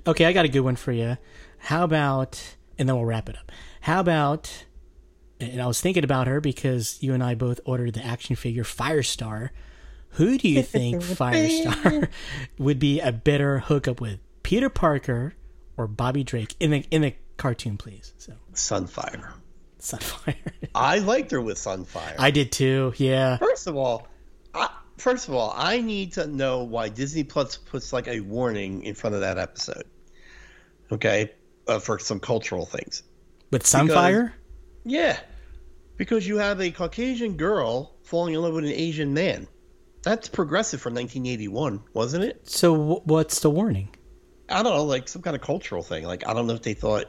Okay, 0.06 0.24
I 0.24 0.32
got 0.32 0.44
a 0.44 0.48
good 0.48 0.60
one 0.60 0.76
for 0.76 0.92
you. 0.92 1.16
How 1.58 1.84
about, 1.84 2.56
and 2.78 2.88
then 2.88 2.96
we'll 2.96 3.04
wrap 3.04 3.28
it 3.28 3.36
up. 3.36 3.50
How 3.80 4.00
about, 4.00 4.64
and 5.40 5.60
I 5.60 5.66
was 5.66 5.80
thinking 5.80 6.04
about 6.04 6.26
her 6.26 6.40
because 6.40 7.02
you 7.02 7.14
and 7.14 7.22
I 7.22 7.34
both 7.34 7.60
ordered 7.64 7.94
the 7.94 8.04
action 8.04 8.36
figure 8.36 8.64
Firestar. 8.64 9.50
Who 10.10 10.38
do 10.38 10.48
you 10.48 10.62
think 10.76 11.02
Firestar 11.02 12.08
would 12.58 12.78
be 12.78 13.00
a 13.00 13.12
better 13.12 13.60
hookup 13.60 14.00
with, 14.00 14.20
Peter 14.42 14.68
Parker 14.68 15.34
or 15.76 15.88
Bobby 15.88 16.22
Drake 16.22 16.54
in 16.60 16.70
the 16.70 16.84
in 16.90 17.02
the 17.02 17.14
cartoon, 17.36 17.76
please? 17.76 18.12
So 18.18 18.34
Sunfire. 18.54 19.32
Sunfire. 19.92 20.36
I 20.74 20.98
liked 20.98 21.30
her 21.30 21.40
with 21.40 21.56
Sunfire. 21.58 22.14
I 22.18 22.30
did 22.30 22.52
too. 22.52 22.92
Yeah. 22.96 23.36
First 23.38 23.66
of 23.66 23.76
all, 23.76 24.08
I, 24.54 24.70
first 24.98 25.28
of 25.28 25.34
all, 25.34 25.52
I 25.56 25.80
need 25.80 26.12
to 26.14 26.26
know 26.26 26.64
why 26.64 26.88
Disney 26.88 27.24
Plus 27.24 27.56
puts 27.56 27.92
like 27.92 28.08
a 28.08 28.20
warning 28.20 28.82
in 28.82 28.94
front 28.94 29.14
of 29.14 29.20
that 29.20 29.38
episode. 29.38 29.84
Okay, 30.90 31.32
uh, 31.66 31.78
for 31.78 31.98
some 31.98 32.20
cultural 32.20 32.66
things. 32.66 33.02
With 33.50 33.64
Sunfire? 33.64 34.32
Yeah, 34.84 35.18
because 35.96 36.26
you 36.26 36.38
have 36.38 36.60
a 36.60 36.70
Caucasian 36.70 37.36
girl 37.36 37.94
falling 38.02 38.34
in 38.34 38.42
love 38.42 38.54
with 38.54 38.64
an 38.64 38.70
Asian 38.70 39.14
man. 39.14 39.48
That's 40.02 40.28
progressive 40.28 40.80
for 40.80 40.90
1981, 40.90 41.82
wasn't 41.92 42.24
it? 42.24 42.48
So 42.48 42.76
w- 42.76 43.00
what's 43.04 43.40
the 43.40 43.50
warning? 43.50 43.88
I 44.48 44.62
don't 44.62 44.74
know, 44.74 44.84
like 44.84 45.08
some 45.08 45.22
kind 45.22 45.34
of 45.34 45.42
cultural 45.42 45.82
thing. 45.82 46.04
Like 46.04 46.26
I 46.26 46.34
don't 46.34 46.46
know 46.46 46.54
if 46.54 46.62
they 46.62 46.74
thought 46.74 47.06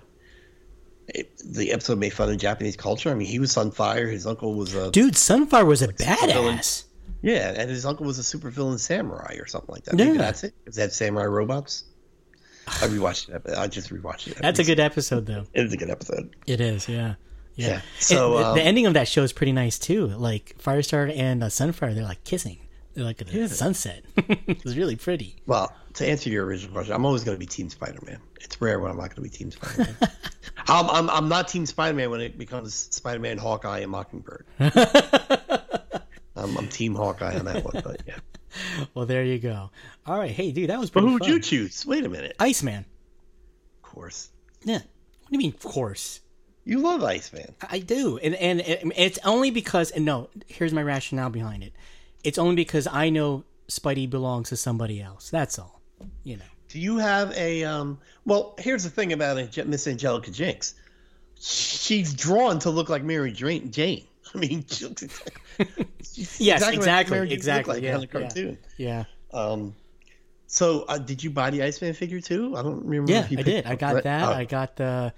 it, 1.07 1.37
the 1.45 1.71
episode 1.71 1.97
made 1.99 2.11
fun 2.13 2.29
of 2.29 2.37
Japanese 2.37 2.75
culture. 2.75 3.09
I 3.09 3.13
mean, 3.13 3.27
he 3.27 3.39
was 3.39 3.55
on 3.57 3.71
fire. 3.71 4.07
His 4.07 4.25
uncle 4.27 4.53
was 4.55 4.73
a 4.75 4.91
Dude, 4.91 5.13
Sunfire 5.15 5.65
was 5.65 5.81
a 5.81 5.87
badass. 5.89 6.83
yeah, 7.21 7.53
and 7.55 7.69
his 7.69 7.85
uncle 7.85 8.05
was 8.05 8.19
a 8.19 8.23
super 8.23 8.49
villain 8.49 8.77
samurai 8.77 9.35
or 9.39 9.45
something 9.47 9.73
like 9.73 9.83
that. 9.85 9.97
Yeah. 9.97 10.05
Maybe 10.05 10.17
that's 10.17 10.43
it. 10.43 10.53
Is 10.65 10.75
that 10.75 10.93
samurai 10.93 11.25
robots. 11.25 11.83
I 12.67 12.87
rewatched 12.87 13.29
it. 13.29 13.57
I 13.57 13.67
just 13.67 13.89
rewatched 13.91 14.27
it. 14.27 14.37
That's 14.41 14.59
a 14.59 14.63
good 14.65 14.79
episode, 14.81 15.25
though. 15.25 15.45
It's 15.53 15.73
a 15.73 15.77
good 15.77 15.89
episode. 15.89 16.35
It 16.47 16.59
is, 16.59 16.89
yeah. 16.89 17.15
Yeah. 17.55 17.67
Yeah. 17.67 17.81
So, 17.99 18.37
um, 18.37 18.55
the 18.57 18.61
ending 18.61 18.85
of 18.87 18.93
that 18.95 19.07
show 19.07 19.23
is 19.23 19.31
pretty 19.33 19.53
nice 19.53 19.79
too. 19.79 20.07
Like 20.07 20.55
Firestar 20.61 21.11
and 21.17 21.43
uh, 21.43 21.47
Sunfire, 21.47 21.95
they're 21.95 22.03
like 22.03 22.23
kissing. 22.25 22.57
They're 22.93 23.05
like 23.05 23.21
at 23.21 23.27
the 23.27 23.37
Yeah. 23.39 23.47
sunset. 23.47 24.03
it 24.17 24.63
was 24.63 24.77
really 24.77 24.95
pretty. 24.95 25.37
Well, 25.45 25.73
to 25.93 26.07
answer 26.07 26.29
your 26.29 26.45
original 26.45 26.73
question, 26.73 26.93
I'm 26.93 27.05
always 27.05 27.23
going 27.23 27.35
to 27.35 27.39
be 27.39 27.45
Team 27.45 27.69
Spider-Man. 27.69 28.19
It's 28.41 28.59
rare 28.61 28.79
when 28.79 28.91
I'm 28.91 28.97
not 28.97 29.15
going 29.15 29.15
to 29.15 29.21
be 29.21 29.29
Team 29.29 29.49
Spider-Man. 29.51 29.95
I'm, 30.67 30.89
I'm 30.89 31.09
I'm 31.09 31.29
not 31.29 31.47
Team 31.47 31.65
Spider-Man 31.65 32.09
when 32.09 32.21
it 32.21 32.37
becomes 32.37 32.73
Spider-Man, 32.73 33.37
Hawkeye, 33.37 33.79
and 33.79 33.91
Mockingbird. 33.91 34.45
I'm, 34.59 36.57
I'm 36.57 36.67
Team 36.67 36.95
Hawkeye 36.95 37.37
on 37.39 37.45
that 37.45 37.63
one, 37.63 37.81
but 37.83 38.01
yeah. 38.07 38.17
Well, 38.93 39.05
there 39.05 39.23
you 39.23 39.39
go. 39.39 39.69
All 40.05 40.17
right, 40.17 40.31
hey, 40.31 40.51
dude, 40.51 40.69
that 40.69 40.79
was 40.79 40.89
But 40.89 41.03
who 41.03 41.13
would 41.13 41.25
you 41.25 41.39
choose? 41.39 41.85
Wait 41.85 42.05
a 42.05 42.09
minute. 42.09 42.35
Iceman. 42.39 42.85
Of 43.77 43.81
course, 43.89 44.29
Yeah. 44.63 44.75
What 44.75 45.31
do 45.31 45.31
you 45.31 45.39
mean, 45.39 45.53
of 45.53 45.63
course? 45.63 46.21
you 46.63 46.79
love 46.79 47.01
Iceman. 47.03 47.55
I 47.69 47.79
do, 47.79 48.17
and 48.17 48.35
and 48.35 48.61
it's 48.95 49.19
only 49.23 49.51
because 49.51 49.91
and 49.91 50.05
no. 50.05 50.29
Here's 50.47 50.73
my 50.73 50.83
rationale 50.83 51.29
behind 51.29 51.63
it. 51.63 51.73
It's 52.23 52.37
only 52.37 52.55
because 52.55 52.87
I 52.87 53.09
know 53.09 53.45
Spidey 53.69 54.09
belongs 54.09 54.49
to 54.49 54.57
somebody 54.57 55.01
else. 55.01 55.29
That's 55.29 55.57
all. 55.57 55.81
You 56.23 56.37
know. 56.37 56.43
Do 56.77 56.83
you 56.83 56.99
have 56.99 57.35
a 57.35 57.63
um? 57.63 57.97
Well, 58.23 58.53
here's 58.59 58.83
the 58.83 58.91
thing 58.91 59.11
about 59.11 59.39
Ange- 59.39 59.65
Miss 59.65 59.87
Angelica 59.87 60.29
Jinx. 60.29 60.75
She's 61.39 62.13
drawn 62.13 62.59
to 62.59 62.69
look 62.69 62.87
like 62.87 63.03
Mary 63.03 63.31
Jane. 63.31 63.71
I 64.35 64.37
mean, 64.37 64.63
she 64.69 64.85
looks 64.85 65.01
exactly, 65.01 65.87
she's 66.03 66.39
Yes, 66.39 66.67
exactly, 66.67 67.17
Mary 67.17 67.33
exactly, 67.33 67.73
like 67.73 67.83
yeah, 67.83 67.95
on 67.95 68.01
the 68.01 68.05
yeah. 68.05 68.11
cartoon. 68.11 68.57
Yeah. 68.77 69.05
Um, 69.33 69.73
so 70.45 70.83
uh, 70.83 70.99
did 70.99 71.23
you 71.23 71.31
buy 71.31 71.49
the 71.49 71.63
Iceman 71.63 71.95
figure 71.95 72.21
too? 72.21 72.55
I 72.55 72.61
don't 72.61 72.85
remember. 72.85 73.11
Yeah, 73.11 73.21
if 73.21 73.31
you 73.31 73.39
I 73.39 73.41
did. 73.41 73.65
I 73.65 73.73
got 73.75 73.95
right? 73.95 74.03
that. 74.03 74.29
Oh, 74.29 74.33
I 74.33 74.45
got 74.45 74.75
the 74.75 75.13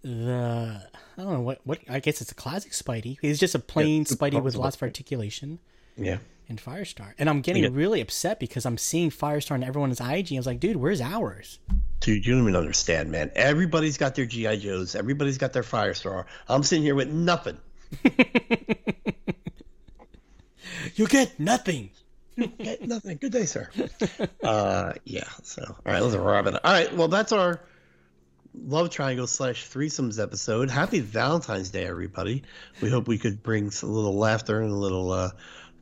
the 0.00 0.82
I 1.18 1.22
don't 1.22 1.30
know 1.30 1.40
what 1.40 1.60
what 1.64 1.80
I 1.90 2.00
guess 2.00 2.22
it's 2.22 2.32
a 2.32 2.34
classic 2.34 2.72
Spidey. 2.72 3.18
He's 3.20 3.38
just 3.38 3.54
a 3.54 3.58
plain 3.58 4.04
the 4.04 4.16
Spidey 4.16 4.42
with 4.42 4.54
lots 4.54 4.76
of 4.76 4.82
articulation 4.82 5.58
yeah. 5.96 6.18
And 6.48 6.60
Firestar. 6.62 7.12
And 7.18 7.28
I'm 7.28 7.40
getting 7.40 7.64
Yeah. 7.64 7.70
really 7.72 8.00
upset 8.00 8.38
because 8.40 8.64
I'm 8.66 8.78
seeing 8.78 9.10
Firestar 9.10 9.52
on 9.52 9.64
everyone's 9.64 10.00
IG. 10.00 10.32
I 10.34 10.36
was 10.36 10.46
like, 10.46 10.60
dude, 10.60 10.76
where's 10.76 11.00
ours? 11.00 11.58
Dude, 12.00 12.24
you 12.26 12.32
don't 12.34 12.42
even 12.42 12.56
understand, 12.56 13.10
man. 13.10 13.30
Everybody's 13.34 13.96
got 13.98 14.14
their 14.14 14.26
GI 14.26 14.58
Joes. 14.58 14.94
Everybody's 14.94 15.38
got 15.38 15.52
their 15.52 15.62
Firestar. 15.64 16.24
I'm 16.48 16.62
sitting 16.62 16.84
here 16.84 16.94
with 16.94 17.08
nothing. 17.08 17.58
You 20.94 21.06
get 21.06 21.38
nothing. 21.38 21.90
Okay, 22.40 22.78
nothing. 22.82 23.18
Good 23.18 23.32
day, 23.32 23.46
sir. 23.46 23.68
uh, 24.42 24.92
yeah. 25.04 25.28
So, 25.42 25.62
all 25.64 25.92
right, 25.92 26.02
let's 26.02 26.14
wrap 26.16 26.46
it 26.46 26.54
up. 26.54 26.60
All 26.64 26.72
right. 26.72 26.94
Well, 26.94 27.08
that's 27.08 27.32
our 27.32 27.60
love 28.54 28.90
triangle 28.90 29.26
slash 29.26 29.68
threesomes 29.68 30.22
episode. 30.22 30.70
Happy 30.70 31.00
Valentine's 31.00 31.70
Day, 31.70 31.84
everybody. 31.86 32.42
We 32.80 32.90
hope 32.90 33.08
we 33.08 33.18
could 33.18 33.42
bring 33.42 33.70
a 33.82 33.86
little 33.86 34.16
laughter 34.16 34.60
and 34.60 34.70
a 34.70 34.76
little 34.76 35.12
uh, 35.12 35.30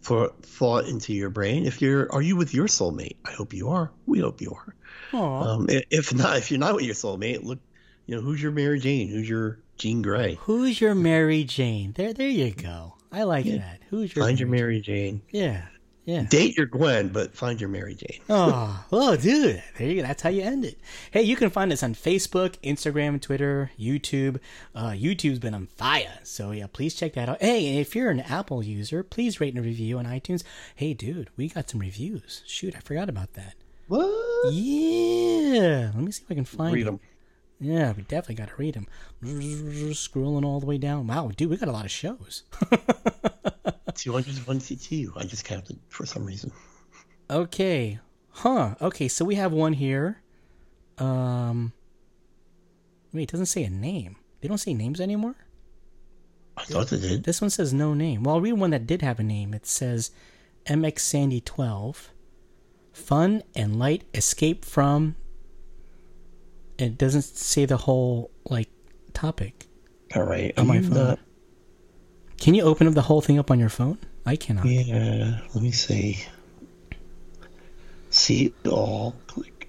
for 0.05 0.29
thought 0.43 0.85
into 0.87 1.15
your 1.15 1.31
brain. 1.31 1.65
If 1.65 1.81
you're, 1.81 2.13
are 2.13 2.21
you 2.21 2.37
with 2.37 2.53
your 2.53 2.67
soulmate? 2.67 3.17
I 3.25 3.33
hope 3.33 3.55
you 3.55 3.71
are. 3.71 3.91
We 4.05 4.21
hope 4.21 4.43
you 4.43 4.53
are. 4.53 4.75
Aw. 5.15 5.43
Um, 5.43 5.67
if 5.69 6.13
not, 6.15 6.37
if 6.37 6.51
you're 6.51 6.61
not 6.61 6.75
with 6.75 6.85
your 6.85 6.95
soulmate, 6.95 7.43
look, 7.43 7.59
you 8.07 8.15
know, 8.15 8.21
who's 8.21 8.43
your 8.43 8.53
Mary 8.53 8.79
Jane? 8.79 9.09
Who's 9.09 9.27
your 9.27 9.61
Jean 9.79 10.03
Grey? 10.03 10.35
Who's 10.43 10.79
your 10.79 10.95
Mary 10.95 11.45
Jane? 11.45 11.95
There, 11.97 12.13
there 12.13 12.29
you 12.29 12.53
go. 12.53 12.97
I 13.11 13.23
like 13.23 13.47
that. 13.47 13.81
Who's 13.89 14.15
your 14.15 14.27
Find 14.27 14.39
your 14.39 14.49
Mary 14.49 14.63
Mary 14.63 14.81
Jane. 14.83 15.23
Jane? 15.33 15.43
Yeah, 15.43 15.67
yeah. 16.05 16.23
Date 16.29 16.57
your 16.57 16.67
Gwen, 16.67 17.09
but 17.09 17.35
find 17.35 17.61
your 17.61 17.69
Mary 17.71 17.95
Jane. 17.95 18.21
Oh, 18.29 18.85
oh, 18.93 19.17
dude. 19.17 19.63
There 19.79 19.89
you 19.89 19.97
go. 19.97 20.03
That's 20.07 20.23
how 20.23 20.29
you 20.31 20.43
end 20.43 20.65
it. 20.65 20.79
Hey, 21.11 21.23
you 21.23 21.37
can 21.37 21.51
find 21.51 21.73
us 21.73 21.83
on 21.83 21.95
Facebook, 21.95 22.57
Instagram, 22.63 23.21
Twitter, 23.21 23.71
YouTube. 23.79 24.39
Uh, 24.75 24.91
YouTube's 24.91 25.39
been 25.39 25.55
on 25.55 25.67
fire. 25.67 26.19
So, 26.23 26.51
yeah, 26.51 26.67
please 26.73 26.95
check 26.95 27.15
that 27.15 27.29
out. 27.29 27.41
Hey, 27.41 27.69
and 27.69 27.79
if 27.79 27.95
you're 27.97 28.11
an 28.11 28.21
Apple 28.21 28.63
user, 28.63 29.03
please 29.03 29.41
rate 29.41 29.55
and 29.55 29.65
review 29.65 29.99
on 29.99 30.05
iTunes. 30.07 30.43
Hey, 30.75 30.95
dude, 30.95 31.31
we 31.37 31.49
got 31.49 31.71
some 31.71 31.81
reviews. 31.81 32.43
Shoot, 32.47 32.75
I 32.77 32.81
forgot 32.81 33.09
about 33.09 33.33
that. 33.35 33.55
What? 33.89 34.53
Yeah. 34.53 35.91
Let 35.95 35.97
me 35.97 36.11
see 36.13 36.23
if 36.25 36.31
I 36.31 36.35
can 36.35 36.45
find 36.45 36.75
Read 36.75 36.83
it. 36.83 36.85
them. 36.87 37.01
Yeah, 37.61 37.93
we 37.93 38.03
definitely 38.03 38.35
got 38.35 38.49
to 38.49 38.55
read 38.57 38.75
them. 38.75 38.87
Scrolling 39.23 40.45
all 40.45 40.61
the 40.61 40.67
way 40.67 40.77
down. 40.77 41.07
Wow, 41.07 41.31
dude, 41.35 41.49
we 41.51 41.57
got 41.57 41.69
a 41.69 41.73
lot 41.73 41.85
of 41.85 41.91
shows. 41.91 42.43
222. 43.97 45.13
I 45.17 45.25
just 45.25 45.45
counted 45.45 45.79
for 45.89 46.07
some 46.07 46.25
reason. 46.25 46.51
Okay. 47.31 47.99
Huh. 48.31 48.75
Okay, 48.81 49.09
so 49.09 49.25
we 49.25 49.35
have 49.37 49.53
one 49.53 49.73
here. 49.75 50.21
Um 50.99 51.73
Wait, 53.13 53.23
it 53.25 53.31
doesn't 53.31 53.47
say 53.47 53.65
a 53.65 53.71
name. 53.71 54.17
They 54.41 54.49
don't 54.49 54.59
say 54.59 54.75
names 54.75 55.01
anymore? 55.01 55.37
I 56.57 56.65
thought 56.65 56.89
they 56.89 56.99
did. 56.99 57.25
This 57.25 57.41
one 57.41 57.51
says 57.51 57.73
no 57.73 57.95
name. 57.95 58.23
Well, 58.25 58.37
I'll 58.37 58.41
read 58.41 58.55
one 58.55 58.71
that 58.71 58.87
did 58.87 59.03
have 59.03 59.19
a 59.19 59.23
name. 59.25 59.55
It 59.55 59.67
says 59.67 60.11
MX 60.67 60.99
Sandy 61.01 61.41
12. 61.41 62.11
Fun 62.93 63.43
and 63.57 63.79
light 63.79 64.05
escape 64.15 64.65
from 64.65 65.17
it 66.79 66.99
doesn't 66.99 67.23
say 67.23 67.65
the 67.67 67.77
whole 67.79 68.31
like 68.51 68.69
topic. 69.13 69.67
All 70.15 70.25
right. 70.25 70.53
On 70.59 70.67
my 70.67 70.77
I'm 70.77 70.85
phone. 70.85 70.95
not- 70.95 71.19
Can 72.39 72.55
you 72.55 72.63
open 72.63 72.87
up 72.87 72.95
the 72.95 73.03
whole 73.03 73.21
thing 73.21 73.39
up 73.39 73.51
on 73.51 73.59
your 73.59 73.69
phone? 73.69 73.99
I 74.27 74.37
cannot. 74.37 74.67
Yeah. 74.67 75.41
Let 75.55 75.63
me 75.63 75.71
see. 75.71 76.25
See 78.11 78.47
it 78.47 78.69
all. 78.69 79.17
Click. 79.27 79.69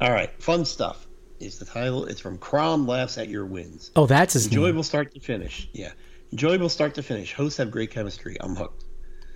All 0.00 0.10
right. 0.10 0.30
Fun 0.42 0.64
stuff 0.64 1.06
is 1.40 1.58
the 1.58 1.64
title. 1.64 2.06
It's 2.06 2.20
from 2.20 2.38
Crom 2.38 2.86
Laughs 2.86 3.18
at 3.18 3.28
Your 3.28 3.44
Wins. 3.44 3.90
Oh, 3.96 4.06
that's 4.06 4.34
his 4.34 4.50
name. 4.50 4.58
Enjoyable 4.58 4.82
start 4.82 5.12
to 5.14 5.20
finish. 5.20 5.68
Yeah. 5.72 5.92
Enjoyable 6.32 6.68
start 6.68 6.94
to 6.94 7.02
finish. 7.02 7.32
Hosts 7.32 7.58
have 7.58 7.70
great 7.70 7.90
chemistry. 7.90 8.36
I'm 8.40 8.56
hooked. 8.56 8.84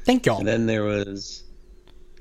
Thank 0.04 0.26
y'all. 0.26 0.38
And 0.38 0.48
then 0.48 0.66
there 0.66 0.84
was, 0.84 1.44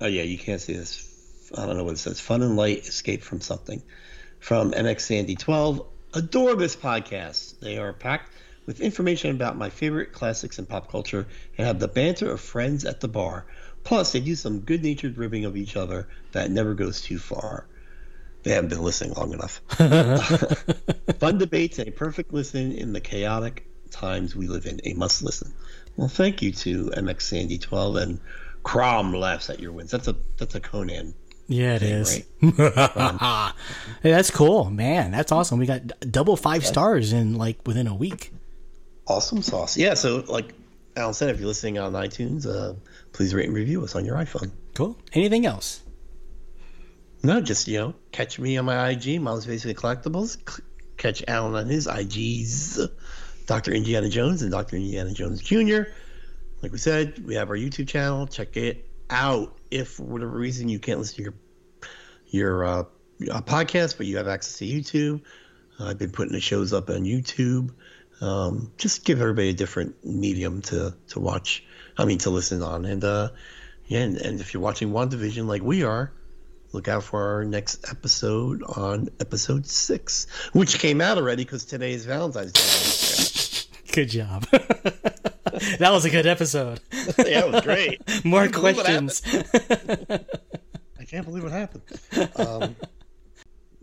oh 0.01 0.07
yeah, 0.07 0.23
you 0.23 0.37
can't 0.37 0.61
see 0.61 0.73
this. 0.73 1.51
I 1.57 1.65
don't 1.65 1.77
know 1.77 1.83
what 1.83 1.93
it 1.93 1.99
says. 1.99 2.19
Fun 2.19 2.41
and 2.43 2.55
light 2.55 2.79
escape 2.79 3.23
from 3.23 3.41
something. 3.41 3.81
From 4.39 4.71
MX 4.71 5.01
Sandy 5.01 5.35
12. 5.35 5.85
Adore 6.13 6.55
this 6.55 6.75
podcast. 6.75 7.59
They 7.59 7.77
are 7.77 7.93
packed 7.93 8.31
with 8.69 8.81
information 8.81 9.31
about 9.31 9.57
my 9.57 9.67
favorite 9.67 10.13
classics 10.13 10.59
and 10.59 10.69
pop 10.69 10.91
culture 10.91 11.25
and 11.57 11.65
have 11.65 11.79
the 11.79 11.87
banter 11.87 12.29
of 12.29 12.39
friends 12.39 12.85
at 12.85 12.99
the 12.99 13.07
bar. 13.07 13.47
Plus, 13.83 14.11
they 14.11 14.19
do 14.19 14.35
some 14.35 14.59
good 14.59 14.83
natured 14.83 15.17
ribbing 15.17 15.43
of 15.43 15.57
each 15.57 15.75
other 15.75 16.07
that 16.33 16.51
never 16.51 16.75
goes 16.75 17.01
too 17.01 17.17
far. 17.17 17.65
They 18.43 18.51
haven't 18.51 18.69
been 18.69 18.83
listening 18.83 19.15
long 19.15 19.33
enough. 19.33 19.59
Fun 21.19 21.39
debates 21.39 21.79
and 21.79 21.87
a 21.87 21.91
perfect 21.91 22.31
listen 22.31 22.71
in 22.73 22.93
the 22.93 23.01
chaotic 23.01 23.65
times 23.89 24.35
we 24.35 24.45
live 24.45 24.67
in. 24.67 24.79
A 24.83 24.93
must 24.93 25.23
listen. 25.23 25.51
Well, 25.97 26.07
thank 26.07 26.43
you 26.43 26.51
to 26.51 26.91
MX 26.91 27.21
Sandy 27.23 27.57
12 27.57 27.95
and 27.95 28.19
Crom 28.61 29.13
laughs 29.15 29.49
at 29.49 29.59
your 29.59 29.71
wins. 29.71 29.89
That's 29.89 30.07
a 30.07 30.15
that's 30.37 30.53
a 30.53 30.59
Conan. 30.59 31.15
Yeah, 31.47 31.73
it 31.73 31.81
is. 31.81 32.23
right? 32.43 32.77
Um, 32.95 33.17
hey, 34.03 34.11
that's 34.11 34.29
cool, 34.29 34.69
man. 34.69 35.09
That's 35.09 35.31
awesome. 35.31 35.57
We 35.57 35.65
got 35.65 35.81
double 36.11 36.37
five 36.37 36.63
stars 36.63 37.13
in 37.13 37.33
like 37.33 37.65
within 37.65 37.87
a 37.87 37.95
week. 37.95 38.31
Awesome 39.09 39.41
sauce. 39.41 39.75
Yeah. 39.75 39.95
So, 39.95 40.23
like 40.27 40.53
Alan 40.95 41.13
said, 41.13 41.31
if 41.31 41.39
you're 41.39 41.47
listening 41.47 41.79
on 41.79 41.93
iTunes, 41.93 42.45
uh, 42.45 42.75
please 43.11 43.33
rate 43.33 43.47
and 43.47 43.55
review 43.55 43.83
us 43.83 43.95
on 43.95 44.05
your 44.05 44.15
iPhone. 44.15 44.51
Cool. 44.75 44.95
Anything 45.13 45.45
else? 45.45 45.81
No, 47.23 47.41
just 47.41 47.67
you 47.67 47.79
know, 47.79 47.95
catch 48.11 48.39
me 48.39 48.57
on 48.57 48.65
my 48.65 48.89
IG, 48.89 49.19
Mom's 49.19 49.45
Basement 49.45 49.77
Collectibles. 49.77 50.37
C- 50.49 50.63
Catch 50.97 51.23
Alan 51.27 51.55
on 51.55 51.67
his 51.67 51.87
IGs, 51.87 52.89
Dr. 53.45 53.71
Indiana 53.71 54.09
Jones 54.09 54.41
and 54.41 54.51
Dr. 54.51 54.75
Indiana 54.75 55.11
Jones 55.11 55.41
Jr. 55.41 55.83
Like 56.61 56.71
we 56.71 56.77
said, 56.77 57.25
we 57.25 57.35
have 57.35 57.49
our 57.49 57.55
YouTube 57.55 57.87
channel. 57.87 58.27
Check 58.27 58.57
it 58.57 58.85
out. 59.09 59.57
If 59.71 59.91
for 59.91 60.03
whatever 60.03 60.37
reason 60.37 60.69
you 60.69 60.79
can't 60.79 60.99
listen 60.99 61.15
to 61.17 61.23
your 61.23 61.33
your 62.27 62.65
uh, 62.65 62.83
uh, 63.31 63.41
podcast, 63.41 63.97
but 63.97 64.05
you 64.05 64.17
have 64.17 64.27
access 64.27 64.57
to 64.59 64.65
YouTube, 64.65 65.21
uh, 65.79 65.85
I've 65.85 65.97
been 65.97 66.11
putting 66.11 66.33
the 66.33 66.41
shows 66.41 66.73
up 66.73 66.89
on 66.89 67.03
YouTube. 67.03 67.71
Um, 68.21 68.71
just 68.77 69.05
give 69.05 69.21
everybody 69.21 69.49
a 69.49 69.53
different 69.53 70.03
medium 70.05 70.61
to 70.63 70.93
to 71.09 71.19
watch. 71.19 71.63
I 71.97 72.05
mean, 72.05 72.17
to 72.19 72.29
listen 72.29 72.61
on. 72.61 72.85
And 72.85 73.03
uh, 73.03 73.29
yeah, 73.85 73.99
and, 73.99 74.17
and 74.17 74.39
if 74.39 74.53
you're 74.53 74.63
watching 74.63 74.91
WandaVision 74.91 75.47
like 75.47 75.61
we 75.61 75.83
are, 75.83 76.11
look 76.71 76.87
out 76.87 77.03
for 77.03 77.35
our 77.35 77.45
next 77.45 77.89
episode 77.89 78.63
on 78.63 79.09
episode 79.19 79.65
six, 79.65 80.27
which 80.53 80.79
came 80.79 81.01
out 81.01 81.17
already 81.17 81.43
because 81.43 81.65
today 81.65 81.93
is 81.93 82.05
Valentine's 82.05 82.53
Day. 82.53 83.69
Good 83.91 84.09
job. 84.09 84.45
that 84.51 85.89
was 85.91 86.05
a 86.05 86.11
good 86.11 86.27
episode. 86.27 86.79
yeah, 87.17 87.45
it 87.45 87.51
was 87.51 87.63
great. 87.63 87.99
More 88.23 88.41
can't 88.41 88.53
believe 88.53 88.77
what 88.77 88.85
questions. 88.85 89.21
I 90.99 91.05
can't 91.05 91.25
believe 91.25 91.43
what 91.43 91.51
happened. 91.51 91.81
Um, 92.35 92.75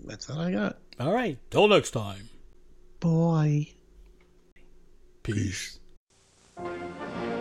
that's 0.05 0.31
all 0.31 0.39
I 0.39 0.53
got. 0.53 0.79
All 1.01 1.13
right. 1.13 1.39
Till 1.51 1.67
next 1.67 1.91
time. 1.91 2.29
Boy. 3.01 3.73
Peace. 5.27 5.81
Peace. 6.57 7.36